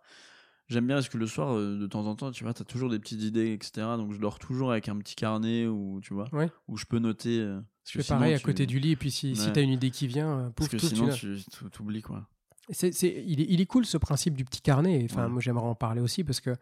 [0.68, 2.90] j'aime bien parce que le soir, euh, de temps en temps, tu vois, t'as toujours
[2.90, 3.72] des petites idées, etc.
[3.98, 6.50] Donc je dors toujours avec un petit carnet où, tu vois, Ouais.
[6.68, 7.40] où je peux noter.
[7.40, 9.36] euh, parce Je que fais sinon, pareil à tu- côté du lit, et puis si,
[9.36, 9.54] si Ouais.
[9.54, 11.40] t'as une idée qui vient, euh, Parce pouf, que tout, tu sinon, tu
[11.72, 12.28] t'oublies, quoi.
[12.70, 15.08] C'est, c'est- il, est, il est cool ce principe du petit carnet.
[15.10, 15.30] Enfin, Ouais.
[15.30, 16.54] moi j'aimerais en parler aussi parce que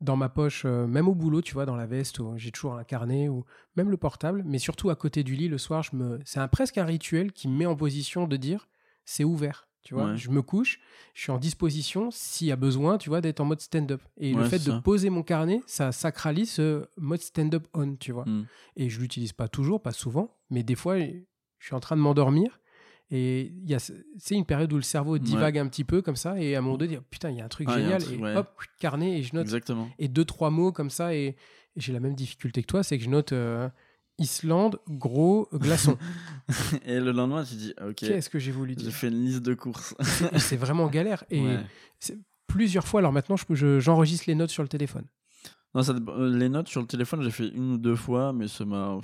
[0.00, 2.84] dans ma poche, euh, même au boulot, tu vois, dans la veste, j'ai toujours un
[2.84, 3.44] carnet ou
[3.76, 6.48] même le portable, mais surtout à côté du lit le soir, je me, c'est un,
[6.48, 8.68] presque un rituel qui me met en position de dire
[9.04, 9.66] c'est ouvert.
[9.82, 10.16] Tu vois, Ouais.
[10.16, 10.80] je me couche,
[11.14, 14.02] je suis en disposition s'il y a besoin, tu vois, d'être en mode stand-up.
[14.18, 14.80] Et le fait de ça.
[14.84, 18.24] poser mon carnet, ça sacralise ce mode stand-up on, tu vois.
[18.26, 18.46] Mm.
[18.76, 21.14] Et je l'utilise pas toujours, pas souvent, mais des fois, je
[21.66, 22.60] suis en train de m'endormir.
[23.10, 26.02] Et il y a, ce- c'est une période où le cerveau divague un petit peu
[26.02, 27.72] comme ça, et à un moment donné, dire, putain, il y a un truc Ah,
[27.72, 28.36] a un génial, truc, et ouais.
[28.36, 28.48] hop,
[28.78, 29.88] carnet, et je note, Exactement.
[29.98, 31.36] et deux, trois mots comme ça, et, et
[31.76, 33.68] j'ai la même difficulté que toi, c'est que je note euh,
[34.18, 35.96] Islande, gros, glaçon.
[36.84, 39.42] Et le lendemain, tu dis, ok, Qu'est-ce que j'ai voulu j'ai dire fait une liste
[39.42, 39.94] de courses.
[40.38, 41.22] C'est vraiment galère.
[41.30, 41.60] Et Ouais.
[42.48, 45.04] plusieurs fois, alors maintenant, je- j'enregistre les notes sur le téléphone.
[45.74, 45.92] Non, ça.
[45.94, 48.98] Euh, les notes sur le téléphone, j'ai fait une ou deux fois, mais ça m'a,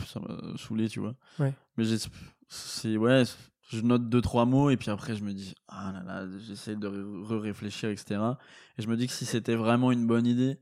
[0.56, 1.14] saoulé, tu vois.
[1.38, 1.52] Ouais.
[1.76, 1.96] Mais j'ai,
[2.48, 3.22] c'est, ouais,
[3.74, 6.76] je note deux, trois mots, et puis après, je me dis, ah là là, j'essaie
[6.76, 6.86] de
[7.36, 8.20] réfléchir, etc.
[8.78, 10.58] Et je me dis que si c'était vraiment une bonne idée,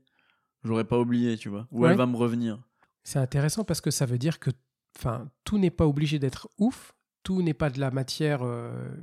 [0.63, 1.67] j'aurais pas oublié, tu vois.
[1.71, 1.91] Ou Ouais.
[1.91, 2.59] elle va me revenir.
[3.03, 4.49] C'est intéressant parce que ça veut dire que
[4.97, 6.93] enfin, tout n'est pas obligé d'être ouf,
[7.23, 8.95] tout n'est pas de la matière euh,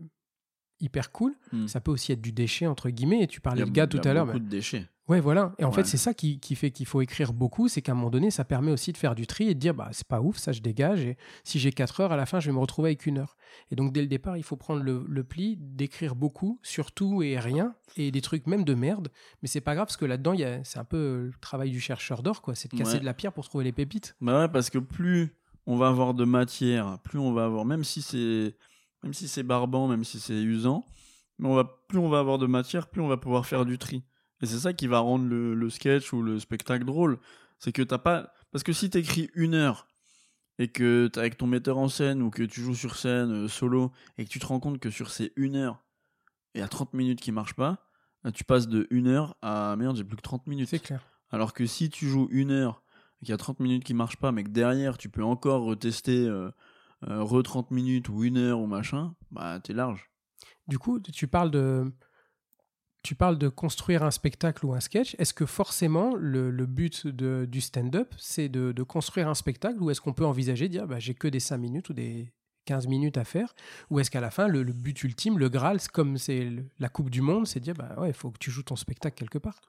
[0.81, 1.35] hyper cool.
[1.53, 1.66] Hmm.
[1.66, 3.22] Ça peut aussi être du déchet, entre guillemets.
[3.22, 4.26] Et tu parlais de gars il y tout a à l'heure.
[4.26, 4.89] beaucoup mais- de déchets.
[5.09, 5.55] Ouais, voilà.
[5.59, 7.95] Et en fait, c'est ça qui, qui fait qu'il faut écrire beaucoup, c'est qu'à un
[7.97, 10.20] moment donné, ça permet aussi de faire du tri et de dire, bah, c'est pas
[10.20, 11.01] ouf, ça je dégage.
[11.05, 13.37] Et si j'ai 4 heures, à la fin, je vais me retrouver avec une heure.
[13.72, 17.22] Et donc, dès le départ, il faut prendre le, le pli d'écrire beaucoup, sur tout
[17.24, 19.09] et rien, et des trucs même de merde.
[19.43, 22.41] Mais c'est pas grave, parce que là-dedans, c'est un peu le travail du chercheur d'or,
[22.41, 22.55] quoi.
[22.55, 23.01] C'est de casser Ouais.
[23.01, 24.14] de la pierre pour trouver les pépites.
[24.20, 25.35] Bah ouais, parce que plus
[25.66, 28.55] on va avoir de matière, plus on va avoir, même si c'est,
[29.03, 30.86] même si c'est barbant, même si c'est usant,
[31.38, 33.78] mais on va, plus on va avoir de matière, plus on va pouvoir faire du
[33.78, 34.05] tri.
[34.42, 37.18] Et c'est ça qui va rendre le, le sketch ou le spectacle drôle.
[37.59, 39.86] C'est que t'as pas, parce que si t'écris une heure
[40.59, 43.48] et que t'es avec ton metteur en scène ou que tu joues sur scène euh,
[43.48, 45.82] solo et que tu te rends compte que sur ces une heure,
[46.55, 47.86] il y a 30 minutes qui marchent pas,
[48.24, 50.68] là, tu passes de une heure à merde, j'ai plus que 30 minutes.
[50.68, 51.03] C'est clair.
[51.30, 52.82] Alors que si tu joues une heure
[53.20, 55.62] et qu'il y a 30 minutes qui marchent pas, mais que derrière tu peux encore
[55.62, 56.51] retester euh,
[57.09, 60.11] euh, re 30 minutes ou une heure ou machin, bah t'es large.
[60.68, 61.92] Du coup, tu parles de,
[63.03, 65.16] tu parles de construire un spectacle ou un sketch.
[65.18, 69.82] Est-ce que forcément le, le but de- du stand-up, c'est de, de construire un spectacle
[69.82, 72.32] ou est-ce qu'on peut envisager de dire bah, j'ai que des 5 minutes ou des
[72.66, 73.55] 15 minutes à faire?
[73.88, 77.22] Ou est-ce qu'à la fin, le, but ultime, le Graal, comme c'est la Coupe du
[77.22, 79.61] Monde, c'est de dire bah ouais, il faut que tu joues ton spectacle quelque part?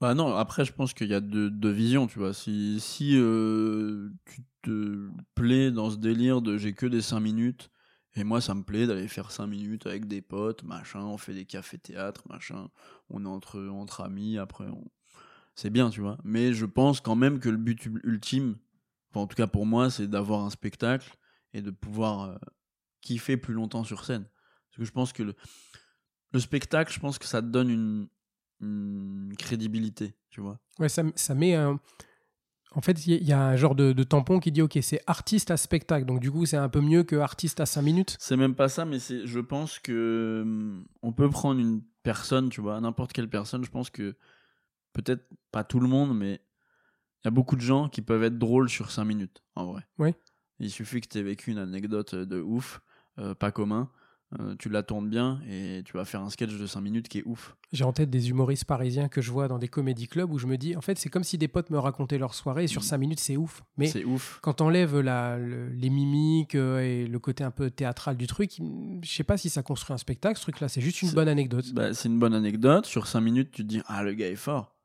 [0.00, 2.32] Bah non, après je pense qu'il y a deux, visions, tu vois.
[2.32, 7.70] Si, si euh, tu te plais dans ce délire de j'ai que des 5 minutes,
[8.16, 11.34] et moi ça me plaît d'aller faire 5 minutes avec des potes, machin, on fait
[11.34, 12.68] des cafés-théâtres, machin,
[13.10, 14.84] on est entre, entre amis, après on...
[15.56, 16.18] c'est bien, tu vois.
[16.24, 18.56] Mais je pense quand même que le but ul- ultime,
[19.14, 21.16] en tout cas pour moi, c'est d'avoir un spectacle
[21.54, 22.36] et de pouvoir euh,
[23.02, 24.24] kiffer plus longtemps sur scène.
[24.70, 25.34] Parce que je pense que le,
[26.32, 28.08] le spectacle, je pense que ça te donne une,
[29.38, 30.58] crédibilité, tu vois.
[30.78, 31.80] Ouais, ça, ça met un.
[32.72, 35.50] En fait, il y, a un genre de, de tampon qui dit ok, c'est artiste
[35.50, 36.06] à spectacle.
[36.06, 38.16] Donc, du coup, c'est un peu mieux que artiste à 5 minutes.
[38.20, 42.48] C'est même pas ça, mais c'est, je pense que hum, on peut prendre une personne,
[42.48, 43.64] tu vois, n'importe quelle personne.
[43.64, 44.16] Je pense que
[44.92, 46.40] peut-être pas tout le monde, mais
[47.22, 49.82] il y a beaucoup de gens qui peuvent être drôles sur 5 minutes, en vrai.
[49.98, 50.14] Oui.
[50.60, 52.80] Il suffit que tu aies vécu une anecdote de ouf,
[53.18, 53.90] euh, pas commun.
[54.38, 57.18] Euh, tu la tournes bien et tu vas faire un sketch de 5 minutes qui
[57.18, 57.56] est ouf.
[57.72, 60.46] J'ai en tête des humoristes parisiens que je vois dans des comédie clubs où je
[60.46, 62.80] me dis, en fait, c'est comme si des potes me racontaient leur soirée et sur
[62.82, 62.84] Mm.
[62.84, 63.62] 5 minutes, c'est ouf.
[63.76, 64.38] Mais C'est ouf.
[64.42, 68.52] quand t'enlèves la, le- les mimiques euh, et le côté un peu théâtral du truc,
[69.02, 70.68] je sais pas si ça construit un spectacle, ce truc-là.
[70.68, 71.72] C'est juste une bonne anecdote.
[71.74, 72.86] Bah, c'est une bonne anecdote.
[72.86, 74.76] Sur 5 minutes, tu te dis Ah, le gars est fort.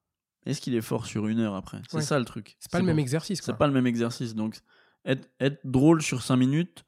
[0.47, 1.81] Est-ce qu'il est fort sur une heure après?
[1.89, 2.03] C'est Ouais.
[2.03, 2.55] ça le truc.
[2.59, 3.41] c'est pas le même exercice.
[3.43, 4.33] C'est pas le même exercice.
[4.35, 4.55] Donc,
[5.05, 6.85] être, être drôle sur 5 minutes,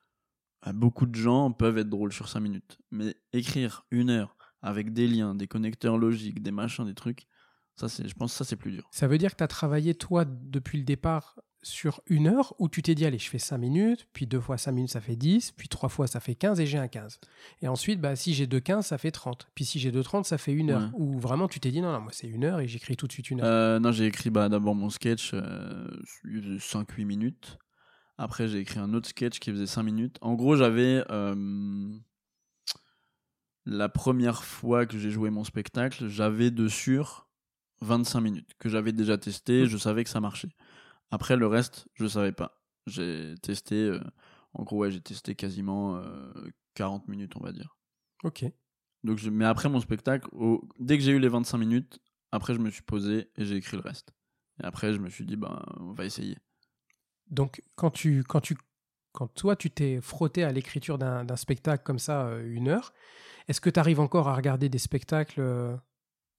[0.74, 2.78] beaucoup de gens peuvent être drôles sur 5 minutes.
[2.91, 7.28] Mais écrire une heure avec des liens, des connecteurs logiques, des machins, des trucs,
[7.78, 8.88] ça, c'est, je pense que ça, c'est plus dur.
[8.91, 12.70] Ça veut dire que tu as travaillé, toi, depuis le départ, sur une heure où
[12.70, 15.16] tu t'es dit, allez, je fais 5 minutes, puis deux fois 5 minutes, ça fait
[15.16, 17.20] 10, puis trois fois, ça fait 15 et j'ai un 15.
[17.62, 19.47] Et ensuite, bah, si j'ai deux 15, ça fait 30.
[19.53, 20.82] Puis si j'ai deux 30, ça fait une heure.
[20.82, 20.89] Ouais.
[20.93, 23.12] Ou vraiment, tu t'es dit, non, non, moi, c'est une heure et j'écris tout de
[23.12, 23.47] suite une heure.
[23.47, 25.88] Euh, non, j'ai écrit bah, d'abord mon sketch, euh,
[26.26, 27.60] 5-8 minutes.
[28.18, 30.18] Après, j'ai écrit un autre sketch qui faisait 5 minutes.
[30.22, 31.03] En gros, j'avais.
[31.11, 31.95] euh,
[33.65, 37.28] la première fois que j'ai joué mon spectacle, j'avais de sur
[37.82, 39.68] 25 minutes que j'avais déjà testé.
[39.68, 40.49] Je savais que ça marchait.
[41.11, 42.61] Après, le reste, je savais pas.
[42.88, 43.76] J'ai testé.
[43.76, 43.99] euh,
[44.53, 46.32] en gros, ouais, j'ai testé quasiment euh,
[46.74, 47.78] 40 minutes, on va dire.
[48.24, 48.45] Ok.
[49.03, 51.99] Donc, je- mais après mon spectacle, au- dès que j'ai eu les 25 minutes,
[52.32, 54.11] après je me suis posé et j'ai écrit le reste.
[54.61, 56.38] Et après, je me suis dit, ben, on va essayer.
[57.30, 58.58] Donc, quand, tu, quand, tu,
[59.12, 62.94] quand toi, tu t'es frotté à l'écriture d'un d'un spectacle comme ça, euh, une heure,
[63.48, 65.76] est-ce que tu arrives encore à regarder des spectacles, euh,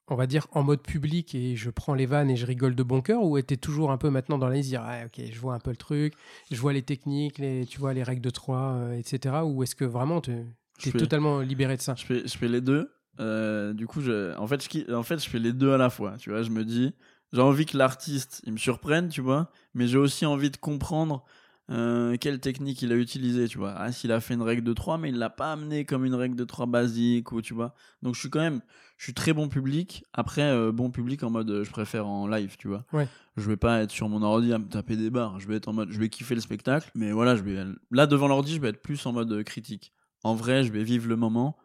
[0.08, 2.82] on va dire, en mode public et je prends les vannes et je rigole de
[2.82, 5.38] bon cœur Ou tu es toujours un peu maintenant dans liste, dire, ah, ok, je
[5.38, 6.14] vois un peu le truc,
[6.50, 9.36] je vois les techniques, les, tu vois les règles de 3, etc.
[9.44, 11.94] Ou est-ce que vraiment tu es totalement libéré de ça?
[11.96, 12.90] Je fais, je fais les deux.
[13.20, 15.90] Euh, du coup, je, en, fait, je, en fait, je fais les deux à la
[15.90, 16.16] fois.
[16.18, 16.94] Tu vois, je me dis,
[17.32, 21.24] j'ai envie que l'artiste, il me surprenne, tu vois, mais j'ai aussi envie de comprendre
[21.70, 23.74] euh, quelle technique il a utilisée, tu vois.
[23.76, 26.14] Ah, s'il a fait une règle de 3, mais il l'a pas amené comme une
[26.14, 27.74] règle de 3 basique, ou tu vois.
[28.02, 28.62] Donc, je suis quand même,
[28.96, 30.04] je suis très bon public.
[30.14, 32.86] Après, euh, bon public en mode, euh, je préfère en live, tu vois.
[32.94, 33.06] Ouais.
[33.36, 35.38] Je vais pas être sur mon ordi à me taper des barres.
[35.40, 38.06] Je vais être en mode, je vais kiffer le spectacle, mais voilà, je vais, là,
[38.06, 39.92] devant l'ordi, je vais être plus en mode euh, critique.
[40.24, 41.58] En vrai, je vais vivre le moment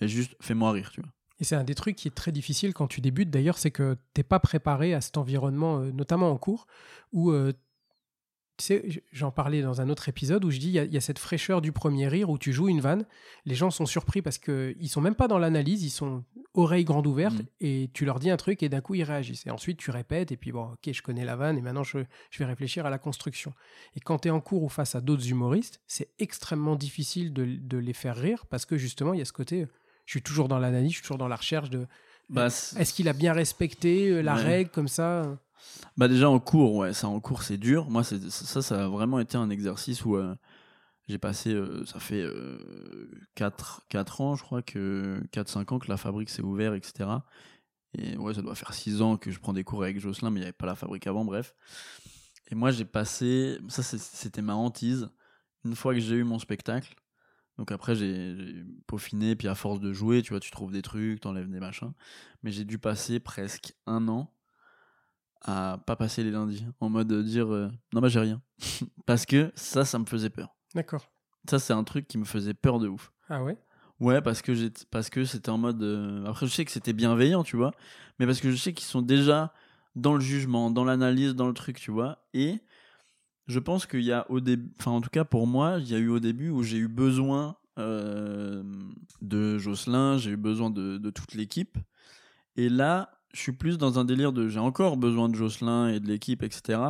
[0.00, 1.10] et juste fais-moi rire, tu vois.
[1.40, 3.96] Et c'est un des trucs qui est très difficile quand tu débutes, d'ailleurs, c'est que
[4.14, 6.66] t'es pas préparé à cet environnement, euh, notamment en cours,
[7.12, 7.52] où, euh,
[8.56, 10.92] tu sais, j'en parlais dans un autre épisode où je dis, il y, a- il
[10.92, 13.06] y a cette fraîcheur du premier rire où tu joues une vanne,
[13.44, 16.24] les gens sont surpris parce qu'ils sont même pas dans l'analyse, ils sont
[16.54, 17.46] oreilles grandes ouvertes, Mm.
[17.60, 19.46] et tu leur dis un truc et d'un coup ils réagissent.
[19.46, 21.98] Et ensuite tu répètes, et puis bon, ok, je connais la vanne, et maintenant je,
[22.30, 23.54] je vais réfléchir à la construction.
[23.94, 27.44] Et quand tu es en cours ou face à d'autres humoristes, c'est extrêmement difficile de,
[27.44, 29.68] de les faire rire parce que justement, il y a ce côté,
[30.08, 31.86] je suis toujours dans l'analyse, je suis toujours dans la recherche de
[32.30, 34.42] Bah, est-ce qu'il a bien respecté euh, la Ouais.
[34.42, 35.22] règle comme ça?
[35.22, 35.36] Euh
[35.98, 37.90] bah déjà en cours, ouais, ça en cours c'est dur.
[37.90, 40.34] Moi, c'est- ça, ça a vraiment été un exercice où euh,
[41.08, 42.24] j'ai passé, euh, ça fait
[43.34, 47.26] 4, 4 ans, je crois, que 4-5 ans que la fabrique s'est ouverte, etc.
[47.98, 50.36] Et ouais, ça doit faire 6 ans que je prends des cours avec Jocelyn, mais
[50.38, 51.54] il n'y avait pas la fabrique avant, bref.
[52.50, 55.10] Et moi, j'ai passé, ça c'était ma hantise,
[55.64, 56.94] une fois que j'ai eu mon spectacle.
[57.58, 61.20] Donc après, j'ai peaufiné, puis à force de jouer, tu vois, tu trouves des trucs,
[61.20, 61.92] t'enlèves des machins.
[62.42, 64.32] Mais j'ai dû passer presque un an
[65.42, 68.42] à pas passer les lundis, en mode de dire euh, non, bah j'ai rien.
[69.06, 70.54] Parce que ça, ça me faisait peur.
[70.74, 71.10] D'accord.
[71.48, 73.12] Ça, c'est un truc qui me faisait peur de ouf.
[73.28, 73.56] Ah ouais?
[74.00, 75.82] Ouais, parce que j'ai parce que c'était en mode.
[75.82, 77.72] euh, Après, je sais que c'était bienveillant, tu vois,
[78.18, 79.52] mais parce que je sais qu'ils sont déjà
[79.96, 82.24] dans le jugement, dans l'analyse, dans le truc, tu vois.
[82.32, 82.60] Et
[83.48, 85.94] je pense qu'il y a au début, enfin en tout cas pour moi, il y
[85.94, 88.62] a eu au début où j'ai eu besoin euh,
[89.22, 91.78] de Jocelyn, j'ai eu besoin de, toute l'équipe.
[92.56, 95.98] Et là, je suis plus dans un délire de j'ai encore besoin de Jocelyn et
[95.98, 96.80] de l'équipe, etc.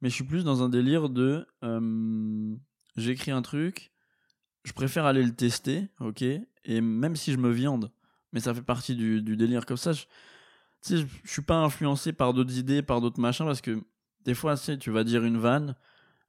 [0.00, 2.54] Mais je suis plus dans un délire de euh,
[2.96, 3.90] j'écris un truc,
[4.64, 7.90] je préfère aller le tester, ok Et même si je me viande,
[8.32, 10.08] mais ça fait partie du, délire comme ça, je, tu
[10.82, 13.82] sais, je, je suis pas influencé par d'autres idées, par d'autres machins, parce que
[14.24, 15.74] des fois, tu vas dire une vanne,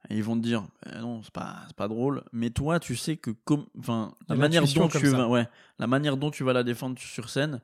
[0.08, 3.16] et ils vont te dire Eh non, c'est pas, pas drôle, mais toi, tu sais
[3.16, 5.48] que comme, enfin, la manière dont tu vas, ouais,
[5.78, 7.60] la manière dont tu vas la défendre sur scène,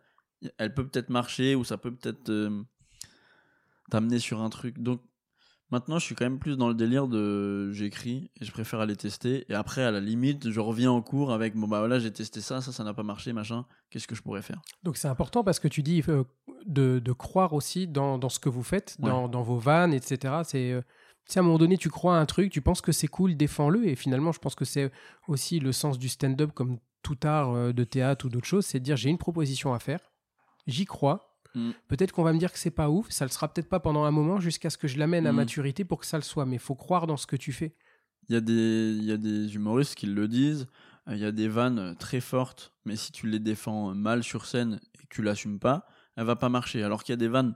[0.59, 2.63] elle peut peut-être marcher ou ça peut peut-être euh,
[3.91, 4.79] t'amener sur un truc.
[4.79, 5.01] Donc,
[5.73, 8.95] Maintenant, je suis quand même plus dans le délire de j'écris et je préfère aller
[8.95, 9.45] tester.
[9.49, 12.41] Et après, à la limite, je reviens en cours avec bon, bah voilà, j'ai testé
[12.41, 13.67] ça, ça, ça n'a pas marché, machin.
[13.91, 14.61] Qu'est-ce que je pourrais faire?
[14.85, 16.23] Donc c'est important parce que tu dis euh,
[16.67, 20.35] de, de croire aussi dans, dans, ce que vous faites, dans, dans vos vannes, etc.
[20.45, 20.71] C'est.
[20.71, 20.83] euh,
[21.27, 23.36] si à un moment donné tu crois à un truc, tu penses que c'est cool,
[23.36, 23.86] défends-le.
[23.89, 24.90] Et finalement, je pense que c'est
[25.28, 28.78] aussi le sens du stand-up comme tout art euh, de théâtre ou d'autres choses, c'est
[28.81, 30.01] de dire j'ai une proposition à faire,
[30.66, 31.39] j'y crois.
[31.55, 31.70] Mm.
[31.89, 34.05] Peut-être qu'on va me dire que c'est pas ouf, ça le sera peut-être pas pendant
[34.05, 35.36] un moment jusqu'à ce que je l'amène à Mm.
[35.36, 36.47] maturité pour que ça le soit.
[36.47, 37.74] Mais il faut croire dans ce que tu fais.
[38.28, 40.66] Il y, a des, y a des humoristes qui le disent.
[41.09, 44.24] euh, Il y a des vannes euh, très fortes, mais si tu les défends mal
[44.24, 45.86] sur scène et que tu l'assumes pas,
[46.16, 46.82] elle va pas marcher.
[46.82, 47.55] Alors qu'il y a des vannes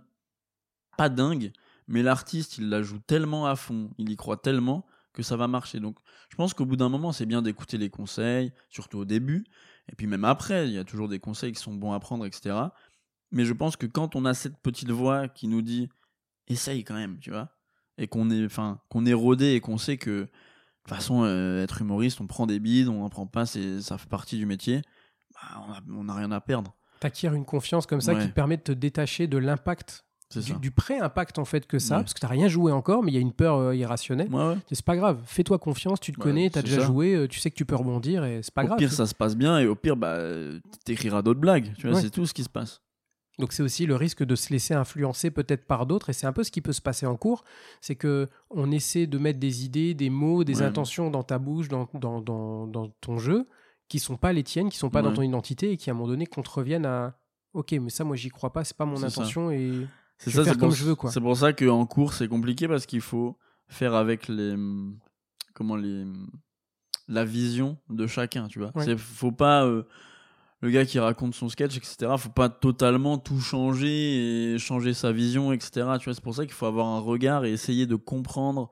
[0.97, 1.53] pas dingues,
[1.91, 5.49] mais l'artiste, il la joue tellement à fond, il y croit tellement que ça va
[5.49, 5.81] marcher.
[5.81, 5.99] Donc,
[6.29, 9.45] je pense qu'au bout d'un moment, c'est bien d'écouter les conseils, surtout au début.
[9.93, 12.25] Et puis même après, il y a toujours des conseils qui sont bons à prendre,
[12.25, 12.57] etc.
[13.33, 15.89] Mais je pense que quand on a cette petite voix qui nous dit
[16.47, 17.51] essaye quand même, tu vois,
[17.99, 20.29] et qu'on est, enfin, qu'on est rodé et qu'on sait que de
[20.85, 23.99] toute façon, euh, être humoriste, on prend des bides, on n'en prend pas, c'est, ça
[23.99, 24.81] fait partie du métier.
[25.35, 26.75] Bah, on n'a rien à perdre.
[27.01, 28.23] T'acquiers une confiance comme ça Ouais.
[28.23, 30.05] qui te permet de te détacher de l'impact,
[30.35, 32.03] du, du pré-impact en fait que ça, Ouais.
[32.03, 34.29] parce que t'as rien joué encore, mais il y a une peur euh, irrationnelle.
[34.33, 34.57] Ouais, ouais.
[34.71, 36.87] C'est pas grave, fais-toi confiance, tu te connais, t'as déjà ça.
[36.87, 38.79] joué, euh, tu sais que tu peux rebondir et c'est pas au grave.
[38.79, 40.19] pire, ça se passe bien, et au pire, bah,
[40.85, 41.73] t'écriras d'autres blagues.
[41.77, 42.81] Tu vois, c'est tout ce qui se passe.
[43.39, 46.33] Donc c'est aussi le risque de se laisser influencer peut-être par d'autres et c'est un
[46.33, 47.43] peu ce qui peut se passer en cours,
[47.81, 51.69] c'est que on essaie de mettre des idées, des mots, des intentions dans ta bouche,
[51.69, 53.49] dans, dans, dans, dans ton jeu,
[53.89, 55.97] qui sont pas les tiennes, qui sont pas dans ton identité et qui à un
[55.97, 57.15] moment donné contreviennent à
[57.55, 59.07] ok mais ça moi j'y crois pas, c'est pas mon ça.
[59.07, 59.87] intention et
[60.21, 61.11] C'est faire c'est comme pour, je veux, quoi.
[61.11, 63.39] C'est pour ça qu'en cours, c'est compliqué parce qu'il faut
[63.69, 64.55] faire avec les.
[65.55, 66.05] Comment les.
[67.09, 68.71] La vision de chacun, tu vois.
[68.77, 68.97] Ouais.
[68.97, 69.65] Faut pas.
[69.65, 69.83] euh,
[70.61, 75.11] le gars qui raconte son sketch, etc., faut pas totalement tout changer et changer sa
[75.11, 75.71] vision, etc.
[75.99, 78.71] Tu vois, c'est pour ça qu'il faut avoir un regard et essayer de comprendre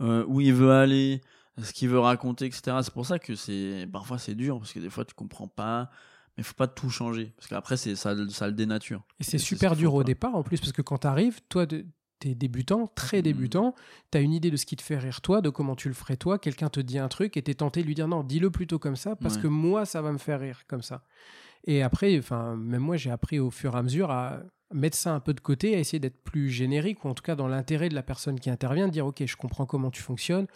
[0.00, 1.20] euh, où il veut aller,
[1.62, 2.78] ce qu'il veut raconter, etc.
[2.82, 5.90] C'est pour ça que c'est parfois c'est dur parce que des fois tu comprends pas,
[6.38, 9.04] mais faut pas tout changer parce qu'après c'est ça, ça le dénature.
[9.20, 11.84] Et c'est super dur au départ en plus, parce que quand tu arrives, toi, de-
[12.20, 13.22] t'es débutant, très Mhm.
[13.24, 13.74] débutant,
[14.10, 15.94] tu as une idée de ce qui te fait rire toi, de comment tu le
[15.94, 18.50] ferais toi, quelqu'un te dit un truc et t'es tenté de lui dire non, dis-le
[18.50, 19.42] plutôt comme ça, parce Ouais.
[19.42, 21.02] que moi, ça va me faire rire comme ça.
[21.64, 24.40] Et après, enfin, même moi, j'ai appris au fur et à mesure à
[24.72, 27.34] mettre ça un peu de côté, à essayer d'être plus générique, ou en tout cas
[27.36, 30.46] dans l'intérêt de la personne qui intervient, de dire ok, je comprends comment tu fonctionnes,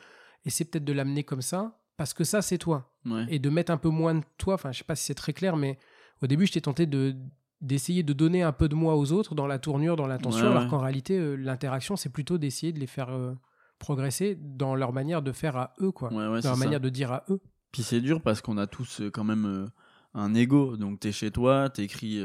[0.44, 3.26] et c'est peut-être de l'amener comme ça, parce que ça, c'est toi Ouais.
[3.28, 4.54] et de mettre un peu moins de toi.
[4.54, 5.78] Enfin, je sais pas si c'est très clair, mais
[6.22, 7.16] au début, j'étais tenté de
[7.60, 10.50] d'essayer de donner un peu de moi aux autres dans la tournure, dans l'intention, Ouais,
[10.50, 10.68] alors ouais.
[10.68, 13.34] qu'en réalité, euh, l'interaction, c'est plutôt d'essayer de les faire euh,
[13.78, 16.08] progresser dans leur manière de faire à eux, quoi.
[16.10, 16.56] Dans leur ça.
[16.56, 17.40] manière de dire à eux.
[17.70, 19.70] Puis c'est dur parce qu'on a tous euh, quand même
[20.14, 20.76] un ego.
[20.76, 22.20] Donc t'es chez toi, t'écris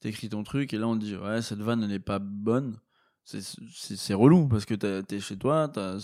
[0.00, 2.78] t'écris ton truc et là on te dit ouais cette vanne elle est pas bonne.
[3.24, 5.98] C'est- relou parce que t'es chez toi, t'as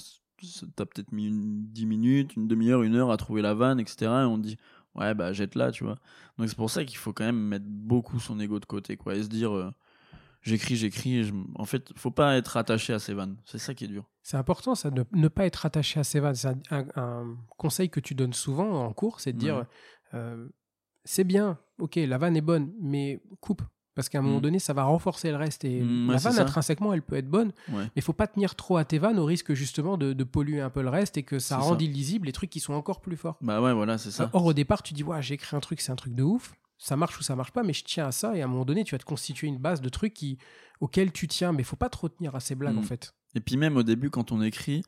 [0.78, 4.06] as, peut-être mis une, 10 minutes, une demi-heure, une heure à trouver la vanne, etc.
[4.06, 4.56] Et on dit
[4.94, 5.98] ouais bah jette-la, tu vois.
[6.38, 9.14] Donc c'est pour ça qu'il faut quand même mettre beaucoup son ego de côté quoi
[9.14, 9.70] et se dire euh,
[10.42, 11.24] j'écris, j'écris.
[11.24, 13.36] je En fait, faut pas être attaché à ces vannes.
[13.44, 14.04] C'est ça qui est dur.
[14.22, 16.34] C'est important, ça, de ne pas être attaché à ses vannes.
[16.34, 19.64] C'est un, un- un conseil que tu donnes souvent en cours, c'est de dire Ouais.
[20.14, 20.48] euh,
[21.04, 23.62] c'est bien, ok, la vanne est bonne, mais coupe.
[23.94, 24.42] Parce qu'à un moment Mm.
[24.42, 25.64] donné, ça va renforcer le reste.
[25.64, 27.84] Et Mm, la vanne, intrinsèquement, elle peut être bonne, Ouais.
[27.84, 30.60] mais il faut pas tenir trop à tes vannes au risque justement de, de polluer
[30.60, 31.84] un peu le reste et que ça rende ça.
[31.84, 33.36] illisible les trucs qui sont encore plus forts.
[33.40, 34.30] Bah ouais, voilà, c'est ça.
[34.32, 36.54] Or, au départ, tu dis, ouais, j'ai écrit un truc, c'est un truc de ouf.
[36.76, 38.36] Ça marche ou ça marche pas, mais je tiens à ça.
[38.36, 40.38] Et à un moment donné, tu vas te constituer une base de trucs qui,
[40.80, 41.52] auxquels tu tiens.
[41.52, 42.78] Mais faut pas trop tenir à ces blagues, Mm.
[42.78, 43.14] en fait.
[43.36, 44.82] Et puis même au début, quand on écrit,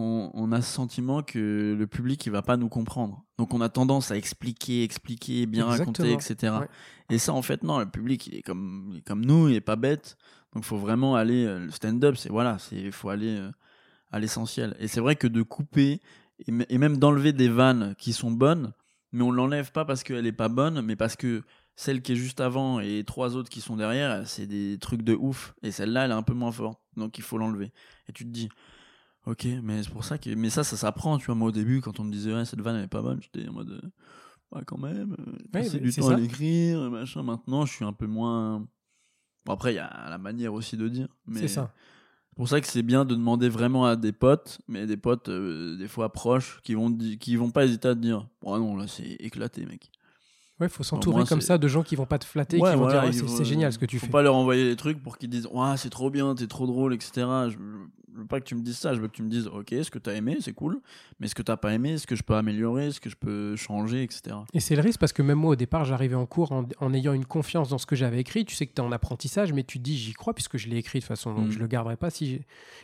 [0.00, 3.22] on, on a ce sentiment que le public il va pas nous comprendre.
[3.38, 6.54] Donc on a tendance à expliquer, expliquer, bien raconter, etc.
[6.60, 6.68] Ouais.
[7.10, 9.54] Et ça, en fait, non, le public il est comme, il est comme nous, il
[9.54, 10.16] est pas bête.
[10.54, 11.44] Donc faut vraiment aller.
[11.44, 13.50] euh, Le stand-up, c'est voilà, c'est il faut aller euh,
[14.10, 14.76] à l'essentiel.
[14.80, 16.00] Et c'est vrai que de couper
[16.46, 18.72] et, et même d'enlever des vannes qui sont bonnes,
[19.12, 21.42] mais on l'enlève pas parce qu'elle est pas bonne, mais parce que
[21.76, 25.14] celle qui est juste avant et trois autres qui sont derrière, c'est des trucs de
[25.14, 25.54] ouf.
[25.62, 26.78] Et celle-là, elle est un peu moins forte.
[26.96, 27.72] Donc il faut l'enlever.
[28.08, 28.48] Et tu te dis,
[29.26, 30.30] ok, mais c'est pour ça que.
[30.34, 31.34] Mais ça, ça s'apprend, tu vois.
[31.34, 33.48] Moi, au début, quand on me disait, ouais, cette vanne, elle est pas bonne, j'étais
[33.48, 37.22] en mode, euh, ouais, quand même, euh, passer mais du c'est temps à l'écrire, machin.
[37.22, 38.66] Maintenant, je suis un peu moins.
[39.44, 41.08] Bon, après, il y a la manière aussi de dire.
[41.26, 41.72] Mais C'est ça.
[42.30, 45.28] C'est pour ça que c'est bien de demander vraiment à des potes, mais des potes,
[45.28, 48.76] euh, des fois proches, qui vont, qui vont pas hésiter à te dire, oh non,
[48.76, 49.90] là, c'est éclaté, mec.
[50.60, 52.82] Ouais, faut s'entourer comme ça de gens qui vont pas te flatter, Ouais, qui vont
[52.82, 54.12] voilà, dire, c'est faut- génial ce que tu faut fais.
[54.12, 56.92] pas leur envoyer les trucs pour qu'ils disent ouais c'est trop bien t'es trop drôle
[56.94, 57.56] etc je,
[58.12, 58.92] veux pas que tu me dises ça.
[58.92, 60.80] Je veux que tu me dises, ok, ce que tu as aimé, c'est cool,
[61.20, 63.54] mais ce que t'as pas aimé, ce que je peux améliorer, ce que je peux
[63.56, 64.36] changer, etc.
[64.52, 66.92] Et c'est le risque parce que même moi, au départ, j'arrivais en cours en, en
[66.92, 68.44] ayant une confiance dans ce que j'avais écrit.
[68.44, 70.68] Tu sais que tu es en apprentissage, mais tu te dis, j'y crois puisque je
[70.68, 71.50] l'ai écrit de toute façon, donc Mm.
[71.52, 72.40] je le garderai pas si.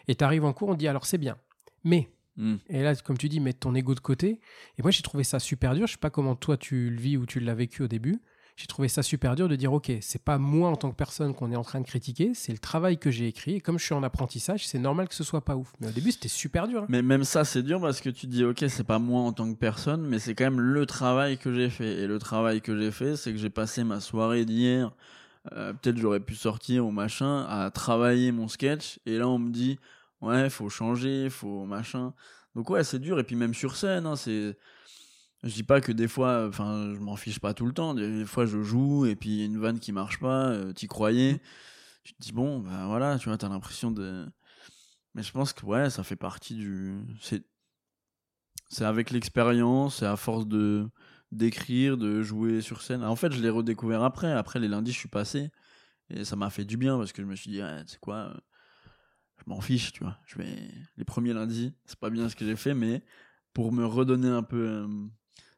[0.06, 1.36] Et tu arrives en cours, on te dit, alors c'est bien.
[1.84, 2.56] Mais Mm.
[2.68, 4.40] Et là, comme tu dis, mettre ton ego de côté.
[4.78, 5.86] Et moi, j'ai trouvé ça super dur.
[5.86, 8.20] Je sais pas comment toi tu le vis ou tu l'as vécu au début.
[8.56, 11.34] J'ai trouvé ça super dur de dire, ok, c'est pas moi en tant que personne
[11.34, 13.56] qu'on est en train de critiquer, c'est le travail que j'ai écrit.
[13.56, 15.74] Et comme je suis en apprentissage, c'est normal que ce soit pas ouf.
[15.78, 16.82] Mais au début, c'était super dur.
[16.82, 16.86] hein.
[16.88, 19.34] Mais même ça, c'est dur parce que tu te dis, ok, c'est pas moi en
[19.34, 21.98] tant que personne, mais c'est quand même le travail que j'ai fait.
[21.98, 24.90] Et le travail que j'ai fait, c'est que j'ai passé ma soirée d'hier,
[25.52, 29.00] euh, peut-être j'aurais pu sortir ou machin, à travailler mon sketch.
[29.04, 29.78] Et là, on me dit,
[30.26, 32.14] ouais, faut changer, faut machin.
[32.54, 33.18] Donc ouais, c'est dur.
[33.18, 34.58] Et puis même sur scène, hein, c'est.
[35.42, 37.94] Je dis pas que des fois, enfin, je m'en fiche pas tout le temps.
[37.94, 41.40] Des fois, je joue et puis une vanne qui marche pas, euh, t'y croyais.
[42.04, 44.26] Tu te dis, bon, ben voilà, tu vois, t'as l'impression de.
[45.14, 46.98] Mais je pense que ouais, ça fait partie du.
[47.20, 47.44] C'est,
[48.68, 50.88] c'est avec l'expérience, c'est à force de
[51.32, 53.04] d'écrire, de jouer sur scène.
[53.04, 54.32] En fait, je l'ai redécouvert après.
[54.32, 55.50] Après les lundis, je suis passé
[56.10, 57.98] et ça m'a fait du bien parce que je me suis dit, ouais, tu sais
[58.00, 58.36] quoi, euh,
[59.46, 60.16] je m'en fiche, tu vois.
[60.26, 60.46] Je vais
[60.96, 63.02] les premiers lundis, c'est pas bien ce que j'ai fait, mais
[63.52, 64.66] pour me redonner un peu.
[64.68, 64.88] euh,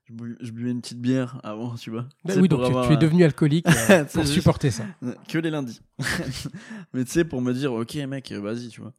[0.04, 2.08] je, bu- je buvais une petite bière avant, tu vois.
[2.24, 4.86] Bah oui, donc tu- avoir, tu, es euh, devenu alcoolique euh, pour juste- supporter ça.
[5.28, 5.80] que les lundis.
[6.92, 8.94] Mais tu sais, pour me dire, ok, mec, euh, vas-y, tu vois.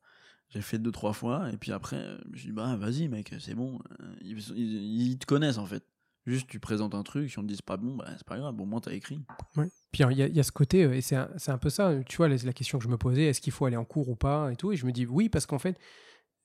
[0.49, 3.07] J'ai fait deux, trois fois, et puis après, euh, je me suis dit, bah, vas-y,
[3.07, 3.79] mec, c'est bon.
[4.01, 5.83] Euh, Ils, ils- ils te connaissent, en fait.
[6.25, 8.37] Juste, tu présentes un truc, si on te dit c'est pas bon, bah, c'est pas
[8.37, 9.19] grave, au moins t'as écrit.
[9.91, 12.17] Puis il y, y a ce côté, euh, et c'est un, un peu ça, tu
[12.17, 14.15] vois, la, la question que je me posais, est-ce qu'il faut aller en cours ou
[14.15, 14.71] pas et tout.
[14.71, 15.79] Et je me dis oui, parce qu'en fait,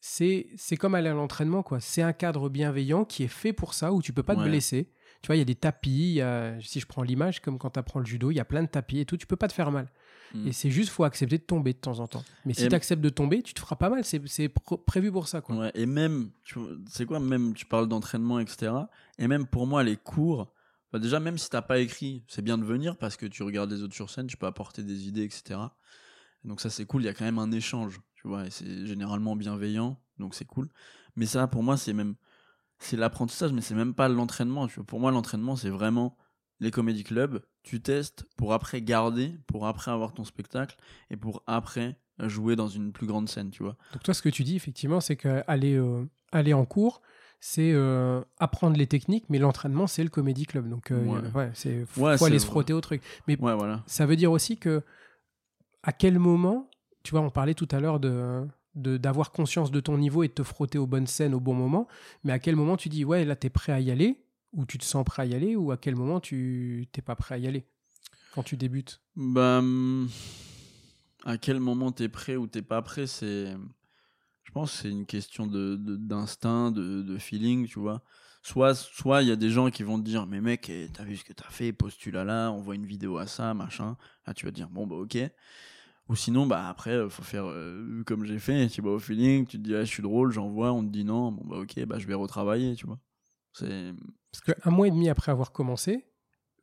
[0.01, 1.81] c'est c'est comme aller à l'entraînement, quoi.
[1.81, 4.49] C'est un cadre bienveillant qui est fait pour ça, où tu peux pas te Ouais.
[4.49, 4.91] blesser.
[5.23, 7.71] Tu vois, il y a des tapis, y a- si je prends l'image, comme quand
[7.71, 9.49] tu apprends le judo, il y a plein de tapis et tout, tu peux pas
[9.49, 9.91] te faire mal.
[10.47, 12.25] Et c'est juste, faut accepter de tomber de temps en temps.
[12.45, 14.49] Mais si tu acceptes de tomber, tu te feras pas mal, c'est
[14.85, 15.57] prévu pour ça, quoi.
[15.57, 16.59] Ouais, et même, tu
[16.89, 18.73] c'est quoi, même, tu parles d'entraînement, etc.
[19.19, 20.53] Et même pour moi, les cours,
[20.93, 23.71] bah déjà, même si t'as pas écrit, c'est bien de venir parce que tu regardes
[23.71, 25.61] les autres sur scène, tu peux apporter des idées, etc.
[26.45, 28.87] Donc ça, c'est cool, il y a quand même un échange, tu vois, et c'est
[28.87, 30.69] généralement bienveillant, donc c'est cool.
[31.17, 32.17] Mais ça, pour moi, c'est même,
[32.79, 34.69] c'est l'apprentissage, mais c'est même pas l'entraînement.
[34.87, 36.17] Pour moi, l'entraînement, c'est vraiment
[36.61, 40.77] les comédie clubs, tu testes pour après garder, pour après avoir ton spectacle,
[41.11, 43.77] et pour après jouer dans une plus grande scène, tu vois.
[43.93, 47.03] Donc toi, ce que tu dis, effectivement, c'est qu'aller euh, aller en cours,
[47.41, 50.69] c'est euh, apprendre les techniques, mais l'entraînement, c'est le comédie club.
[50.69, 51.31] Donc, euh, Ouais.
[51.35, 53.03] ouais, c'est faut, Ouais, aller se frotter au truc.
[53.29, 53.83] Mais Ouais, voilà.
[53.87, 54.83] ça veut dire aussi que
[55.83, 56.71] à quel moment,
[57.03, 60.33] tu vois, on parlait tout à l'heure de- d'avoir conscience de ton niveau et de
[60.33, 61.87] te frotter aux bonnes scènes au bon moment,
[62.25, 64.24] mais à quel moment tu dis ouais là t'es prêt à y aller
[64.55, 67.17] ou tu te sens prêt à y aller ou à quel moment tu t'es pas
[67.17, 67.67] prêt à y aller
[68.33, 69.01] quand tu débutes?
[69.17, 70.09] Bah, hum,
[71.25, 73.55] à quel moment t'es prêt ou t'es pas prêt, c'est.
[74.45, 78.03] Je pense que c'est une question de, d'instinct, de, feeling, tu vois.
[78.43, 81.03] Soit soit il y a des gens qui vont te dire, mais mec, eh, t'as
[81.03, 83.97] vu ce que t'as fait, postule à là, on voit une vidéo à ça, machin.
[84.27, 85.17] Là, tu vas te dire, bon, bah, ok.
[86.09, 89.57] Ou sinon, bah, après, faut faire euh, comme j'ai fait, tu vas au feeling, tu
[89.59, 91.99] te dis, ah, je suis drôle, j'envoie, on te dit non, bon, bah, ok, bah,
[91.99, 92.99] je vais retravailler, tu vois.
[93.61, 96.07] Parce qu'un mois et demi après avoir commencé,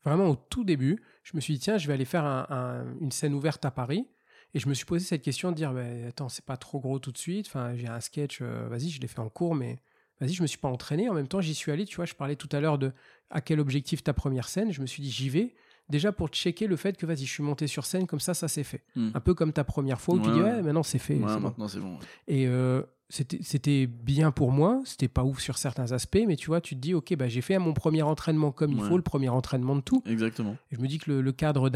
[0.03, 2.97] vraiment au tout début, je me suis dit, tiens, je vais aller faire un- un-
[2.99, 4.07] une scène ouverte à Paris.
[4.53, 6.99] Et je me suis posé cette question de dire, bah, attends, c'est pas trop gros
[6.99, 7.47] tout de suite.
[7.47, 9.79] Enfin, j'ai un sketch, euh, vas-y, je l'ai fait en cours, mais
[10.19, 11.07] vas-y, je me suis pas entraîné.
[11.07, 12.91] En même temps, j'y suis allé, tu vois, je parlais tout à l'heure de
[13.29, 14.73] à quel objectif ta première scène.
[14.73, 15.55] Je me suis dit, j'y vais.
[15.87, 18.47] Déjà pour checker le fait que, vas-y, je suis monté sur scène, comme ça, ça
[18.49, 18.83] s'est fait.
[18.95, 19.11] Hmm.
[19.13, 20.43] Un peu comme ta première fois où tu dis, ouais.
[20.51, 21.15] ouais, maintenant c'est fait.
[21.15, 21.39] Ouais, bon.
[21.39, 21.97] maintenant, c'est bon.
[22.27, 26.61] Et euh, c'était bien pour moi, c'était pas ouf sur certains aspects, mais tu vois,
[26.61, 29.27] tu te dis, ok, bah, j'ai fait mon premier entraînement comme il faut, le premier
[29.29, 30.01] entraînement de tout.
[30.05, 30.55] Exactement.
[30.71, 31.69] Et je me dis que le, le cadre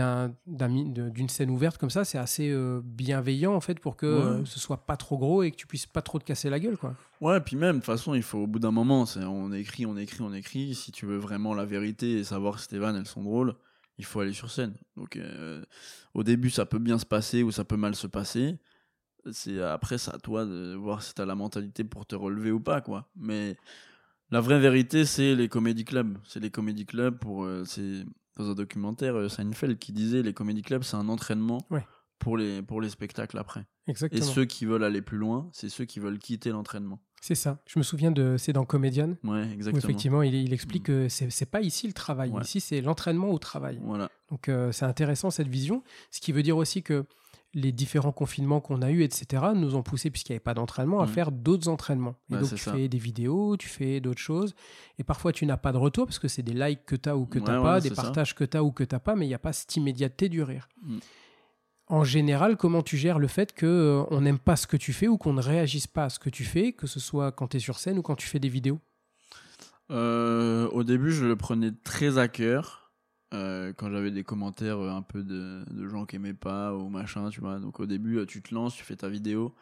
[0.48, 4.12] d'une scène ouverte comme ça, c'est assez euh, bienveillant en fait pour que Ouais.
[4.41, 6.60] euh, ce soit pas trop gros et que tu puisses pas trop te casser la
[6.60, 6.95] gueule, quoi.
[7.22, 9.98] Ouais, puis même, de toute façon, il faut au bout d'un moment, on écrit, on
[9.98, 10.74] écrit, on écrit.
[10.76, 13.56] Si tu veux vraiment la vérité et savoir si tes vannes, elles sont drôles,
[13.98, 14.74] il faut aller sur scène.
[14.98, 15.64] Donc, euh,
[16.14, 18.57] au début, ça peut bien se passer ou ça peut mal se passer.
[19.31, 22.60] C'est après, c'est à toi de voir si t'as la mentalité pour te relever ou
[22.60, 23.10] pas, quoi.
[23.15, 23.57] Mais
[24.31, 26.18] la vraie vérité, c'est les comédie clubs.
[26.23, 27.43] C'est les comédie clubs pour.
[27.43, 28.03] euh, c'est
[28.38, 31.85] dans un documentaire euh, Seinfeld qui disait les comédie clubs, c'est un entraînement Ouais.
[32.19, 33.65] pour les pour les spectacles après.
[34.11, 36.99] Et ceux qui veulent aller plus loin, c'est ceux qui veulent quitter l'entraînement.
[37.22, 37.60] C'est ça.
[37.68, 39.77] Je me souviens de c'est dans Comedian Ouais, où exactement.
[39.84, 40.85] effectivement il, il explique Mm.
[40.85, 42.41] que c'est c'est pas ici le travail, Ouais.
[42.41, 43.80] ici c'est l'entraînement au travail.
[43.84, 44.10] Voilà.
[44.30, 45.81] Donc euh, c'est intéressant cette vision,
[46.11, 47.06] ce qui veut dire aussi que
[47.57, 50.99] les différents confinements qu'on a eus, etc., nous ont poussé, puisqu'il n'y avait pas d'entraînement,
[50.99, 51.11] à Mhm.
[51.11, 52.15] faire d'autres entraînements.
[52.30, 52.73] Et Ouais, donc tu ça.
[52.73, 54.53] fais des vidéos, tu fais d'autres choses,
[54.99, 57.15] et parfois tu n'as pas de retour, parce que c'est des likes que tu as
[57.15, 57.95] ou que tu n'as Ouais, pas, des ça.
[58.03, 59.73] partages que tu as ou que tu n'as pas, mais il n'y a pas cette
[59.77, 60.68] immédiateté du rire.
[60.84, 60.99] Mhm.
[61.88, 64.91] en général, comment tu gères le fait que euh, on n'aime pas ce que tu
[64.91, 67.49] fais ou qu'on ne réagisse pas à ce que tu fais, que ce soit quand
[67.49, 68.80] tu es sur scène ou quand tu fais des vidéos?
[69.91, 72.85] Euh, au début, je le prenais très à cœur.
[73.36, 76.90] Euh, quand j'avais des commentaires euh, un peu de, de gens qui aimaient pas ou
[76.90, 77.60] machin, tu vois.
[77.60, 79.53] Donc au début, euh, tu te lances, tu fais ta vidéo.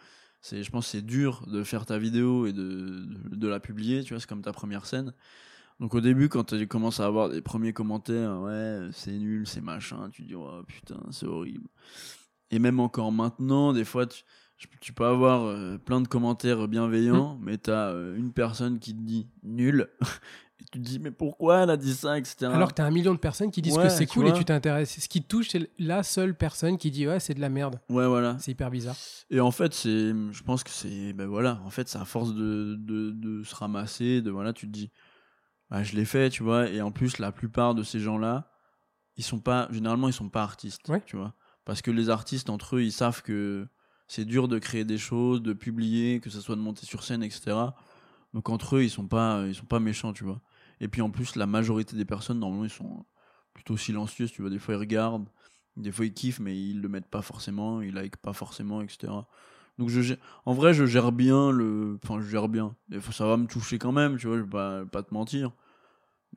[0.42, 3.60] C'est, je pense, que c'est dur de faire ta vidéo et de, de, de la
[3.60, 4.20] publier, tu vois.
[4.20, 5.14] C'est comme ta première scène.
[5.80, 9.62] Donc au début, quand tu commences à avoir des premiers commentaires, ouais, c'est nul, c'est
[9.62, 11.68] machin, tu dis, oh putain, c'est horrible.
[12.52, 14.24] Et même encore maintenant, des fois, tu,
[14.80, 19.02] tu peux avoir euh, plein de commentaires bienveillants, mais tu as une personne qui te
[19.02, 19.90] dit nul.
[20.64, 22.46] et tu te dis, mais pourquoi elle a dit ça, etc.
[22.46, 24.34] Alors que tu as un million de personnes qui disent Ouais, que c'est cool et
[24.34, 25.00] tu t'intéresses.
[25.00, 27.80] Ce qui te touche, c'est la seule personne qui dit ouais, c'est de la merde.
[27.90, 28.38] Ouais, voilà.
[28.40, 28.96] C'est hyper bizarre.
[29.30, 32.34] Et en fait, c'est, je pense que c'est, ben voilà, en fait, c'est à force
[32.34, 34.90] de, de, de se ramasser, de voilà, tu te dis,
[35.70, 36.70] bah, je l'ai fait, tu vois.
[36.70, 38.50] Et en plus, la plupart de ces gens-là,
[39.18, 41.02] ils sont pas, généralement, ils sont pas artistes, Ouais.
[41.06, 41.34] tu vois.
[41.66, 43.68] Parce que les artistes, entre eux, ils savent que
[44.08, 47.24] c'est dur de créer des choses, de publier, que ce soit de monter sur scène,
[47.24, 47.56] etc.
[48.34, 50.42] Donc entre eux, ils sont pas, ils sont pas méchants, tu vois.
[50.80, 53.06] Et puis en plus, la majorité des personnes, normalement, ils sont
[53.54, 54.50] plutôt silencieuses, tu vois.
[54.50, 55.30] Des fois, ils regardent,
[55.78, 59.14] des fois, ils kiffent, mais ils le mettent pas forcément, ils like pas forcément, etc.
[59.80, 60.14] Donc je,
[60.46, 62.76] en vrai, je gère bien le, enfin, je gère bien.
[62.90, 64.38] Des fois, ça va me toucher quand même, tu vois.
[64.38, 65.52] Je vais pas, pas te mentir,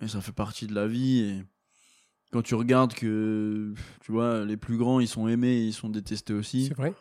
[0.01, 1.21] mais ça fait partie de la vie.
[1.21, 1.45] Et
[2.33, 6.33] quand tu regardes que, tu vois, les plus grands, ils sont aimés, ils sont détestés
[6.33, 6.67] aussi.
[6.67, 6.95] C'est vrai.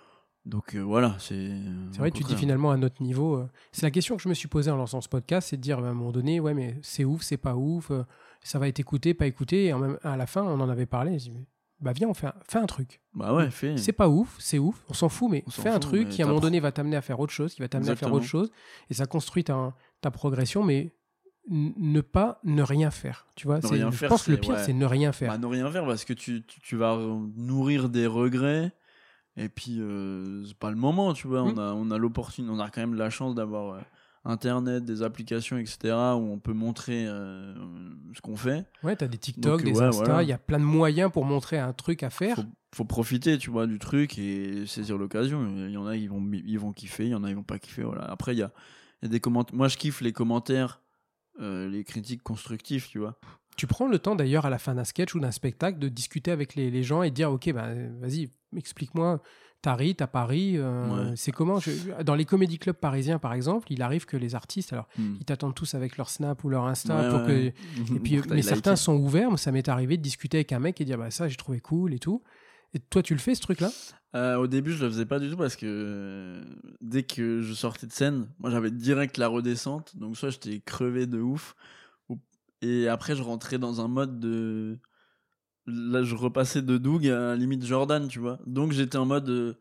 [0.46, 1.52] Donc euh, voilà, c'est.
[1.92, 3.38] C'est vrai, tu dis finalement à notre niveau.
[3.38, 5.62] euh, c'est la question que je me suis posée en lançant ce podcast, c'est de
[5.62, 8.04] dire à un moment donné, ouais, mais c'est ouf, c'est pas ouf, euh,
[8.44, 9.66] ça va être écouté, pas écouté.
[9.66, 11.18] Et en même, à la fin, on en avait parlé.
[11.18, 11.48] Je dis,
[11.80, 13.02] bah viens, on fait un, fais un truc.
[13.16, 13.76] Bah ouais, fais.
[13.78, 16.22] C'est pas ouf, c'est ouf, on s'en fout, mais On fais un fout, truc qui
[16.22, 18.14] à un moment donné va t'amener à faire autre chose, qui va t'amener à faire
[18.14, 18.52] autre chose,
[18.90, 20.94] et ça construit ta, ta progression, mais
[21.50, 23.28] ne pas ne rien faire.
[23.36, 24.64] Tu vois, je faire, pense que le pire, ouais.
[24.64, 25.32] c'est ne rien faire.
[25.32, 26.98] Bah, ne rien faire parce que tu, tu, tu vas
[27.36, 28.72] nourrir des regrets.
[29.38, 31.44] Et puis, euh, c'est pas le moment, tu vois.
[31.44, 31.48] Mm.
[31.48, 33.82] On a, on a l'opportunité, on a quand même la chance d'avoir euh,
[34.24, 35.94] Internet, des applications, etc.
[35.94, 37.54] où on peut montrer euh,
[38.14, 38.66] ce qu'on fait.
[38.84, 40.24] Ouais, t'as des TikTok, Donc, des ouais, Insta, il voilà.
[40.24, 42.38] y a plein de moyens pour montrer un truc à faire.
[42.38, 45.48] Faut, faut profiter, tu vois, du truc et saisir l'occasion.
[45.68, 47.44] Il y en a, ils vont, ils vont kiffer, il y en a, ils vont
[47.44, 47.84] pas kiffer.
[47.84, 48.04] Voilà.
[48.06, 48.52] Après, il y a,
[49.02, 49.56] il y a des commentaires.
[49.56, 50.82] Moi, je kiffe les commentaires,
[51.40, 53.20] euh, les critiques constructives, tu vois.
[53.58, 56.32] Tu prends le temps d'ailleurs à la fin d'un sketch ou d'un spectacle de discuter
[56.32, 57.70] avec les, les gens et de dire ok bah,
[58.02, 59.22] vas-y explique-moi
[59.62, 61.14] t'as ri t'as pas ri euh, Ouais.
[61.16, 64.74] c'est comment je- dans les comédie clubs parisiens par exemple il arrive que les artistes
[64.74, 65.16] alors Hmm.
[65.20, 67.54] ils t'attendent tous avec leur snap ou leur insta Ouais, pour ouais.
[67.88, 70.60] que et puis mais certains sont ouverts moi ça m'est arrivé de discuter avec un
[70.60, 72.22] mec et dire bah ça j'ai trouvé cool et tout
[72.74, 73.70] et toi tu le fais ce truc là
[74.16, 76.42] Euh, au début, je le faisais pas du tout parce que euh,
[76.80, 81.06] dès que je sortais de scène, moi j'avais direct la redescente, donc soit j'étais crevé
[81.06, 81.54] de ouf,
[82.08, 82.18] ou-
[82.62, 84.80] et après je rentrais dans un mode de.
[85.68, 88.40] Là, je repassais de Doug à la limite Jordan, tu vois.
[88.46, 89.30] Donc j'étais en mode.
[89.30, 89.54] euh,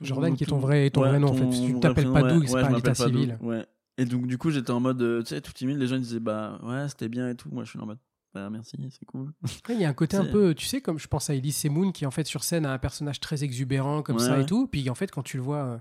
[0.00, 2.12] Jordan qui est ton vrai- ton vrai nom, en fait, ton parce que tu t'appelles
[2.12, 2.32] pas ouais.
[2.34, 3.38] Doug, c'est Ouais, pas l'état Doug, civil.
[3.40, 3.64] Ouais.
[3.98, 6.02] Et donc du coup j'étais en mode, euh, tu sais, tout timide, les gens ils
[6.02, 7.98] disaient bah ouais c'était bien et tout, moi je suis en mode
[8.34, 9.30] bah merci, c'est cool.
[9.68, 11.92] Il y a un côté un peu, tu sais, comme je pense à Elise Semoun,
[11.92, 14.66] qui en fait sur scène a un personnage très exubérant comme ça et tout.
[14.66, 15.78] Puis en fait, quand tu le vois euh,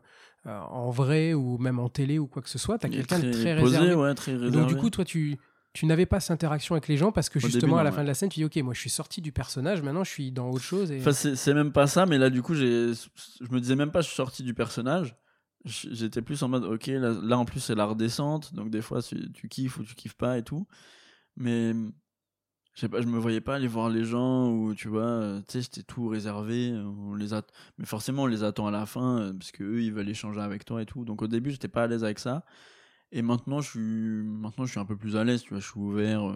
[0.47, 3.31] euh, en vrai ou même en télé ou quoi que ce soit, t'as quelqu'un de
[3.31, 3.95] très réservé.
[3.95, 4.51] ouais, très réservé.
[4.51, 5.37] donc du coup, toi, tu,
[5.73, 7.95] tu n'avais pas cette interaction avec les gens parce que justement, début, à la non,
[7.95, 8.03] fin ouais.
[8.03, 10.31] de la scène, tu dis, ok, moi, je suis sorti du personnage, maintenant, je suis
[10.31, 10.91] dans autre chose.
[10.91, 10.99] Et...
[10.99, 12.93] Enfin, c'est même pas ça, mais là, du coup, je
[13.49, 15.15] me disais même pas, je suis sorti du personnage.
[15.63, 19.01] J'étais plus en mode, ok, là, là, en plus, c'est la redescente, donc des fois,
[19.01, 20.67] tu, tu kiffes ou tu kiffes pas et tout.
[21.37, 21.73] Mais,
[22.73, 25.39] je sais pas, je me voyais pas aller voir les gens ou, tu vois, euh,
[25.41, 26.73] tu sais, j'étais tout réservé.
[26.73, 27.43] On les at-
[27.77, 30.41] Mais forcément, on les attend à la fin, euh, parce que eux, ils veulent échanger
[30.41, 31.05] avec toi et tout.
[31.05, 32.43] Donc, au début, j'étais pas à l'aise avec ça.
[33.11, 35.67] Et maintenant, je suis, maintenant, je suis un peu plus à l'aise, tu vois, je
[35.69, 36.35] suis ouvert euh,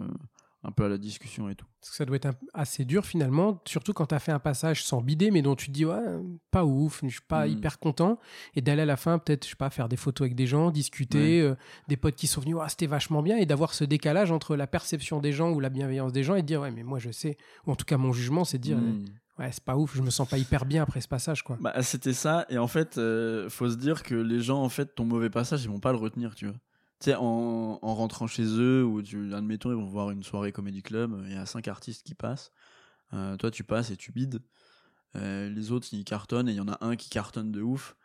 [0.62, 1.64] un peu à la discussion et tout.
[1.80, 4.38] Parce que ça doit être un- assez dur finalement, surtout quand tu as fait un
[4.40, 6.02] passage sans bidet, mais dont tu te dis, ouais,
[6.50, 7.50] pas ouf, je suis pas Mm.
[7.52, 8.18] hyper content.
[8.56, 10.70] Et d'aller à la fin, peut-être, je sais pas, faire des photos avec des gens,
[10.70, 11.54] discuter, euh,
[11.88, 14.66] des potes qui sont venus, ouais, c'était vachement bien, et d'avoir ce décalage entre la
[14.66, 17.10] perception des gens ou la bienveillance des gens et de dire, ouais, mais moi je
[17.10, 17.36] sais,
[17.66, 19.04] ou en tout cas mon jugement, c'est de dire, Mm.
[19.38, 21.58] Ouais, c'est pas ouf, je me sens pas hyper bien après ce passage, quoi.
[21.60, 22.46] Bah, c'était ça.
[22.48, 25.64] Et en fait, euh, faut se dire que les gens, en fait, ton mauvais passage,
[25.64, 26.56] ils vont pas le retenir, tu vois.
[27.00, 30.52] Tu sais, en, en rentrant chez eux, ou tu, admettons, ils vont voir une soirée
[30.52, 32.52] comédie club, il y a cinq artistes qui passent.
[33.12, 34.40] Euh, toi, tu passes et tu bides.
[35.14, 37.96] Euh, les autres, ils cartonnent et il y en a un qui cartonne de ouf.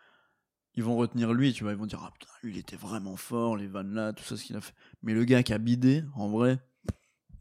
[0.75, 1.73] Ils vont retenir lui, tu vois.
[1.73, 4.43] Ils vont dire, ah putain, il était vraiment fort, les vannes là, tout ça, ce
[4.43, 4.73] qu'il a fait.
[5.03, 6.59] Mais le gars qui a bidé, en vrai,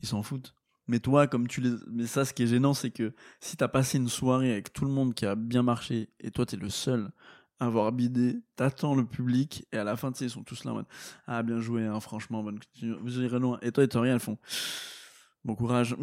[0.02, 0.54] ils s'en foutent.
[0.90, 1.70] Mais toi, comme tu les.
[1.88, 4.84] Mais ça, ce qui est gênant, c'est que si t'as passé une soirée avec tout
[4.84, 7.10] le monde qui a bien marché et toi, t'es le seul
[7.60, 10.64] à avoir bidé, t'attends le public et à la fin, tu sais, ils sont tous
[10.64, 10.86] là en mode
[11.28, 12.58] Ah, bien joué, hein, franchement, bonne
[13.00, 13.58] vous irez loin.
[13.62, 14.38] Et toi, et toi, rien, elles font
[15.44, 15.94] Bon courage.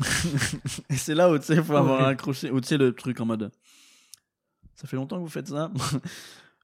[0.89, 2.49] et c'est là où, tu sais, faut avoir accroché.
[2.49, 3.51] Ou tu sais, le truc en mode
[4.75, 5.71] ça fait longtemps que vous faites ça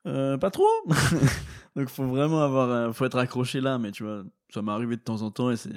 [0.05, 0.67] Euh, Pas trop
[1.77, 4.97] Donc faut vraiment avoir, euh, faut être accroché là, mais tu vois, ça m'est arrivé
[4.97, 5.71] de temps en temps et c'est,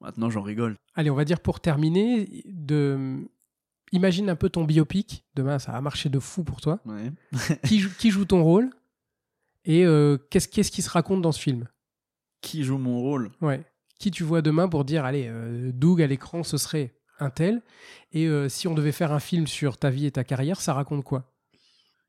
[0.00, 0.76] maintenant j'en rigole.
[0.94, 3.28] Allez, on va dire pour terminer, de...
[3.92, 5.24] imagine un peu ton biopic.
[5.34, 6.80] Demain, ça a marché de fou pour toi.
[6.84, 7.12] Ouais.
[7.64, 8.70] qui, joue, qui joue ton rôle
[9.64, 11.68] Et euh, qu'est-ce qu'est-ce qui se raconte dans ce film?
[12.40, 13.30] Qui joue mon rôle?
[13.40, 13.64] Ouais.
[13.98, 17.62] Qui tu vois demain pour dire, allez, euh, Doug à l'écran, ce serait un tel.
[18.12, 20.72] Et euh, si on devait faire un film sur ta vie et ta carrière, ça
[20.72, 21.34] raconte quoi?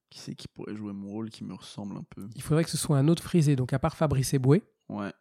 [0.09, 2.27] Qui c'est qui pourrait jouer mon rôle qui me ressemble un peu?
[2.35, 4.63] Il faudrait que ce soit un autre frisé, donc à part Fabrice Eboué.
[4.87, 5.11] Ouais.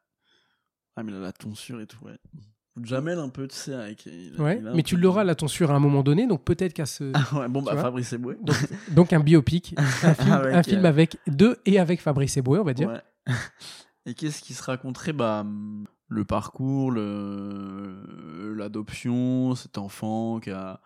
[0.96, 2.18] Ah, mais a la tonsure et tout, ouais.
[2.84, 4.06] Jamel un peu, tu sais, avec.
[4.06, 6.86] il Ouais, il mais tu l'auras la tonsure à un moment donné, donc peut-être qu'à
[6.86, 7.10] ce.
[7.14, 8.36] Ah ouais, bon, bah Fabrice Eboué.
[8.42, 8.56] Donc,
[8.90, 12.58] donc un biopic, un film, Avec, un film euh, avec deux et avec Fabrice Eboué,
[12.58, 12.88] on va dire.
[12.88, 13.34] Ouais.
[14.06, 15.44] Et qu'est-ce qui se raconterait bah,
[16.08, 20.80] Le parcours, le- l'adoption, cet enfant qui a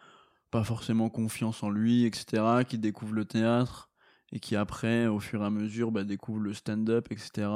[0.51, 3.91] pas forcément confiance en lui, etc., qui découvre le théâtre
[4.33, 7.49] et qui après, au fur et à mesure, bah, découvre le stand-up, etc.,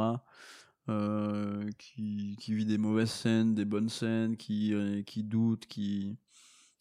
[0.89, 6.17] euh, qui, qui vit des mauvaises scènes, des bonnes scènes, qui, euh, qui doute, qui...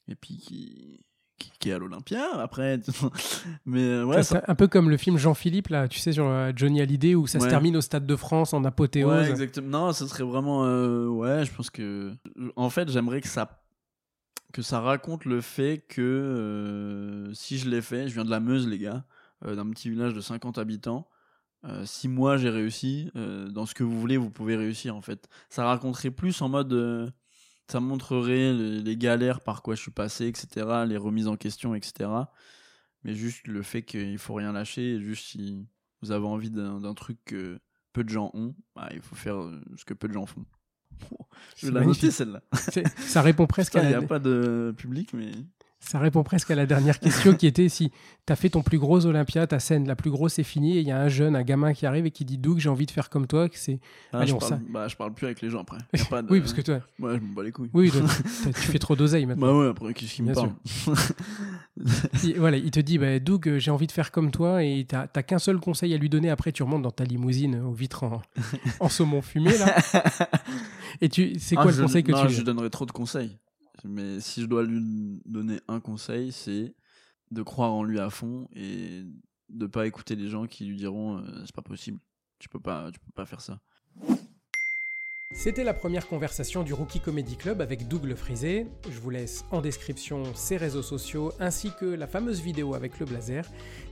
[0.07, 1.01] et puis qui,
[1.37, 2.79] qui, qui est à l'Olympia après.
[3.65, 6.51] Mais euh, ouais, Ça, un peu comme le film Jean-Philippe, là, tu sais, sur euh,
[6.55, 9.11] Johnny Hallyday, où ça se termine au Stade de France en apothéose.
[9.11, 9.67] Ouais, exactement.
[9.67, 10.61] Non, ce serait vraiment.
[10.61, 12.13] ouais, je pense que.
[12.55, 13.61] En fait, j'aimerais que ça
[14.55, 18.39] que ça raconte le fait que euh, si je l'ai fait, je viens de la
[18.39, 19.03] Meuse, les gars,
[19.43, 21.09] euh, d'un petit village de 50 habitants.
[21.65, 25.01] Euh, si moi j'ai réussi, euh, dans ce que vous voulez, vous pouvez réussir en
[25.01, 25.27] fait.
[25.49, 26.73] Ça raconterait plus en mode.
[26.73, 27.09] euh,
[27.67, 31.73] ça montrerait les, les galères par quoi je suis passé, etc., les remises en question,
[31.73, 32.09] etc.
[33.03, 35.65] Mais juste le fait qu'il faut rien lâcher, juste si
[36.01, 37.59] vous avez envie d'un truc que
[37.91, 39.37] peu de gens ont, bah, il faut faire
[39.77, 40.45] ce que peu de gens font.
[41.57, 42.41] Je vais la noter celle-là.
[42.97, 45.31] Ça répond presque à Il n'y a pas de public, mais.
[45.87, 47.91] Ça répond presque à la dernière question qui était si
[48.25, 50.81] tu as fait ton plus gros Olympia, ta scène la plus grosse est finie et
[50.81, 52.85] il y a un jeune, un gamin qui arrive et qui dit Doug, j'ai envie
[52.87, 53.47] de faire comme toi.
[53.49, 53.79] que c'est
[54.11, 55.77] Ah, Allez, je, on parle, bah, je parle plus avec les gens après.
[55.93, 57.69] Y a pas de- Oui, parce que toi, Ouais, je me bats les couilles.
[57.73, 58.01] oui, toi,
[58.45, 59.47] tu fais trop d'oseille maintenant.
[59.53, 60.95] Bah ouais, après, qu'est-ce qui me Bien parle
[62.23, 64.85] Il, voilà, il te dit bah, Doug, euh, j'ai envie de faire comme toi et
[64.87, 66.29] t'as t'as qu'un seul conseil à lui donner.
[66.29, 68.21] Après, tu remontes dans ta limousine aux vitres en,
[68.79, 69.75] en saumon fumé là.
[71.01, 72.91] Et tu, c'est quoi Ah, le je- conseil que non, tu je donnerais trop de
[72.91, 73.37] conseils.
[73.87, 76.75] Mais si je dois lui donner un conseil, c'est
[77.31, 79.03] de croire en lui à fond et
[79.49, 81.99] de pas écouter les gens qui lui diront euh, c'est pas possible.
[82.39, 83.59] Tu peux pas, tu peux pas faire ça.
[85.37, 88.67] C'était la première conversation du Rookie Comedy Club avec Doug Le Frisé.
[88.89, 93.05] Je vous laisse en description ses réseaux sociaux ainsi que la fameuse vidéo avec le
[93.05, 93.45] blazer.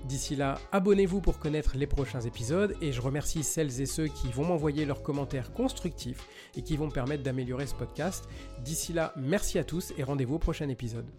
[0.06, 4.32] D'ici là, abonnez-vous pour connaître les prochains épisodes et je remercie celles et ceux qui
[4.32, 6.26] vont m'envoyer leurs commentaires constructifs
[6.56, 8.24] et qui vont me permettre d'améliorer ce podcast.
[8.64, 11.12] D'ici là, merci à tous et rendez-vous au prochain épisode.